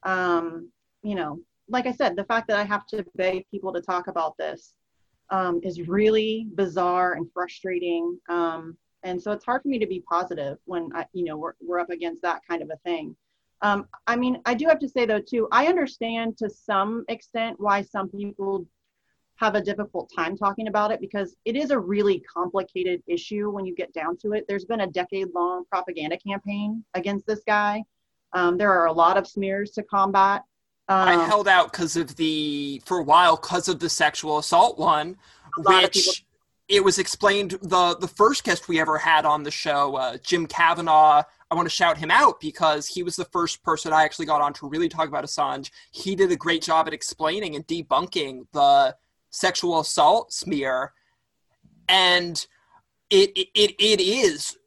Um, 0.02 0.70
you 1.02 1.14
know, 1.14 1.40
like 1.68 1.86
I 1.86 1.92
said, 1.92 2.14
the 2.14 2.24
fact 2.24 2.48
that 2.48 2.58
I 2.58 2.64
have 2.64 2.86
to 2.88 3.04
beg 3.16 3.46
people 3.50 3.72
to 3.72 3.80
talk 3.80 4.06
about 4.06 4.36
this 4.36 4.74
um, 5.30 5.60
is 5.62 5.88
really 5.88 6.46
bizarre 6.54 7.14
and 7.14 7.26
frustrating. 7.32 8.18
Um, 8.28 8.76
and 9.02 9.20
so 9.20 9.32
it's 9.32 9.44
hard 9.44 9.62
for 9.62 9.68
me 9.68 9.78
to 9.78 9.86
be 9.86 10.02
positive 10.08 10.58
when 10.64 10.90
I, 10.94 11.06
you 11.12 11.24
know 11.24 11.36
we're, 11.36 11.54
we're 11.60 11.78
up 11.78 11.90
against 11.90 12.22
that 12.22 12.42
kind 12.48 12.62
of 12.62 12.70
a 12.70 12.76
thing 12.78 13.16
um, 13.62 13.88
I 14.06 14.16
mean, 14.16 14.40
I 14.44 14.54
do 14.54 14.66
have 14.66 14.78
to 14.80 14.88
say 14.88 15.04
though 15.06 15.20
too, 15.20 15.48
I 15.50 15.66
understand 15.66 16.36
to 16.38 16.50
some 16.50 17.04
extent 17.08 17.58
why 17.58 17.82
some 17.82 18.08
people 18.08 18.66
have 19.36 19.54
a 19.54 19.60
difficult 19.60 20.10
time 20.14 20.36
talking 20.36 20.68
about 20.68 20.90
it 20.90 21.00
because 21.00 21.36
it 21.44 21.56
is 21.56 21.70
a 21.70 21.78
really 21.78 22.20
complicated 22.20 23.02
issue 23.06 23.50
when 23.50 23.64
you 23.64 23.74
get 23.74 23.92
down 23.92 24.16
to 24.18 24.32
it. 24.32 24.44
There's 24.48 24.64
been 24.64 24.80
a 24.80 24.86
decade 24.86 25.28
long 25.34 25.64
propaganda 25.70 26.18
campaign 26.18 26.84
against 26.94 27.26
this 27.26 27.40
guy. 27.46 27.84
Um, 28.32 28.58
there 28.58 28.72
are 28.72 28.86
a 28.86 28.92
lot 28.92 29.16
of 29.16 29.26
smears 29.26 29.70
to 29.72 29.82
combat. 29.84 30.42
Um, 30.88 31.08
I 31.08 31.26
held 31.26 31.46
out 31.46 31.70
because 31.72 31.96
of 31.96 32.16
the, 32.16 32.82
for 32.84 32.98
a 32.98 33.02
while, 33.02 33.36
because 33.36 33.68
of 33.68 33.78
the 33.78 33.88
sexual 33.88 34.38
assault 34.38 34.78
one, 34.78 35.16
which 35.56 36.24
it 36.68 36.84
was 36.84 36.98
explained 36.98 37.52
the 37.62 37.96
the 37.98 38.08
first 38.08 38.44
guest 38.44 38.68
we 38.68 38.78
ever 38.78 38.98
had 38.98 39.24
on 39.24 39.42
the 39.42 39.50
show, 39.50 39.96
uh, 39.96 40.18
Jim 40.22 40.46
Kavanaugh. 40.46 41.22
I 41.50 41.54
want 41.54 41.66
to 41.66 41.74
shout 41.74 41.96
him 41.96 42.10
out 42.10 42.40
because 42.40 42.86
he 42.86 43.02
was 43.02 43.16
the 43.16 43.24
first 43.24 43.62
person 43.62 43.90
I 43.90 44.04
actually 44.04 44.26
got 44.26 44.42
on 44.42 44.52
to 44.54 44.68
really 44.68 44.88
talk 44.88 45.08
about 45.08 45.24
Assange. 45.24 45.70
He 45.92 46.14
did 46.14 46.30
a 46.30 46.36
great 46.36 46.62
job 46.62 46.86
at 46.86 46.92
explaining 46.92 47.56
and 47.56 47.66
debunking 47.66 48.42
the 48.52 48.94
sexual 49.30 49.80
assault 49.80 50.32
smear, 50.32 50.92
and 51.88 52.46
it 53.08 53.30
it, 53.34 53.48
it, 53.54 53.74
it 53.78 54.00
is, 54.02 54.58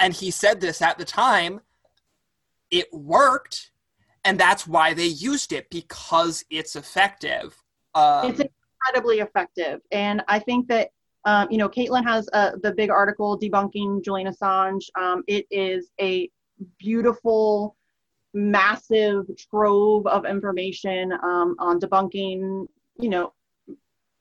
and 0.00 0.12
he 0.12 0.32
said 0.32 0.60
this 0.60 0.82
at 0.82 0.98
the 0.98 1.04
time. 1.04 1.60
It 2.72 2.92
worked, 2.92 3.70
and 4.24 4.40
that's 4.40 4.66
why 4.66 4.94
they 4.94 5.06
used 5.06 5.52
it 5.52 5.70
because 5.70 6.44
it's 6.50 6.74
effective. 6.74 7.56
Um, 7.94 8.30
it's 8.30 8.40
incredibly 8.40 9.20
effective, 9.20 9.80
and 9.92 10.24
I 10.26 10.40
think 10.40 10.66
that 10.66 10.90
um, 11.26 11.48
you 11.50 11.58
know, 11.58 11.68
Caitlin 11.68 12.04
has 12.04 12.28
uh, 12.32 12.52
the 12.62 12.72
big 12.72 12.88
article 12.88 13.38
debunking 13.38 14.02
Julian 14.04 14.32
Assange. 14.32 14.84
Um, 14.96 15.24
it 15.26 15.44
is 15.50 15.90
a 16.00 16.30
beautiful, 16.78 17.76
massive 18.32 19.26
trove 19.50 20.06
of 20.06 20.24
information 20.24 21.12
um, 21.12 21.56
on 21.58 21.80
debunking. 21.80 22.68
You 23.00 23.08
know, 23.08 23.32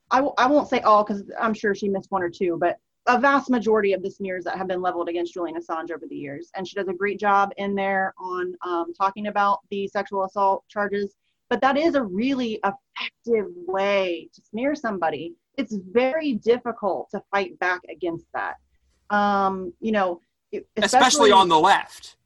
I 0.10 0.18
w- 0.18 0.34
I 0.40 0.48
won't 0.48 0.68
say 0.68 0.80
all 0.80 1.04
because 1.04 1.24
I'm 1.40 1.54
sure 1.54 1.76
she 1.76 1.90
missed 1.90 2.10
one 2.10 2.24
or 2.24 2.30
two, 2.30 2.58
but 2.60 2.78
a 3.06 3.20
vast 3.20 3.52
majority 3.52 3.94
of 3.94 4.02
the 4.02 4.10
smears 4.10 4.44
that 4.46 4.58
have 4.58 4.68
been 4.68 4.82
leveled 4.82 5.08
against 5.08 5.32
Julian 5.36 5.62
Assange 5.62 5.92
over 5.92 6.08
the 6.10 6.16
years. 6.16 6.50
And 6.56 6.68
she 6.68 6.74
does 6.74 6.88
a 6.88 6.94
great 6.94 7.20
job 7.20 7.52
in 7.58 7.76
there 7.76 8.16
on 8.18 8.56
um, 8.66 8.94
talking 8.96 9.28
about 9.28 9.60
the 9.70 9.88
sexual 9.88 10.26
assault 10.26 10.64
charges. 10.70 11.14
But 11.52 11.62
that 11.62 11.78
is 11.78 11.94
a 11.94 12.02
really 12.02 12.60
effective 12.64 13.46
way 13.68 14.28
to 14.34 14.42
smear 14.42 14.74
somebody 14.74 15.36
it's 15.58 15.76
very 15.92 16.34
difficult 16.34 17.10
to 17.12 17.22
fight 17.32 17.58
back 17.60 17.82
against 17.90 18.26
that. 18.34 18.56
Um, 19.10 19.74
you 19.80 19.92
know, 19.92 20.22
especially, 20.54 20.84
especially 20.86 21.32
on 21.32 21.50
the 21.50 21.60
left. 21.60 22.18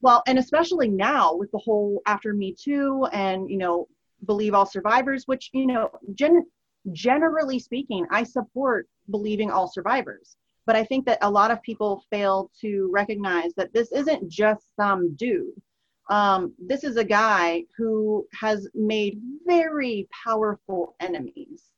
Well, 0.00 0.22
and 0.26 0.38
especially 0.38 0.88
now 0.88 1.34
with 1.34 1.50
the 1.52 1.58
whole 1.58 2.02
after 2.06 2.34
Me 2.34 2.54
Too 2.58 3.06
and 3.12 3.50
you 3.50 3.58
know, 3.58 3.88
believe 4.26 4.54
all 4.54 4.66
survivors, 4.66 5.24
which 5.26 5.50
you 5.52 5.66
know, 5.66 5.90
gen- 6.14 6.46
generally 6.92 7.58
speaking, 7.58 8.06
I 8.10 8.24
support 8.24 8.88
believing 9.10 9.50
all 9.50 9.68
survivors. 9.68 10.36
But 10.64 10.76
I 10.76 10.84
think 10.84 11.06
that 11.06 11.18
a 11.22 11.30
lot 11.30 11.50
of 11.50 11.60
people 11.62 12.04
fail 12.10 12.50
to 12.60 12.88
recognize 12.92 13.52
that 13.56 13.72
this 13.72 13.90
isn't 13.90 14.28
just 14.28 14.64
some 14.76 15.14
dude. 15.16 15.60
Um, 16.08 16.52
this 16.58 16.84
is 16.84 16.96
a 16.96 17.04
guy 17.04 17.64
who 17.76 18.26
has 18.32 18.68
made 18.74 19.20
very 19.44 20.08
powerful 20.24 20.94
enemies 21.00 21.71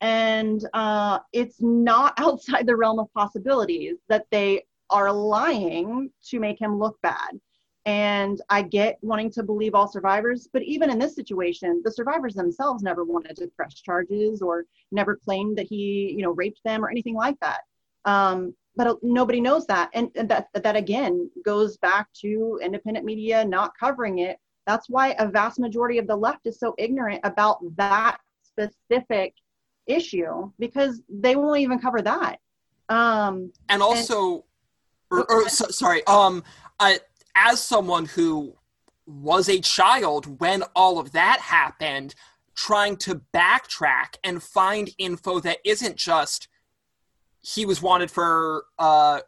and 0.00 0.66
uh, 0.74 1.18
it's 1.32 1.60
not 1.60 2.14
outside 2.18 2.66
the 2.66 2.76
realm 2.76 2.98
of 2.98 3.12
possibilities 3.14 3.96
that 4.08 4.26
they 4.30 4.64
are 4.90 5.12
lying 5.12 6.10
to 6.24 6.40
make 6.40 6.60
him 6.60 6.78
look 6.78 7.00
bad. 7.02 7.38
And 7.84 8.42
I 8.50 8.62
get 8.62 8.98
wanting 9.00 9.30
to 9.32 9.42
believe 9.42 9.74
all 9.74 9.88
survivors, 9.88 10.48
but 10.52 10.62
even 10.62 10.90
in 10.90 10.98
this 10.98 11.14
situation, 11.14 11.80
the 11.84 11.90
survivors 11.90 12.34
themselves 12.34 12.82
never 12.82 13.04
wanted 13.04 13.36
to 13.36 13.46
press 13.48 13.74
charges 13.74 14.42
or 14.42 14.64
never 14.92 15.16
claimed 15.16 15.56
that 15.56 15.66
he, 15.66 16.12
you 16.14 16.22
know, 16.22 16.32
raped 16.32 16.60
them 16.64 16.84
or 16.84 16.90
anything 16.90 17.14
like 17.14 17.38
that. 17.40 17.60
Um, 18.04 18.54
but 18.76 18.96
nobody 19.02 19.40
knows 19.40 19.66
that, 19.66 19.90
and, 19.94 20.10
and 20.14 20.28
that 20.28 20.48
that 20.54 20.76
again 20.76 21.28
goes 21.44 21.78
back 21.78 22.08
to 22.20 22.60
independent 22.62 23.04
media 23.04 23.44
not 23.44 23.72
covering 23.78 24.18
it. 24.18 24.38
That's 24.66 24.88
why 24.88 25.16
a 25.18 25.26
vast 25.26 25.58
majority 25.58 25.98
of 25.98 26.06
the 26.06 26.14
left 26.14 26.46
is 26.46 26.60
so 26.60 26.74
ignorant 26.78 27.20
about 27.24 27.58
that 27.76 28.18
specific 28.42 29.34
issue 29.88 30.52
because 30.58 31.02
they 31.08 31.34
won't 31.34 31.60
even 31.60 31.80
cover 31.80 32.00
that. 32.02 32.36
Um, 32.88 33.52
and 33.68 33.82
also, 33.82 34.44
and, 35.10 35.20
or, 35.28 35.30
or 35.30 35.48
so, 35.48 35.66
sorry, 35.68 36.06
um, 36.06 36.44
I, 36.78 37.00
as 37.34 37.60
someone 37.60 38.04
who 38.04 38.54
was 39.06 39.48
a 39.48 39.58
child 39.60 40.40
when 40.40 40.62
all 40.76 40.98
of 40.98 41.12
that 41.12 41.40
happened, 41.40 42.14
trying 42.54 42.96
to 42.96 43.20
backtrack 43.34 44.16
and 44.22 44.42
find 44.42 44.90
info 44.98 45.40
that 45.40 45.58
isn't 45.64 45.96
just 45.96 46.48
he 47.40 47.64
was 47.64 47.80
wanted 47.80 48.10
for 48.10 48.64
uh, 48.78 49.20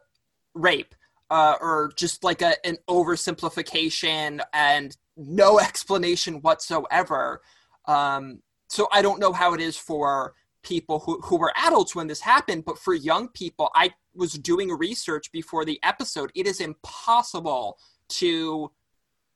rape. 0.53 0.93
uh, 1.31 1.55
or 1.61 1.91
just 1.95 2.23
like 2.25 2.41
a, 2.41 2.53
an 2.67 2.77
oversimplification 2.89 4.41
and 4.53 4.97
no 5.15 5.59
explanation 5.67 6.41
whatsoever. 6.41 7.41
Um, 7.85 8.41
so 8.67 8.87
I 8.91 9.01
don't 9.01 9.19
know 9.19 9.31
how 9.33 9.53
it 9.53 9.61
is 9.61 9.77
for 9.77 10.33
people 10.63 10.99
who, 10.99 11.19
who 11.21 11.37
were 11.37 11.53
adults 11.55 11.95
when 11.95 12.07
this 12.07 12.21
happened, 12.21 12.65
but 12.65 12.77
for 12.77 12.93
young 12.93 13.27
people, 13.29 13.69
I 13.75 13.91
was 14.13 14.33
doing 14.33 14.69
research 14.69 15.31
before 15.31 15.65
the 15.65 15.79
episode. 15.83 16.31
It 16.35 16.47
is 16.47 16.59
impossible 16.59 17.77
to 18.09 18.71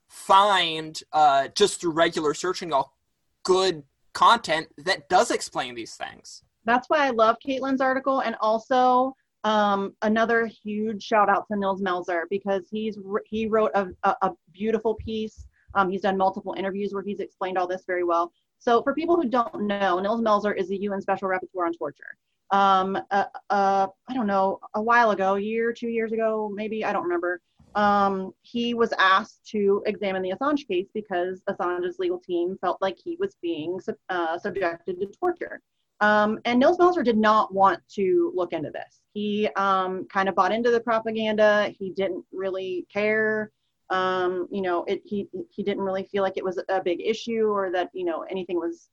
find 0.10 1.00
uh, 1.12 1.48
just 1.56 1.82
through 1.82 1.92
regular 1.92 2.34
searching 2.34 2.72
all 2.74 2.96
good 3.44 3.84
content 4.14 4.68
that 4.78 5.10
does 5.10 5.32
explain 5.32 5.76
these 5.76 5.96
things. 5.96 6.44
That's 6.66 6.90
why 6.90 7.06
I 7.06 7.12
love 7.12 7.38
Caitlin's 7.46 7.82
article, 7.82 8.22
and 8.22 8.36
also 8.42 9.16
um, 9.44 9.94
another 10.02 10.48
huge 10.48 11.04
shout 11.04 11.30
out 11.30 11.46
to 11.52 11.58
Nils 11.58 11.82
Melzer 11.82 12.24
because 12.30 12.68
he's 12.72 12.98
he 13.26 13.46
wrote 13.46 13.72
a, 13.76 13.88
a, 14.04 14.16
a 14.24 14.32
beautiful 14.52 14.96
piece. 14.96 15.46
Um, 15.76 15.90
he's 15.92 16.02
done 16.02 16.18
multiple 16.18 16.56
interviews 16.58 16.94
where 16.94 17.04
he's 17.04 17.20
explained 17.20 17.58
all 17.58 17.68
this 17.68 17.84
very 17.86 18.04
well. 18.04 18.32
So 18.60 18.82
for 18.84 18.94
people 18.94 19.16
who 19.16 19.30
don't 19.30 19.68
know, 19.68 20.00
Nils 20.00 20.22
Melzer 20.22 20.56
is 20.56 20.70
the 20.70 20.78
UN 20.78 21.02
Special 21.02 21.28
Rapporteur 21.28 21.66
on 21.66 21.74
Torture. 21.74 22.18
Um, 22.52 22.98
uh, 23.12 23.26
uh, 23.50 23.88
I 24.08 24.14
don't 24.14 24.28
know, 24.28 24.60
a 24.76 24.82
while 24.82 25.12
ago, 25.12 25.36
a 25.36 25.40
year, 25.40 25.74
two 25.74 25.90
years 25.90 26.12
ago, 26.12 26.50
maybe, 26.54 26.86
I 26.86 26.94
don't 26.94 27.04
remember, 27.04 27.42
um, 27.76 28.34
he 28.42 28.74
was 28.74 28.94
asked 28.98 29.46
to 29.48 29.84
examine 29.86 30.22
the 30.22 30.32
Assange 30.32 30.68
case 30.68 30.88
because 30.94 31.42
Assange's 31.50 32.00
legal 32.00 32.20
team 32.20 32.58
felt 32.62 32.82
like 32.82 32.98
he 33.04 33.18
was 33.20 33.36
being 33.42 33.80
uh, 34.10 34.38
subjected 34.38 35.00
to 35.00 35.08
torture. 35.08 35.62
Um, 36.02 36.40
and 36.46 36.60
Nils 36.60 36.78
Melzer 36.78 37.04
did 37.04 37.18
not 37.18 37.54
want 37.54 37.80
to 37.96 38.32
look 38.36 38.54
into 38.54 38.70
this. 38.70 39.02
He 39.14 39.48
um, 39.56 40.06
kind 40.12 40.28
of 40.28 40.36
bought 40.36 40.52
into 40.52 40.72
the 40.72 40.80
propaganda. 40.80 41.74
He 41.78 41.92
didn't 41.92 42.26
really 42.34 42.86
care. 42.92 43.52
Um, 43.90 44.48
you 44.52 44.62
know, 44.62 44.84
it, 44.86 45.02
he 45.06 45.28
he 45.50 45.64
didn't 45.64 45.84
really 45.84 46.04
feel 46.04 46.24
like 46.24 46.38
it 46.38 46.44
was 46.44 46.60
a 46.70 46.82
big 46.82 47.02
issue 47.02 47.48
or 47.48 47.72
that 47.72 47.90
you 47.94 48.06
know 48.06 48.26
anything 48.30 48.58
was 48.58 48.90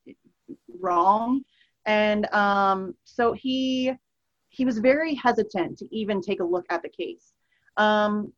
wrong. 0.80 1.42
And 1.86 2.32
um, 2.32 2.94
so 3.04 3.32
he 3.32 3.92
he 4.50 4.64
was 4.64 4.78
very 4.78 5.14
hesitant 5.14 5.78
to 5.78 5.88
even 5.90 6.20
take 6.20 6.40
a 6.40 6.44
look 6.44 6.66
at 6.68 6.82
the 6.82 6.88
case. 6.88 7.32
Um, 7.76 8.32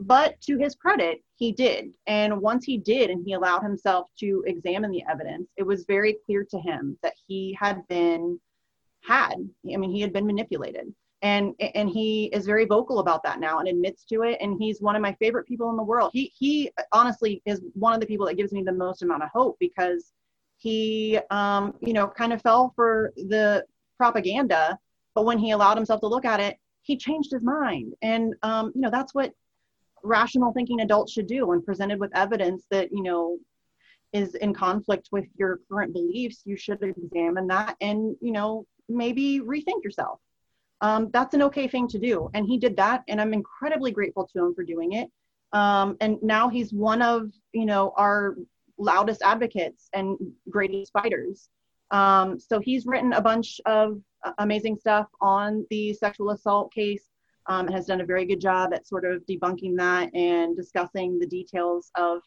but 0.00 0.40
to 0.42 0.56
his 0.56 0.74
credit, 0.74 1.22
he 1.36 1.52
did. 1.52 1.92
And 2.06 2.40
once 2.40 2.64
he 2.64 2.78
did, 2.78 3.10
and 3.10 3.22
he 3.24 3.34
allowed 3.34 3.62
himself 3.62 4.08
to 4.18 4.42
examine 4.46 4.90
the 4.90 5.04
evidence, 5.08 5.50
it 5.56 5.62
was 5.62 5.84
very 5.84 6.16
clear 6.24 6.44
to 6.50 6.58
him 6.58 6.98
that 7.02 7.12
he 7.26 7.56
had 7.58 7.86
been 7.86 8.40
had. 9.02 9.34
I 9.72 9.76
mean, 9.76 9.90
he 9.90 10.00
had 10.00 10.12
been 10.12 10.26
manipulated. 10.26 10.92
And 11.22 11.54
and 11.74 11.90
he 11.90 12.26
is 12.32 12.46
very 12.46 12.64
vocal 12.64 13.00
about 13.00 13.22
that 13.24 13.40
now 13.40 13.58
and 13.58 13.68
admits 13.68 14.04
to 14.06 14.22
it. 14.22 14.38
And 14.40 14.56
he's 14.58 14.80
one 14.80 14.96
of 14.96 15.02
my 15.02 15.14
favorite 15.14 15.46
people 15.46 15.70
in 15.70 15.76
the 15.76 15.82
world. 15.82 16.10
He 16.12 16.32
he 16.36 16.70
honestly 16.92 17.42
is 17.44 17.60
one 17.74 17.92
of 17.92 18.00
the 18.00 18.06
people 18.06 18.26
that 18.26 18.36
gives 18.36 18.52
me 18.52 18.62
the 18.62 18.72
most 18.72 19.02
amount 19.02 19.22
of 19.22 19.28
hope 19.30 19.56
because 19.60 20.12
he 20.56 21.18
um, 21.30 21.74
you 21.80 21.92
know 21.92 22.08
kind 22.08 22.32
of 22.32 22.40
fell 22.40 22.72
for 22.74 23.12
the 23.16 23.64
propaganda, 23.98 24.78
but 25.14 25.26
when 25.26 25.38
he 25.38 25.50
allowed 25.50 25.76
himself 25.76 26.00
to 26.00 26.06
look 26.06 26.24
at 26.24 26.40
it, 26.40 26.56
he 26.82 26.96
changed 26.96 27.32
his 27.32 27.42
mind. 27.42 27.92
And 28.00 28.34
um, 28.42 28.72
you 28.74 28.80
know 28.80 28.90
that's 28.90 29.14
what 29.14 29.32
rational 30.02 30.52
thinking 30.52 30.80
adults 30.80 31.12
should 31.12 31.26
do 31.26 31.46
when 31.46 31.62
presented 31.62 32.00
with 32.00 32.10
evidence 32.16 32.64
that 32.70 32.90
you 32.90 33.02
know 33.02 33.38
is 34.12 34.34
in 34.36 34.52
conflict 34.52 35.08
with 35.12 35.26
your 35.38 35.60
current 35.70 35.92
beliefs 35.92 36.42
you 36.44 36.56
should 36.56 36.82
examine 36.82 37.46
that 37.46 37.76
and 37.80 38.16
you 38.20 38.32
know 38.32 38.66
maybe 38.88 39.40
rethink 39.40 39.84
yourself 39.84 40.18
um, 40.82 41.10
that's 41.12 41.34
an 41.34 41.42
okay 41.42 41.68
thing 41.68 41.86
to 41.88 41.98
do 41.98 42.30
and 42.34 42.46
he 42.46 42.58
did 42.58 42.76
that 42.76 43.02
and 43.08 43.20
i'm 43.20 43.34
incredibly 43.34 43.90
grateful 43.90 44.26
to 44.26 44.44
him 44.44 44.54
for 44.54 44.64
doing 44.64 44.92
it 44.92 45.08
um, 45.52 45.96
and 46.00 46.22
now 46.22 46.48
he's 46.48 46.72
one 46.72 47.02
of 47.02 47.30
you 47.52 47.66
know 47.66 47.92
our 47.96 48.36
loudest 48.78 49.22
advocates 49.22 49.88
and 49.92 50.16
greatest 50.48 50.92
fighters 50.92 51.48
um, 51.90 52.38
so 52.38 52.60
he's 52.60 52.86
written 52.86 53.12
a 53.12 53.20
bunch 53.20 53.60
of 53.66 54.00
amazing 54.38 54.76
stuff 54.76 55.08
on 55.20 55.66
the 55.70 55.92
sexual 55.94 56.30
assault 56.30 56.72
case 56.72 57.10
um, 57.46 57.66
has 57.68 57.86
done 57.86 58.00
a 58.00 58.06
very 58.06 58.24
good 58.24 58.40
job 58.40 58.72
at 58.72 58.86
sort 58.86 59.04
of 59.04 59.24
debunking 59.26 59.76
that 59.76 60.14
and 60.14 60.56
discussing 60.56 61.18
the 61.18 61.26
details 61.26 61.90
of. 61.96 62.22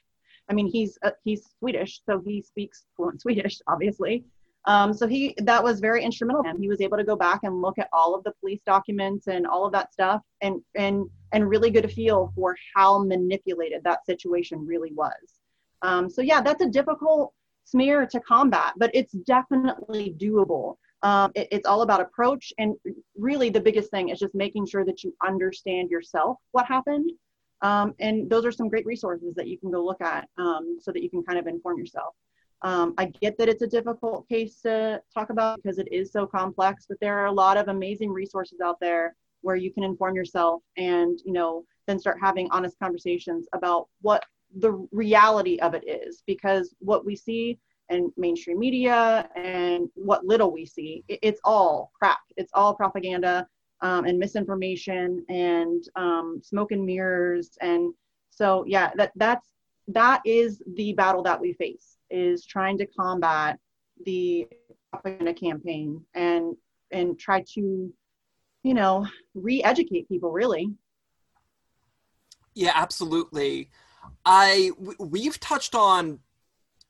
I 0.49 0.53
mean, 0.53 0.67
he's 0.67 0.97
uh, 1.03 1.11
he's 1.23 1.53
Swedish, 1.59 2.01
so 2.05 2.21
he 2.25 2.41
speaks 2.41 2.85
fluent 2.97 3.21
Swedish, 3.21 3.61
obviously. 3.67 4.25
Um, 4.65 4.93
so 4.93 5.07
he 5.07 5.35
that 5.39 5.63
was 5.63 5.79
very 5.79 6.03
instrumental. 6.03 6.43
And 6.45 6.59
he 6.59 6.69
was 6.69 6.81
able 6.81 6.97
to 6.97 7.03
go 7.03 7.15
back 7.15 7.41
and 7.43 7.61
look 7.61 7.77
at 7.77 7.89
all 7.91 8.15
of 8.15 8.23
the 8.23 8.31
police 8.39 8.61
documents 8.65 9.27
and 9.27 9.45
all 9.45 9.65
of 9.65 9.73
that 9.73 9.93
stuff, 9.93 10.21
and 10.41 10.61
and 10.75 11.09
and 11.33 11.49
really 11.49 11.69
get 11.69 11.85
a 11.85 11.89
feel 11.89 12.31
for 12.35 12.55
how 12.75 13.03
manipulated 13.03 13.83
that 13.83 14.05
situation 14.05 14.65
really 14.65 14.93
was. 14.93 15.41
Um, 15.81 16.09
so 16.09 16.21
yeah, 16.21 16.41
that's 16.41 16.61
a 16.61 16.69
difficult 16.69 17.33
smear 17.65 18.05
to 18.05 18.19
combat, 18.21 18.73
but 18.77 18.91
it's 18.93 19.13
definitely 19.13 20.15
doable. 20.17 20.75
Um, 21.01 21.31
it, 21.35 21.49
it's 21.51 21.67
all 21.67 21.81
about 21.81 21.99
approach. 21.99 22.53
And 22.57 22.75
really, 23.17 23.49
the 23.49 23.59
biggest 23.59 23.91
thing 23.91 24.09
is 24.09 24.19
just 24.19 24.33
making 24.33 24.65
sure 24.67 24.85
that 24.85 25.03
you 25.03 25.13
understand 25.25 25.89
yourself 25.89 26.37
what 26.51 26.65
happened. 26.65 27.11
Um, 27.61 27.93
and 27.99 28.29
those 28.29 28.45
are 28.45 28.51
some 28.51 28.69
great 28.69 28.85
resources 28.85 29.33
that 29.35 29.47
you 29.47 29.57
can 29.57 29.71
go 29.71 29.83
look 29.83 30.01
at 30.01 30.27
um, 30.37 30.77
so 30.81 30.91
that 30.91 31.01
you 31.01 31.09
can 31.09 31.23
kind 31.23 31.39
of 31.39 31.47
inform 31.47 31.77
yourself. 31.77 32.13
Um, 32.63 32.93
I 32.97 33.05
get 33.05 33.37
that 33.37 33.49
it's 33.49 33.61
a 33.61 33.67
difficult 33.67 34.27
case 34.29 34.61
to 34.61 35.01
talk 35.13 35.29
about 35.29 35.61
because 35.61 35.79
it 35.79 35.91
is 35.91 36.11
so 36.11 36.25
complex, 36.25 36.85
but 36.87 36.97
there 37.01 37.17
are 37.19 37.25
a 37.25 37.31
lot 37.31 37.57
of 37.57 37.67
amazing 37.67 38.09
resources 38.09 38.59
out 38.61 38.79
there 38.79 39.15
where 39.41 39.57
you 39.57 39.71
can 39.71 39.83
inform 39.83 40.15
yourself 40.15 40.63
and, 40.77 41.19
you 41.25 41.33
know, 41.33 41.65
then 41.87 41.99
start 41.99 42.17
having 42.21 42.49
honest 42.51 42.79
conversations 42.79 43.47
about 43.53 43.89
what 44.01 44.23
the 44.59 44.87
reality 44.91 45.59
of 45.59 45.73
it 45.73 45.83
is. 45.85 46.23
Because 46.25 46.73
what 46.79 47.05
we 47.05 47.15
see 47.15 47.59
and 47.89 48.11
mainstream 48.15 48.59
media 48.59 49.27
and 49.35 49.89
what 49.95 50.25
little 50.25 50.51
we 50.51 50.65
see 50.65 51.03
it's 51.09 51.41
all 51.43 51.91
crap. 51.99 52.19
It's 52.37 52.51
all 52.53 52.73
propaganda 52.73 53.45
um, 53.81 54.05
and 54.05 54.17
misinformation 54.17 55.25
and 55.27 55.83
um, 55.97 56.39
smoke 56.41 56.71
and 56.71 56.85
mirrors. 56.85 57.57
And 57.59 57.93
so 58.29 58.63
yeah 58.65 58.91
that 58.95 59.11
that's 59.15 59.49
that 59.89 60.21
is 60.25 60.63
the 60.75 60.93
battle 60.93 61.23
that 61.23 61.39
we 61.39 61.53
face 61.53 61.97
is 62.13 62.45
trying 62.45 62.77
to 62.77 62.85
combat 62.85 63.59
the 64.05 64.47
propaganda 64.91 65.33
campaign 65.33 66.01
and 66.13 66.55
and 66.91 67.19
try 67.19 67.43
to 67.53 67.91
you 68.63 68.73
know 68.73 69.05
re-educate 69.33 70.07
people 70.07 70.31
really 70.31 70.69
yeah 72.53 72.71
absolutely 72.75 73.69
i 74.25 74.71
we've 74.99 75.39
touched 75.39 75.73
on 75.75 76.19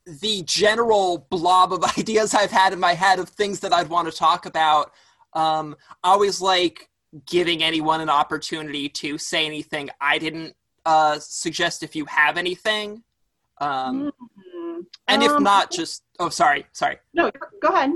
the 0.05 0.43
general 0.43 1.27
blob 1.29 1.73
of 1.73 1.83
ideas 1.97 2.33
I've 2.33 2.51
had 2.51 2.73
in 2.73 2.79
my 2.79 2.93
head 2.93 3.19
of 3.19 3.29
things 3.29 3.59
that 3.61 3.73
I'd 3.73 3.89
want 3.89 4.11
to 4.11 4.17
talk 4.17 4.45
about. 4.45 4.91
Um, 5.33 5.75
I 6.03 6.11
always 6.11 6.41
like 6.41 6.89
giving 7.25 7.63
anyone 7.63 8.01
an 8.01 8.09
opportunity 8.09 8.89
to 8.89 9.17
say 9.17 9.45
anything. 9.45 9.89
I 10.01 10.17
didn't 10.17 10.55
uh, 10.85 11.19
suggest 11.19 11.83
if 11.83 11.95
you 11.95 12.05
have 12.05 12.37
anything. 12.37 13.03
Um, 13.61 14.11
mm-hmm. 14.11 14.52
And 15.07 15.21
if 15.21 15.31
um, 15.31 15.43
not, 15.43 15.69
just 15.69 16.03
oh, 16.19 16.29
sorry, 16.29 16.65
sorry. 16.71 16.97
No, 17.13 17.29
go 17.61 17.69
ahead. 17.69 17.91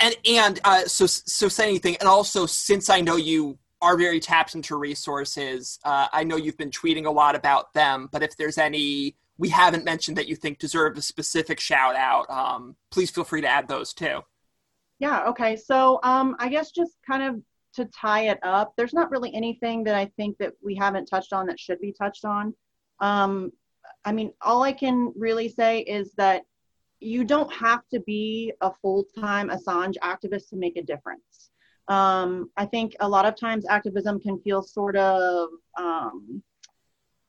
And 0.00 0.16
and 0.28 0.60
uh, 0.64 0.84
so 0.84 1.06
so 1.06 1.48
say 1.48 1.68
anything. 1.68 1.96
And 2.00 2.08
also, 2.08 2.46
since 2.46 2.90
I 2.90 3.00
know 3.00 3.16
you 3.16 3.58
are 3.80 3.96
very 3.96 4.20
tapped 4.20 4.54
into 4.54 4.76
resources, 4.76 5.78
uh, 5.84 6.08
I 6.12 6.24
know 6.24 6.36
you've 6.36 6.58
been 6.58 6.70
tweeting 6.70 7.06
a 7.06 7.10
lot 7.10 7.36
about 7.36 7.72
them. 7.72 8.08
But 8.10 8.22
if 8.22 8.36
there's 8.36 8.58
any 8.58 9.16
we 9.38 9.48
haven't 9.48 9.84
mentioned 9.84 10.18
that 10.18 10.28
you 10.28 10.36
think 10.36 10.58
deserve 10.58 10.98
a 10.98 11.02
specific 11.02 11.58
shout 11.60 11.96
out, 11.96 12.28
um, 12.28 12.76
please 12.90 13.10
feel 13.10 13.24
free 13.24 13.40
to 13.40 13.48
add 13.48 13.68
those 13.68 13.94
too. 13.94 14.20
Yeah, 14.98 15.24
okay. 15.28 15.56
So 15.56 15.98
um, 16.02 16.36
I 16.38 16.48
guess 16.48 16.72
just 16.72 16.92
kind 17.06 17.22
of 17.22 17.42
to 17.74 17.86
tie 17.86 18.28
it 18.28 18.38
up, 18.42 18.74
there's 18.76 18.92
not 18.92 19.10
really 19.10 19.34
anything 19.34 19.84
that 19.84 19.94
I 19.94 20.06
think 20.16 20.36
that 20.38 20.52
we 20.62 20.74
haven't 20.74 21.06
touched 21.06 21.32
on 21.32 21.46
that 21.46 21.58
should 21.58 21.80
be 21.80 21.92
touched 21.92 22.24
on. 22.24 22.54
Um, 23.00 23.52
I 24.04 24.12
mean, 24.12 24.32
all 24.42 24.62
I 24.62 24.72
can 24.72 25.12
really 25.16 25.48
say 25.48 25.80
is 25.80 26.12
that 26.14 26.42
you 27.00 27.24
don't 27.24 27.52
have 27.52 27.82
to 27.92 28.00
be 28.00 28.52
a 28.60 28.70
full 28.82 29.04
time 29.18 29.48
Assange 29.48 29.96
activist 30.02 30.50
to 30.50 30.56
make 30.56 30.76
a 30.76 30.82
difference. 30.82 31.50
Um, 31.88 32.50
I 32.56 32.66
think 32.66 32.94
a 33.00 33.08
lot 33.08 33.26
of 33.26 33.34
times 33.34 33.66
activism 33.68 34.20
can 34.20 34.38
feel 34.40 34.62
sort 34.62 34.96
of 34.96 35.48
um, 35.76 36.42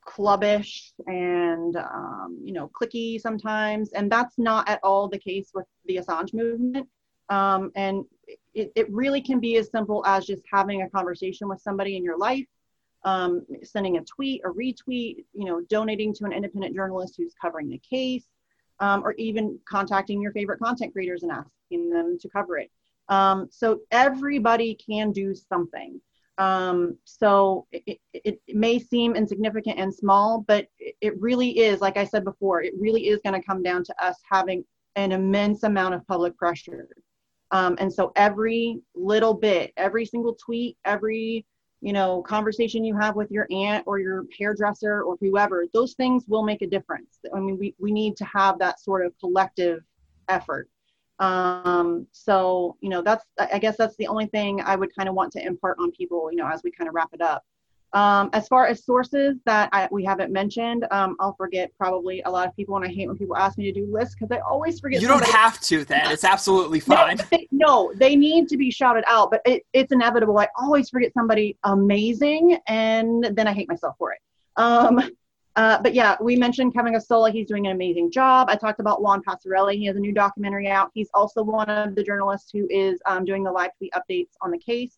clubbish 0.06 0.92
and 1.06 1.76
um, 1.76 2.38
you 2.42 2.52
know 2.52 2.68
clicky 2.68 3.20
sometimes 3.20 3.92
and 3.92 4.10
that's 4.10 4.38
not 4.38 4.68
at 4.68 4.80
all 4.82 5.08
the 5.08 5.18
case 5.18 5.50
with 5.54 5.66
the 5.86 5.96
assange 5.96 6.34
movement 6.34 6.88
um, 7.28 7.70
and 7.76 8.04
it, 8.54 8.72
it 8.74 8.92
really 8.92 9.20
can 9.20 9.38
be 9.38 9.56
as 9.56 9.70
simple 9.70 10.04
as 10.06 10.26
just 10.26 10.42
having 10.52 10.82
a 10.82 10.90
conversation 10.90 11.48
with 11.48 11.60
somebody 11.60 11.96
in 11.96 12.02
your 12.02 12.18
life 12.18 12.46
um, 13.04 13.44
sending 13.62 13.96
a 13.98 14.04
tweet 14.04 14.40
a 14.44 14.48
retweet 14.48 15.24
you 15.32 15.44
know 15.44 15.60
donating 15.68 16.14
to 16.14 16.24
an 16.24 16.32
independent 16.32 16.74
journalist 16.74 17.14
who's 17.16 17.34
covering 17.40 17.68
the 17.68 17.78
case 17.78 18.26
um, 18.80 19.04
or 19.04 19.12
even 19.14 19.58
contacting 19.68 20.20
your 20.20 20.32
favorite 20.32 20.58
content 20.58 20.92
creators 20.92 21.22
and 21.22 21.32
asking 21.32 21.90
them 21.90 22.18
to 22.20 22.28
cover 22.28 22.58
it 22.58 22.70
um, 23.08 23.48
so 23.50 23.80
everybody 23.90 24.74
can 24.74 25.12
do 25.12 25.34
something 25.34 26.00
Um, 26.38 26.96
so 27.04 27.66
it, 27.72 27.98
it, 28.14 28.40
it, 28.48 28.56
may 28.56 28.78
seem 28.78 29.14
insignificant 29.14 29.78
and 29.78 29.92
small, 29.92 30.44
but 30.48 30.66
it 30.78 31.20
really 31.20 31.58
is, 31.58 31.80
like 31.80 31.98
I 31.98 32.04
said 32.04 32.24
before, 32.24 32.62
it 32.62 32.72
really 32.78 33.08
is 33.08 33.20
going 33.24 33.38
to 33.38 33.46
come 33.46 33.62
down 33.62 33.84
to 33.84 33.94
us 34.04 34.16
having 34.30 34.64
an 34.96 35.12
immense 35.12 35.62
amount 35.62 35.94
of 35.94 36.06
public 36.06 36.36
pressure. 36.36 36.88
Um, 37.50 37.76
and 37.78 37.92
so 37.92 38.12
every 38.16 38.80
little 38.94 39.34
bit, 39.34 39.72
every 39.76 40.06
single 40.06 40.34
tweet, 40.34 40.78
every 40.86 41.44
you 41.82 41.92
know 41.92 42.22
conversation 42.22 42.84
you 42.84 42.96
have 42.96 43.16
with 43.16 43.30
your 43.30 43.46
aunt 43.50 43.84
or 43.86 43.98
your 43.98 44.24
hairdresser 44.38 45.02
or 45.02 45.16
whoever, 45.20 45.66
those 45.74 45.92
things 45.94 46.24
will 46.28 46.42
make 46.42 46.62
a 46.62 46.66
difference. 46.66 47.18
I 47.34 47.40
mean, 47.40 47.58
we 47.58 47.74
we 47.78 47.92
need 47.92 48.16
to 48.16 48.24
have 48.24 48.58
that 48.60 48.80
sort 48.80 49.04
of 49.04 49.12
collective 49.18 49.82
effort. 50.28 50.68
Um, 51.18 52.06
so, 52.10 52.76
you 52.80 52.88
know, 52.88 53.00
that's, 53.00 53.24
I 53.38 53.58
guess 53.60 53.76
that's 53.76 53.94
the 53.96 54.08
only 54.08 54.26
thing 54.26 54.60
I 54.60 54.74
would 54.74 54.92
kind 54.96 55.08
of 55.08 55.14
want 55.14 55.32
to 55.34 55.46
impart 55.46 55.78
on 55.78 55.92
people, 55.92 56.30
you 56.32 56.36
know, 56.38 56.48
as 56.48 56.62
we 56.64 56.72
kind 56.72 56.88
of 56.88 56.94
wrap 56.94 57.10
it 57.12 57.20
up. 57.20 57.44
Um, 57.94 58.30
as 58.32 58.48
far 58.48 58.66
as 58.66 58.84
sources 58.84 59.36
that 59.44 59.68
I, 59.72 59.86
we 59.90 60.02
haven't 60.02 60.32
mentioned, 60.32 60.86
um, 60.90 61.14
I'll 61.20 61.34
forget 61.34 61.70
probably 61.76 62.22
a 62.22 62.30
lot 62.30 62.48
of 62.48 62.56
people, 62.56 62.74
and 62.76 62.84
I 62.84 62.88
hate 62.88 63.06
when 63.06 63.18
people 63.18 63.36
ask 63.36 63.58
me 63.58 63.70
to 63.70 63.72
do 63.72 63.86
lists 63.92 64.14
because 64.14 64.34
I 64.34 64.40
always 64.40 64.80
forget. 64.80 65.02
You 65.02 65.08
don't 65.08 65.24
have 65.26 65.60
to. 65.60 65.84
Then 65.84 66.10
it's 66.10 66.24
absolutely 66.24 66.80
fine. 66.80 67.18
No 67.18 67.24
they, 67.30 67.48
no, 67.50 67.92
they 67.96 68.16
need 68.16 68.48
to 68.48 68.56
be 68.56 68.70
shouted 68.70 69.04
out, 69.06 69.30
but 69.30 69.42
it, 69.44 69.64
it's 69.74 69.92
inevitable. 69.92 70.38
I 70.38 70.48
always 70.56 70.88
forget 70.88 71.12
somebody 71.12 71.58
amazing, 71.64 72.58
and 72.66 73.24
then 73.32 73.46
I 73.46 73.52
hate 73.52 73.68
myself 73.68 73.96
for 73.98 74.12
it. 74.12 74.20
Um, 74.56 75.10
uh, 75.56 75.80
but 75.82 75.92
yeah, 75.92 76.16
we 76.20 76.34
mentioned 76.34 76.72
Kevin 76.72 76.94
Gosztola. 76.94 77.30
He's 77.30 77.46
doing 77.46 77.66
an 77.66 77.72
amazing 77.72 78.10
job. 78.10 78.48
I 78.48 78.56
talked 78.56 78.80
about 78.80 79.02
Juan 79.02 79.22
Passarelli. 79.22 79.74
He 79.74 79.84
has 79.84 79.96
a 79.96 80.00
new 80.00 80.12
documentary 80.12 80.68
out. 80.68 80.90
He's 80.94 81.10
also 81.12 81.42
one 81.42 81.68
of 81.68 81.94
the 81.94 82.02
journalists 82.02 82.50
who 82.50 82.66
is 82.70 83.00
um, 83.04 83.26
doing 83.26 83.42
the 83.42 83.52
live 83.52 83.70
tweet 83.76 83.92
updates 83.92 84.30
on 84.40 84.50
the 84.50 84.58
case. 84.58 84.96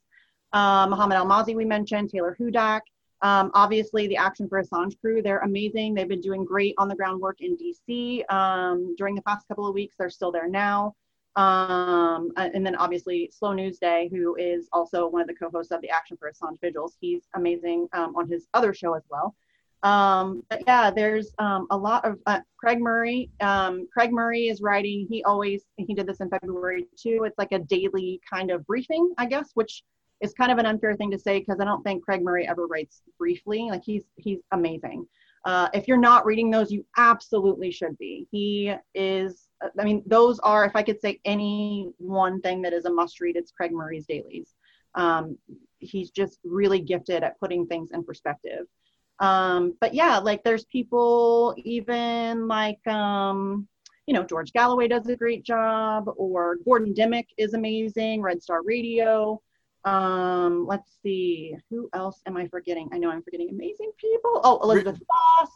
Um, 0.54 0.90
Mohammed 0.90 1.18
Elmaazi, 1.18 1.54
we 1.54 1.64
mentioned, 1.64 2.10
Taylor 2.10 2.36
Hudak. 2.38 2.82
Um, 3.22 3.50
obviously, 3.54 4.06
the 4.06 4.16
Action 4.16 4.48
for 4.48 4.62
Assange 4.62 4.98
crew, 5.00 5.20
they're 5.20 5.40
amazing. 5.40 5.94
They've 5.94 6.08
been 6.08 6.20
doing 6.20 6.44
great 6.44 6.74
on 6.78 6.88
the 6.88 6.94
groundwork 6.94 7.40
in 7.40 7.56
DC 7.56 8.30
um, 8.32 8.94
during 8.96 9.16
the 9.16 9.22
past 9.22 9.48
couple 9.48 9.66
of 9.66 9.74
weeks. 9.74 9.96
They're 9.98 10.10
still 10.10 10.30
there 10.30 10.48
now. 10.48 10.94
Um, 11.34 12.30
and 12.36 12.64
then 12.64 12.76
obviously 12.76 13.28
Slow 13.32 13.52
News 13.52 13.78
Day, 13.78 14.08
who 14.12 14.36
is 14.36 14.68
also 14.72 15.08
one 15.08 15.22
of 15.22 15.26
the 15.26 15.34
co-hosts 15.34 15.72
of 15.72 15.80
the 15.80 15.90
Action 15.90 16.16
for 16.16 16.30
Assange 16.30 16.60
Vigils. 16.60 16.96
He's 17.00 17.22
amazing 17.34 17.88
um, 17.92 18.14
on 18.14 18.28
his 18.28 18.46
other 18.54 18.72
show 18.72 18.94
as 18.94 19.02
well. 19.10 19.34
Um, 19.82 20.44
but 20.48 20.62
yeah, 20.68 20.92
there's 20.92 21.32
um, 21.38 21.66
a 21.70 21.76
lot 21.76 22.04
of 22.04 22.20
uh, 22.26 22.40
Craig 22.58 22.78
Murray. 22.78 23.28
Craig 23.40 24.12
Murray 24.12 24.46
is 24.48 24.62
writing. 24.62 25.08
He 25.10 25.24
always 25.24 25.64
he 25.76 25.92
did 25.94 26.06
this 26.06 26.20
in 26.20 26.30
February 26.30 26.86
too. 26.96 27.24
It's 27.24 27.38
like 27.38 27.50
a 27.50 27.58
daily 27.58 28.20
kind 28.30 28.52
of 28.52 28.64
briefing, 28.66 29.12
I 29.18 29.26
guess, 29.26 29.50
which 29.54 29.82
is 30.24 30.32
kind 30.32 30.50
of 30.50 30.58
an 30.58 30.66
unfair 30.66 30.96
thing 30.96 31.10
to 31.10 31.18
say 31.18 31.38
because 31.38 31.60
I 31.60 31.64
don't 31.64 31.82
think 31.82 32.04
Craig 32.04 32.22
Murray 32.22 32.48
ever 32.48 32.66
writes 32.66 33.02
briefly. 33.18 33.68
Like 33.70 33.82
he's 33.84 34.04
he's 34.16 34.40
amazing. 34.52 35.06
Uh, 35.44 35.68
if 35.74 35.86
you're 35.86 35.98
not 35.98 36.24
reading 36.24 36.50
those, 36.50 36.72
you 36.72 36.84
absolutely 36.96 37.70
should 37.70 37.96
be. 37.98 38.26
He 38.30 38.74
is. 38.94 39.48
I 39.78 39.84
mean, 39.84 40.02
those 40.06 40.40
are. 40.40 40.64
If 40.64 40.74
I 40.74 40.82
could 40.82 41.00
say 41.00 41.20
any 41.24 41.92
one 41.98 42.40
thing 42.40 42.62
that 42.62 42.72
is 42.72 42.86
a 42.86 42.92
must 42.92 43.20
read, 43.20 43.36
it's 43.36 43.52
Craig 43.52 43.72
Murray's 43.72 44.06
dailies. 44.06 44.54
Um, 44.94 45.36
he's 45.78 46.10
just 46.10 46.38
really 46.44 46.80
gifted 46.80 47.22
at 47.22 47.38
putting 47.38 47.66
things 47.66 47.90
in 47.92 48.04
perspective 48.04 48.66
um, 49.20 49.76
but 49.80 49.94
yeah 49.94 50.18
like 50.18 50.42
there's 50.42 50.64
people 50.64 51.54
even 51.58 52.48
like 52.48 52.84
um, 52.86 53.68
you 54.06 54.14
know 54.14 54.24
george 54.24 54.52
galloway 54.52 54.88
does 54.88 55.08
a 55.08 55.16
great 55.16 55.44
job 55.44 56.10
or 56.16 56.56
gordon 56.64 56.92
dimmack 56.92 57.26
is 57.38 57.54
amazing 57.54 58.20
red 58.20 58.42
star 58.42 58.62
radio 58.64 59.40
um, 59.84 60.66
let's 60.66 60.90
see 61.02 61.54
who 61.70 61.88
else 61.92 62.20
am 62.26 62.36
i 62.36 62.46
forgetting 62.48 62.88
i 62.92 62.98
know 62.98 63.10
i'm 63.10 63.22
forgetting 63.22 63.50
amazing 63.50 63.90
people 63.98 64.40
oh 64.44 64.58
elizabeth 64.62 64.98
Vos. 64.98 65.48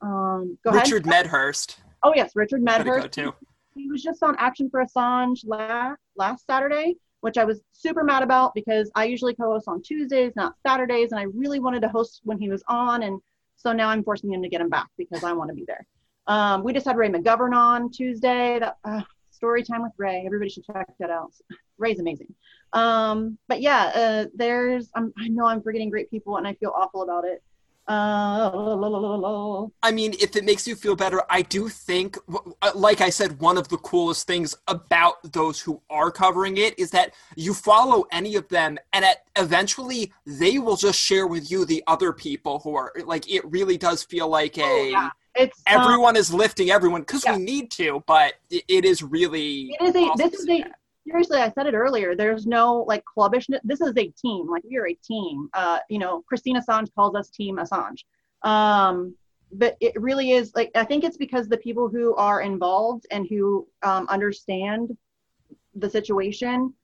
um, 0.00 0.58
go 0.64 0.72
richard 0.72 1.06
ahead. 1.06 1.24
medhurst 1.24 1.80
oh 2.02 2.12
yes 2.14 2.32
richard 2.34 2.62
medhurst 2.62 3.12
too. 3.12 3.32
he 3.74 3.88
was 3.88 4.02
just 4.02 4.22
on 4.22 4.34
action 4.38 4.68
for 4.70 4.84
assange 4.84 5.40
last 5.46 5.98
last 6.16 6.46
saturday 6.46 6.96
which 7.20 7.36
I 7.36 7.44
was 7.44 7.60
super 7.72 8.04
mad 8.04 8.22
about 8.22 8.54
because 8.54 8.90
I 8.94 9.04
usually 9.04 9.34
co-host 9.34 9.66
on 9.66 9.82
Tuesdays, 9.82 10.32
not 10.36 10.54
Saturdays, 10.64 11.10
and 11.12 11.20
I 11.20 11.24
really 11.34 11.58
wanted 11.58 11.82
to 11.82 11.88
host 11.88 12.20
when 12.24 12.38
he 12.38 12.48
was 12.48 12.62
on, 12.68 13.02
and 13.02 13.20
so 13.56 13.72
now 13.72 13.88
I'm 13.88 14.04
forcing 14.04 14.32
him 14.32 14.42
to 14.42 14.48
get 14.48 14.60
him 14.60 14.68
back 14.68 14.88
because 14.96 15.24
I 15.24 15.32
want 15.32 15.50
to 15.50 15.54
be 15.54 15.64
there. 15.66 15.84
Um, 16.28 16.62
we 16.62 16.72
just 16.72 16.86
had 16.86 16.96
Ray 16.96 17.08
McGovern 17.08 17.54
on 17.54 17.90
Tuesday. 17.90 18.58
That 18.60 18.76
uh, 18.84 19.02
story 19.30 19.64
time 19.64 19.82
with 19.82 19.92
Ray. 19.96 20.22
Everybody 20.24 20.50
should 20.50 20.64
check 20.64 20.88
that 21.00 21.10
out. 21.10 21.32
Ray's 21.78 21.98
amazing. 21.98 22.32
Um, 22.72 23.38
but 23.48 23.60
yeah, 23.60 23.92
uh, 23.94 24.24
there's 24.34 24.90
I'm, 24.94 25.12
I 25.18 25.28
know 25.28 25.46
I'm 25.46 25.62
forgetting 25.62 25.90
great 25.90 26.10
people, 26.10 26.36
and 26.36 26.46
I 26.46 26.54
feel 26.54 26.72
awful 26.76 27.02
about 27.02 27.24
it. 27.24 27.42
Uh, 27.88 29.66
I 29.82 29.90
mean, 29.92 30.14
if 30.20 30.36
it 30.36 30.44
makes 30.44 30.68
you 30.68 30.76
feel 30.76 30.94
better, 30.94 31.22
I 31.30 31.40
do 31.40 31.70
think, 31.70 32.18
uh, 32.60 32.72
like 32.74 33.00
I 33.00 33.08
said, 33.08 33.40
one 33.40 33.56
of 33.56 33.68
the 33.68 33.78
coolest 33.78 34.26
things 34.26 34.54
about 34.66 35.32
those 35.32 35.58
who 35.58 35.80
are 35.88 36.10
covering 36.10 36.58
it 36.58 36.78
is 36.78 36.90
that 36.90 37.14
you 37.34 37.54
follow 37.54 38.04
any 38.12 38.36
of 38.36 38.46
them, 38.48 38.76
and 38.92 39.06
at, 39.06 39.24
eventually 39.36 40.12
they 40.26 40.58
will 40.58 40.76
just 40.76 41.00
share 41.00 41.26
with 41.26 41.50
you 41.50 41.64
the 41.64 41.82
other 41.86 42.12
people 42.12 42.58
who 42.58 42.74
are 42.74 42.92
like. 43.06 43.30
It 43.30 43.42
really 43.50 43.78
does 43.78 44.02
feel 44.02 44.28
like 44.28 44.58
a. 44.58 44.62
Oh, 44.64 44.88
yeah. 44.90 45.10
It's 45.34 45.62
everyone 45.66 46.16
um, 46.16 46.20
is 46.20 46.34
lifting 46.34 46.70
everyone 46.70 47.02
because 47.02 47.24
yeah. 47.24 47.36
we 47.36 47.42
need 47.42 47.70
to, 47.72 48.02
but 48.06 48.34
it, 48.50 48.64
it 48.68 48.84
is 48.84 49.02
really. 49.02 49.74
It 49.80 49.82
is 49.82 49.94
a. 49.94 49.98
Awesome 50.00 50.30
this 50.30 50.40
is 50.40 50.48
a 50.48 50.64
seriously, 51.08 51.38
I 51.38 51.50
said 51.50 51.66
it 51.66 51.74
earlier. 51.74 52.14
There's 52.14 52.46
no 52.46 52.84
like 52.86 53.04
clubbishness. 53.04 53.60
This 53.64 53.80
is 53.80 53.92
a 53.96 54.08
team. 54.08 54.48
Like 54.48 54.62
we 54.64 54.76
are 54.76 54.88
a 54.88 54.94
team. 54.94 55.48
Uh, 55.52 55.78
you 55.88 55.98
know, 55.98 56.22
Christine 56.22 56.56
Assange 56.56 56.92
calls 56.94 57.14
us 57.14 57.30
Team 57.30 57.56
Assange. 57.56 58.04
Um, 58.42 59.14
but 59.52 59.76
it 59.80 59.98
really 60.00 60.32
is 60.32 60.52
like 60.54 60.70
I 60.74 60.84
think 60.84 61.04
it's 61.04 61.16
because 61.16 61.48
the 61.48 61.56
people 61.56 61.88
who 61.88 62.14
are 62.16 62.42
involved 62.42 63.06
and 63.10 63.26
who 63.28 63.66
um, 63.82 64.06
understand 64.08 64.96
the 65.74 65.88
situation, 65.88 66.74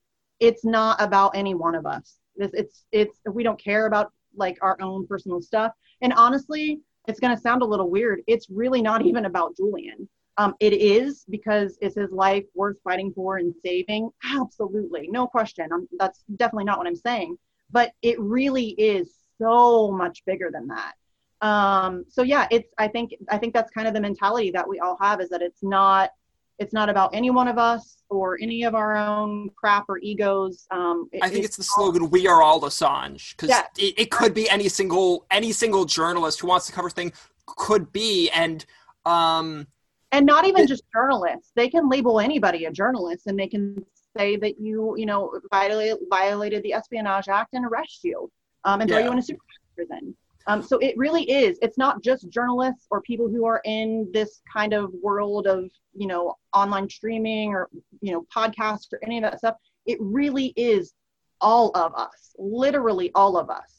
it's 0.40 0.64
not 0.64 1.00
about 1.00 1.36
any 1.36 1.54
one 1.54 1.74
of 1.74 1.86
us. 1.86 2.18
This 2.36 2.50
it's 2.54 2.84
it's 2.90 3.18
we 3.30 3.42
don't 3.42 3.62
care 3.62 3.86
about 3.86 4.12
like 4.34 4.58
our 4.62 4.76
own 4.80 5.06
personal 5.06 5.42
stuff. 5.42 5.72
And 6.00 6.12
honestly, 6.14 6.80
it's 7.06 7.20
going 7.20 7.34
to 7.34 7.40
sound 7.40 7.62
a 7.62 7.66
little 7.66 7.90
weird. 7.90 8.22
It's 8.26 8.48
really 8.50 8.82
not 8.82 9.04
even 9.04 9.26
about 9.26 9.56
Julian. 9.56 10.08
Um, 10.36 10.54
it 10.58 10.72
is 10.72 11.24
because 11.30 11.78
is 11.80 11.94
his 11.94 12.10
life 12.10 12.44
worth 12.54 12.76
fighting 12.82 13.12
for 13.14 13.36
and 13.36 13.54
saving? 13.64 14.10
Absolutely, 14.24 15.08
no 15.08 15.26
question. 15.26 15.68
I'm, 15.72 15.88
that's 15.98 16.24
definitely 16.36 16.64
not 16.64 16.78
what 16.78 16.86
I'm 16.86 16.96
saying. 16.96 17.36
But 17.70 17.92
it 18.02 18.18
really 18.20 18.68
is 18.70 19.14
so 19.40 19.90
much 19.90 20.24
bigger 20.26 20.50
than 20.52 20.68
that. 20.68 20.94
Um, 21.40 22.04
so 22.08 22.22
yeah, 22.22 22.46
it's. 22.50 22.68
I 22.78 22.88
think 22.88 23.14
I 23.30 23.38
think 23.38 23.54
that's 23.54 23.70
kind 23.70 23.86
of 23.86 23.94
the 23.94 24.00
mentality 24.00 24.50
that 24.52 24.68
we 24.68 24.80
all 24.80 24.96
have 25.00 25.20
is 25.20 25.28
that 25.30 25.42
it's 25.42 25.62
not 25.62 26.10
it's 26.58 26.72
not 26.72 26.88
about 26.88 27.14
any 27.14 27.30
one 27.30 27.48
of 27.48 27.58
us 27.58 28.02
or 28.08 28.38
any 28.40 28.64
of 28.64 28.74
our 28.74 28.96
own 28.96 29.50
crap 29.56 29.84
or 29.88 29.98
egos. 29.98 30.66
Um, 30.70 31.08
it, 31.12 31.22
I 31.22 31.28
think 31.28 31.44
it's, 31.44 31.48
it's 31.48 31.56
the 31.56 31.64
slogan 31.64 32.10
"We 32.10 32.26
are 32.26 32.42
all 32.42 32.60
Assange" 32.60 33.36
because 33.36 33.50
yeah. 33.50 33.62
it, 33.76 33.94
it, 33.98 34.10
could 34.10 34.34
be 34.34 34.48
any 34.48 34.68
single 34.68 35.26
any 35.30 35.52
single 35.52 35.84
journalist 35.84 36.40
who 36.40 36.46
wants 36.46 36.66
to 36.66 36.72
cover 36.72 36.90
thing 36.90 37.12
could 37.46 37.92
be, 37.92 38.30
and 38.30 38.64
um, 39.04 39.66
and 40.14 40.26
not 40.26 40.46
even 40.46 40.66
just 40.66 40.84
journalists. 40.92 41.50
They 41.56 41.68
can 41.68 41.88
label 41.88 42.20
anybody 42.20 42.66
a 42.66 42.70
journalist 42.70 43.26
and 43.26 43.38
they 43.38 43.48
can 43.48 43.84
say 44.16 44.36
that 44.36 44.60
you 44.60 44.94
you 44.96 45.06
know 45.06 45.32
violated 45.50 45.98
violated 46.08 46.62
the 46.62 46.72
espionage 46.72 47.28
act 47.28 47.54
and 47.54 47.66
arrest 47.66 48.04
you 48.04 48.30
um, 48.64 48.80
and 48.80 48.88
throw 48.88 49.00
you 49.00 49.12
in 49.12 49.18
a 49.18 49.22
super 49.22 49.42
prison. 49.74 50.16
Um, 50.46 50.62
so 50.62 50.78
it 50.78 50.96
really 50.96 51.28
is. 51.28 51.58
It's 51.62 51.78
not 51.78 52.02
just 52.02 52.28
journalists 52.28 52.86
or 52.90 53.00
people 53.00 53.28
who 53.28 53.46
are 53.46 53.60
in 53.64 54.08
this 54.12 54.42
kind 54.52 54.72
of 54.72 54.92
world 55.02 55.46
of 55.46 55.64
you 55.94 56.06
know 56.06 56.36
online 56.52 56.88
streaming 56.88 57.52
or 57.52 57.68
you 58.00 58.12
know 58.12 58.24
podcasts 58.34 58.92
or 58.92 59.00
any 59.02 59.18
of 59.18 59.22
that 59.22 59.38
stuff. 59.38 59.56
It 59.86 59.98
really 60.00 60.52
is 60.56 60.94
all 61.40 61.70
of 61.74 61.92
us 61.94 62.34
literally 62.38 63.10
all 63.14 63.36
of 63.36 63.50
us. 63.50 63.70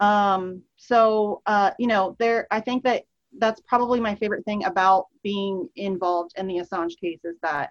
Um, 0.00 0.62
so 0.76 1.40
uh, 1.46 1.70
you 1.78 1.86
know 1.86 2.16
there 2.18 2.46
i 2.50 2.60
think 2.60 2.82
that 2.84 3.04
that's 3.38 3.60
probably 3.66 4.00
my 4.00 4.14
favorite 4.14 4.44
thing 4.44 4.64
about 4.64 5.06
being 5.22 5.68
involved 5.76 6.32
in 6.36 6.46
the 6.46 6.58
Assange 6.58 6.98
case 7.00 7.20
is 7.24 7.36
that 7.42 7.70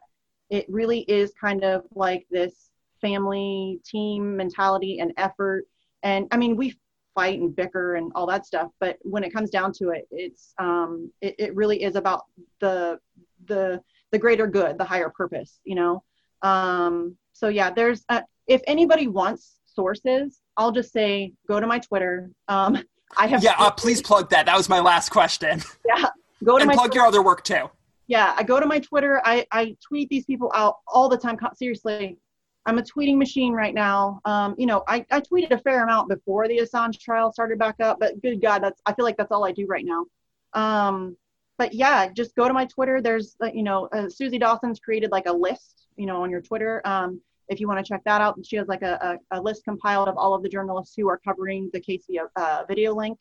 it 0.49 0.65
really 0.69 0.99
is 1.01 1.33
kind 1.39 1.63
of 1.63 1.83
like 1.95 2.25
this 2.29 2.69
family 3.01 3.79
team 3.85 4.35
mentality 4.35 4.99
and 4.99 5.13
effort. 5.17 5.65
And 6.03 6.27
I 6.31 6.37
mean, 6.37 6.55
we 6.55 6.75
fight 7.15 7.39
and 7.39 7.55
bicker 7.55 7.95
and 7.95 8.11
all 8.15 8.25
that 8.27 8.45
stuff, 8.45 8.71
but 8.79 8.97
when 9.01 9.23
it 9.23 9.33
comes 9.33 9.49
down 9.49 9.71
to 9.73 9.89
it, 9.89 10.07
it's 10.11 10.53
um, 10.57 11.11
it, 11.21 11.35
it 11.37 11.55
really 11.55 11.83
is 11.83 11.95
about 11.95 12.23
the 12.59 12.99
the 13.45 13.81
the 14.11 14.19
greater 14.19 14.47
good, 14.47 14.77
the 14.77 14.83
higher 14.83 15.09
purpose, 15.09 15.59
you 15.63 15.75
know. 15.75 16.03
Um, 16.41 17.17
so 17.33 17.47
yeah, 17.47 17.71
there's 17.71 18.03
a, 18.09 18.23
if 18.47 18.61
anybody 18.67 19.07
wants 19.07 19.59
sources, 19.65 20.41
I'll 20.57 20.71
just 20.71 20.91
say 20.91 21.33
go 21.47 21.59
to 21.59 21.67
my 21.67 21.79
Twitter. 21.79 22.29
Um, 22.47 22.83
I 23.17 23.27
have. 23.27 23.43
Yeah, 23.43 23.55
uh, 23.57 23.71
please 23.71 24.01
plug 24.01 24.29
that. 24.29 24.45
That 24.45 24.57
was 24.57 24.69
my 24.69 24.79
last 24.79 25.09
question. 25.09 25.61
Yeah, 25.85 26.05
go 26.43 26.57
to 26.57 26.61
and 26.61 26.67
my 26.67 26.73
plug 26.73 26.87
Twitter. 26.87 26.99
your 26.99 27.07
other 27.07 27.23
work 27.23 27.43
too. 27.43 27.69
Yeah, 28.07 28.33
I 28.35 28.43
go 28.43 28.59
to 28.59 28.65
my 28.65 28.79
Twitter. 28.79 29.21
I 29.23 29.45
I 29.51 29.75
tweet 29.87 30.09
these 30.09 30.25
people 30.25 30.51
out 30.53 30.77
all 30.87 31.09
the 31.09 31.17
time. 31.17 31.37
Seriously, 31.55 32.17
I'm 32.65 32.77
a 32.77 32.81
tweeting 32.81 33.17
machine 33.17 33.53
right 33.53 33.73
now. 33.73 34.21
Um, 34.25 34.55
you 34.57 34.65
know, 34.65 34.83
I, 34.87 35.05
I 35.11 35.19
tweeted 35.21 35.51
a 35.51 35.57
fair 35.57 35.83
amount 35.83 36.09
before 36.09 36.47
the 36.47 36.59
Assange 36.59 36.99
trial 36.99 37.31
started 37.31 37.59
back 37.59 37.75
up, 37.81 37.99
but 37.99 38.21
good 38.21 38.41
God, 38.41 38.63
that's 38.63 38.81
I 38.85 38.93
feel 38.93 39.05
like 39.05 39.17
that's 39.17 39.31
all 39.31 39.45
I 39.45 39.51
do 39.51 39.65
right 39.65 39.85
now. 39.85 40.05
Um, 40.53 41.17
but 41.57 41.73
yeah, 41.73 42.07
just 42.07 42.35
go 42.35 42.47
to 42.47 42.53
my 42.53 42.65
Twitter. 42.65 43.01
There's, 43.01 43.35
uh, 43.43 43.49
you 43.53 43.63
know, 43.63 43.87
uh, 43.91 44.05
Suzie 44.05 44.39
Dawson's 44.39 44.79
created 44.79 45.11
like 45.11 45.27
a 45.27 45.33
list, 45.33 45.87
you 45.97 46.05
know, 46.05 46.23
on 46.23 46.31
your 46.31 46.41
Twitter. 46.41 46.81
Um, 46.85 47.21
if 47.49 47.59
you 47.59 47.67
want 47.67 47.83
to 47.83 47.87
check 47.87 48.01
that 48.05 48.21
out, 48.21 48.37
she 48.43 48.55
has 48.55 48.67
like 48.67 48.81
a, 48.81 49.19
a, 49.31 49.37
a, 49.37 49.41
list 49.41 49.63
compiled 49.63 50.07
of 50.07 50.17
all 50.17 50.33
of 50.33 50.43
the 50.43 50.49
journalists 50.49 50.95
who 50.95 51.09
are 51.09 51.17
covering 51.17 51.69
the 51.73 51.79
Casey 51.79 52.19
uh, 52.35 52.63
video 52.67 52.93
link. 52.95 53.17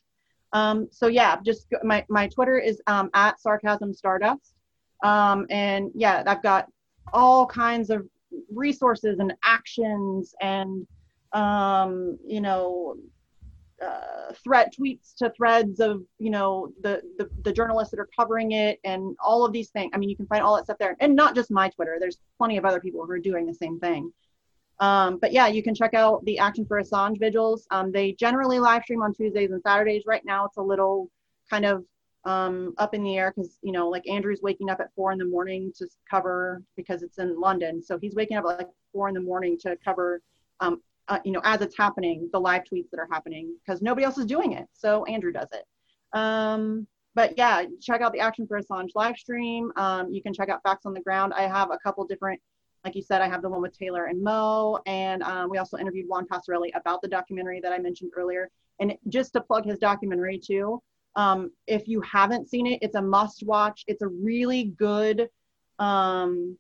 Um, 0.52 0.88
so 0.90 1.06
yeah, 1.06 1.36
just 1.44 1.68
go, 1.70 1.78
my, 1.82 2.04
my 2.08 2.28
Twitter 2.28 2.58
is 2.58 2.80
um, 2.86 3.10
at 3.14 3.40
sarcasm 3.40 3.94
stardust. 3.94 4.54
Um, 5.02 5.46
and 5.50 5.90
yeah, 5.94 6.22
I've 6.26 6.42
got 6.42 6.68
all 7.12 7.46
kinds 7.46 7.90
of 7.90 8.06
resources 8.52 9.18
and 9.18 9.34
actions 9.44 10.34
and, 10.40 10.86
um, 11.32 12.18
you 12.24 12.40
know, 12.40 12.96
uh, 13.82 14.32
threat 14.44 14.72
tweets 14.78 15.14
to 15.16 15.30
threads 15.30 15.80
of 15.80 16.02
you 16.18 16.30
know 16.30 16.72
the, 16.82 17.02
the, 17.18 17.28
the 17.42 17.52
journalists 17.52 17.90
that 17.90 18.00
are 18.00 18.08
covering 18.16 18.52
it 18.52 18.80
and 18.84 19.16
all 19.24 19.44
of 19.44 19.52
these 19.52 19.70
things. 19.70 19.90
I 19.94 19.98
mean 19.98 20.08
you 20.08 20.16
can 20.16 20.26
find 20.26 20.42
all 20.42 20.56
that 20.56 20.64
stuff 20.64 20.78
there. 20.78 20.96
And 21.00 21.14
not 21.14 21.34
just 21.34 21.50
my 21.50 21.68
twitter. 21.68 21.96
There's 21.98 22.18
plenty 22.38 22.56
of 22.56 22.64
other 22.64 22.80
people 22.80 23.04
who 23.04 23.12
are 23.12 23.18
doing 23.18 23.46
the 23.46 23.54
same 23.54 23.78
thing. 23.78 24.12
Um, 24.78 25.18
but 25.18 25.32
yeah 25.32 25.48
you 25.48 25.62
can 25.62 25.74
check 25.74 25.94
out 25.94 26.24
the 26.24 26.38
action 26.38 26.64
for 26.64 26.80
assange 26.80 27.18
vigils. 27.18 27.66
Um, 27.70 27.92
they 27.92 28.12
generally 28.12 28.58
live 28.58 28.82
stream 28.82 29.02
on 29.02 29.12
tuesdays 29.14 29.50
and 29.50 29.62
saturdays. 29.62 30.04
Right 30.06 30.24
now 30.24 30.46
it's 30.46 30.56
a 30.56 30.62
little 30.62 31.10
kind 31.50 31.64
of 31.64 31.84
um, 32.24 32.74
up 32.78 32.94
in 32.94 33.02
the 33.02 33.18
air 33.18 33.32
because 33.34 33.58
you 33.62 33.72
know 33.72 33.88
like 33.88 34.08
andrew's 34.08 34.42
waking 34.42 34.70
up 34.70 34.80
at 34.80 34.94
four 34.94 35.10
in 35.10 35.18
the 35.18 35.24
morning 35.24 35.72
to 35.76 35.88
cover 36.08 36.62
because 36.76 37.02
it's 37.02 37.18
in 37.18 37.40
london. 37.40 37.82
So 37.82 37.98
he's 37.98 38.14
waking 38.14 38.36
up 38.36 38.44
at 38.44 38.58
like 38.58 38.68
four 38.92 39.08
in 39.08 39.14
the 39.14 39.20
morning 39.20 39.58
to 39.62 39.76
cover 39.84 40.22
um, 40.60 40.80
uh, 41.12 41.18
you 41.26 41.32
know, 41.32 41.42
as 41.44 41.60
it's 41.60 41.76
happening, 41.76 42.30
the 42.32 42.40
live 42.40 42.62
tweets 42.64 42.88
that 42.90 42.98
are 42.98 43.08
happening 43.10 43.54
because 43.60 43.82
nobody 43.82 44.02
else 44.06 44.16
is 44.16 44.24
doing 44.24 44.52
it. 44.52 44.66
So 44.72 45.04
Andrew 45.04 45.30
does 45.30 45.48
it. 45.52 45.64
Um, 46.18 46.86
but 47.14 47.34
yeah, 47.36 47.64
check 47.82 48.00
out 48.00 48.14
the 48.14 48.20
Action 48.20 48.46
for 48.46 48.58
Assange 48.58 48.88
live 48.94 49.18
stream. 49.18 49.70
Um, 49.76 50.10
you 50.10 50.22
can 50.22 50.32
check 50.32 50.48
out 50.48 50.62
Facts 50.62 50.86
on 50.86 50.94
the 50.94 51.02
Ground. 51.02 51.34
I 51.36 51.42
have 51.42 51.70
a 51.70 51.76
couple 51.84 52.06
different, 52.06 52.40
like 52.82 52.94
you 52.94 53.02
said, 53.02 53.20
I 53.20 53.28
have 53.28 53.42
the 53.42 53.50
one 53.50 53.60
with 53.60 53.76
Taylor 53.76 54.06
and 54.06 54.22
Mo, 54.22 54.80
and 54.86 55.22
um, 55.22 55.50
we 55.50 55.58
also 55.58 55.76
interviewed 55.76 56.08
Juan 56.08 56.26
Passarelli 56.26 56.70
about 56.74 57.02
the 57.02 57.08
documentary 57.08 57.60
that 57.60 57.74
I 57.74 57.78
mentioned 57.78 58.12
earlier. 58.16 58.48
And 58.80 58.94
just 59.10 59.34
to 59.34 59.42
plug 59.42 59.66
his 59.66 59.78
documentary 59.78 60.38
too, 60.38 60.82
um, 61.14 61.50
if 61.66 61.88
you 61.88 62.00
haven't 62.00 62.48
seen 62.48 62.66
it, 62.66 62.78
it's 62.80 62.94
a 62.94 63.02
must 63.02 63.44
watch. 63.44 63.84
It's 63.86 64.00
a 64.00 64.08
really 64.08 64.72
good 64.78 65.28
um, 65.78 66.56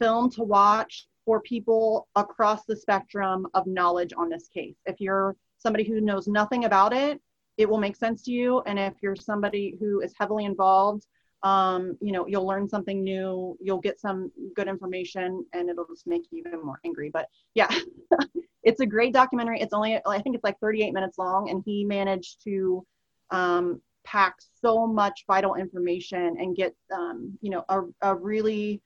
film 0.00 0.30
to 0.30 0.42
watch 0.42 1.06
for 1.24 1.40
people 1.40 2.08
across 2.16 2.64
the 2.64 2.76
spectrum 2.76 3.46
of 3.54 3.66
knowledge 3.66 4.12
on 4.16 4.28
this 4.28 4.48
case. 4.48 4.76
If 4.86 5.00
you're 5.00 5.36
somebody 5.58 5.84
who 5.84 6.00
knows 6.00 6.28
nothing 6.28 6.64
about 6.64 6.92
it, 6.92 7.20
it 7.56 7.68
will 7.68 7.78
make 7.78 7.96
sense 7.96 8.22
to 8.22 8.32
you. 8.32 8.60
And 8.66 8.78
if 8.78 8.94
you're 9.02 9.16
somebody 9.16 9.76
who 9.80 10.00
is 10.00 10.14
heavily 10.18 10.44
involved, 10.44 11.06
um, 11.42 11.96
you 12.00 12.10
know, 12.10 12.26
you'll 12.26 12.46
learn 12.46 12.68
something 12.68 13.04
new, 13.04 13.56
you'll 13.60 13.80
get 13.80 14.00
some 14.00 14.32
good 14.56 14.66
information, 14.66 15.44
and 15.52 15.68
it'll 15.68 15.86
just 15.86 16.06
make 16.06 16.22
you 16.30 16.38
even 16.38 16.64
more 16.64 16.80
angry. 16.84 17.10
But 17.10 17.28
yeah, 17.54 17.68
it's 18.62 18.80
a 18.80 18.86
great 18.86 19.12
documentary. 19.12 19.60
It's 19.60 19.74
only, 19.74 20.00
I 20.06 20.22
think 20.22 20.34
it's 20.34 20.44
like 20.44 20.58
38 20.60 20.92
minutes 20.92 21.18
long, 21.18 21.50
and 21.50 21.62
he 21.64 21.84
managed 21.84 22.42
to 22.44 22.84
um, 23.30 23.82
pack 24.04 24.36
so 24.60 24.86
much 24.86 25.24
vital 25.26 25.54
information 25.54 26.36
and 26.38 26.56
get, 26.56 26.74
um, 26.92 27.38
you 27.42 27.50
know, 27.50 27.64
a, 27.68 27.82
a 28.00 28.14
really 28.14 28.80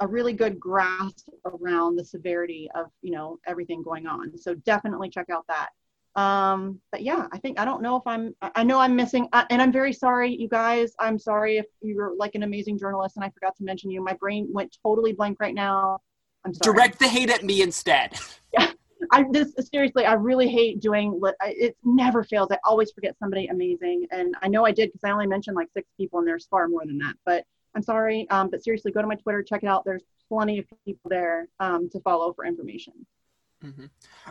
a 0.00 0.06
really 0.06 0.32
good 0.32 0.58
grasp 0.60 1.28
around 1.44 1.96
the 1.96 2.04
severity 2.04 2.68
of 2.74 2.86
you 3.02 3.10
know 3.10 3.38
everything 3.46 3.82
going 3.82 4.06
on. 4.06 4.36
So 4.38 4.54
definitely 4.54 5.10
check 5.10 5.30
out 5.30 5.46
that. 5.48 5.70
Um 6.20 6.80
but 6.90 7.02
yeah 7.02 7.28
i 7.32 7.38
think 7.38 7.60
i 7.60 7.64
don't 7.64 7.82
know 7.82 7.94
if 7.96 8.02
i'm 8.06 8.34
i 8.40 8.64
know 8.64 8.80
i'm 8.80 8.96
missing 8.96 9.28
uh, 9.34 9.44
and 9.50 9.60
i'm 9.60 9.70
very 9.70 9.92
sorry 9.92 10.34
you 10.34 10.48
guys. 10.48 10.94
I'm 10.98 11.18
sorry 11.18 11.58
if 11.58 11.66
you're 11.82 12.14
like 12.16 12.34
an 12.34 12.42
amazing 12.42 12.78
journalist 12.78 13.16
and 13.16 13.24
i 13.24 13.30
forgot 13.30 13.54
to 13.56 13.64
mention 13.64 13.90
you. 13.90 14.02
My 14.02 14.14
brain 14.14 14.48
went 14.50 14.76
totally 14.82 15.12
blank 15.12 15.38
right 15.38 15.54
now. 15.54 15.98
I'm 16.44 16.54
sorry. 16.54 16.74
Direct 16.74 16.98
the 16.98 17.08
hate 17.08 17.30
at 17.30 17.44
me 17.44 17.62
instead. 17.62 18.18
Yeah 18.52 18.72
i 19.12 19.24
this 19.30 19.52
seriously 19.72 20.04
i 20.04 20.12
really 20.12 20.48
hate 20.48 20.80
doing 20.80 21.20
it 21.42 21.76
never 21.84 22.24
fails. 22.24 22.48
I 22.50 22.58
always 22.64 22.90
forget 22.92 23.16
somebody 23.18 23.46
amazing. 23.46 24.06
And 24.10 24.34
i 24.42 24.48
know 24.48 24.64
i 24.64 24.72
did 24.72 24.88
because 24.88 25.04
i 25.04 25.10
only 25.10 25.26
mentioned 25.26 25.56
like 25.56 25.68
six 25.74 25.88
people 25.96 26.18
and 26.18 26.28
there's 26.28 26.46
far 26.46 26.68
more 26.68 26.84
than 26.86 26.98
that. 26.98 27.14
But 27.24 27.44
I'm 27.74 27.82
sorry, 27.82 28.28
um, 28.30 28.50
but 28.50 28.62
seriously, 28.62 28.92
go 28.92 29.00
to 29.00 29.06
my 29.06 29.14
Twitter, 29.14 29.42
check 29.42 29.62
it 29.62 29.66
out. 29.66 29.84
There's 29.84 30.02
plenty 30.28 30.58
of 30.58 30.66
people 30.84 31.08
there 31.10 31.48
um, 31.60 31.88
to 31.90 32.00
follow 32.00 32.32
for 32.32 32.44
information. 32.44 32.94
Mm-hmm. 33.64 33.86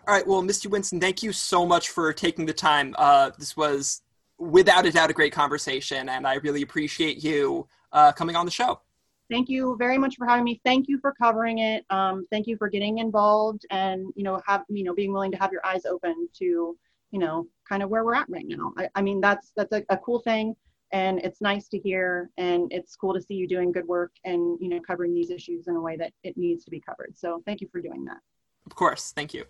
All 0.08 0.14
right. 0.14 0.26
Well, 0.26 0.42
Misty 0.42 0.70
Winston, 0.70 1.00
thank 1.00 1.22
you 1.22 1.34
so 1.34 1.66
much 1.66 1.90
for 1.90 2.14
taking 2.14 2.46
the 2.46 2.54
time. 2.54 2.96
Uh, 2.98 3.32
this 3.38 3.58
was 3.58 4.02
without 4.38 4.86
a 4.86 4.92
doubt 4.92 5.10
a 5.10 5.14
great 5.14 5.34
conversation, 5.34 6.10
and 6.10 6.26
I 6.26 6.36
really 6.36 6.62
appreciate 6.62 7.24
you 7.24 7.68
uh, 7.92 8.12
coming 8.12 8.36
on 8.36 8.46
the 8.46 8.52
show. 8.52 8.82
Thank 9.30 9.50
you 9.50 9.76
very 9.78 9.98
much 9.98 10.16
for 10.16 10.26
having 10.26 10.46
me. 10.46 10.62
Thank 10.64 10.88
you 10.88 11.00
for 11.00 11.14
covering 11.14 11.58
it. 11.60 11.86
Um, 11.90 12.26
thank 12.32 12.48
you 12.48 12.56
for 12.56 12.70
getting 12.70 13.00
involved 13.00 13.66
and 13.72 14.08
you 14.16 14.24
know 14.24 14.42
have 14.46 14.64
you 14.70 14.86
know 14.86 14.94
being 14.94 15.12
willing 15.12 15.32
to 15.32 15.38
have 15.38 15.52
your 15.52 15.66
eyes 15.66 15.86
open 15.86 16.30
to 16.38 16.78
you 17.12 17.20
know 17.20 17.46
kind 17.68 17.84
of 17.84 17.90
where 17.90 18.06
we're 18.06 18.16
at 18.16 18.30
right 18.30 18.46
now. 18.48 18.74
I, 18.78 18.88
I 18.96 19.02
mean 19.02 19.20
that's 19.20 19.52
that's 19.58 19.74
a, 19.74 19.84
a 19.90 19.98
cool 19.98 20.20
thing 20.20 20.56
and 20.92 21.20
it's 21.20 21.42
nice 21.42 21.68
to 21.70 21.78
hear 21.78 22.30
and 22.38 22.72
it's 22.72 22.96
cool 22.96 23.14
to 23.14 23.22
see 23.22 23.34
you 23.34 23.48
doing 23.48 23.72
good 23.72 23.88
work 23.88 24.12
and 24.24 24.58
you 24.62 24.70
know 24.70 24.80
covering 24.80 25.14
these 25.14 25.30
issues 25.30 25.68
in 25.68 25.76
a 25.76 25.82
way 25.82 25.98
that 25.98 26.14
it 26.24 26.38
needs 26.38 26.64
to 26.66 26.72
be 26.72 26.80
covered. 26.80 27.14
So 27.16 27.42
thank 27.46 27.62
you 27.62 27.68
for 27.72 27.82
doing 27.82 28.06
that. 28.06 28.20
Of 28.66 28.76
course. 28.76 29.12
Thank 29.16 29.34
you. 29.34 29.46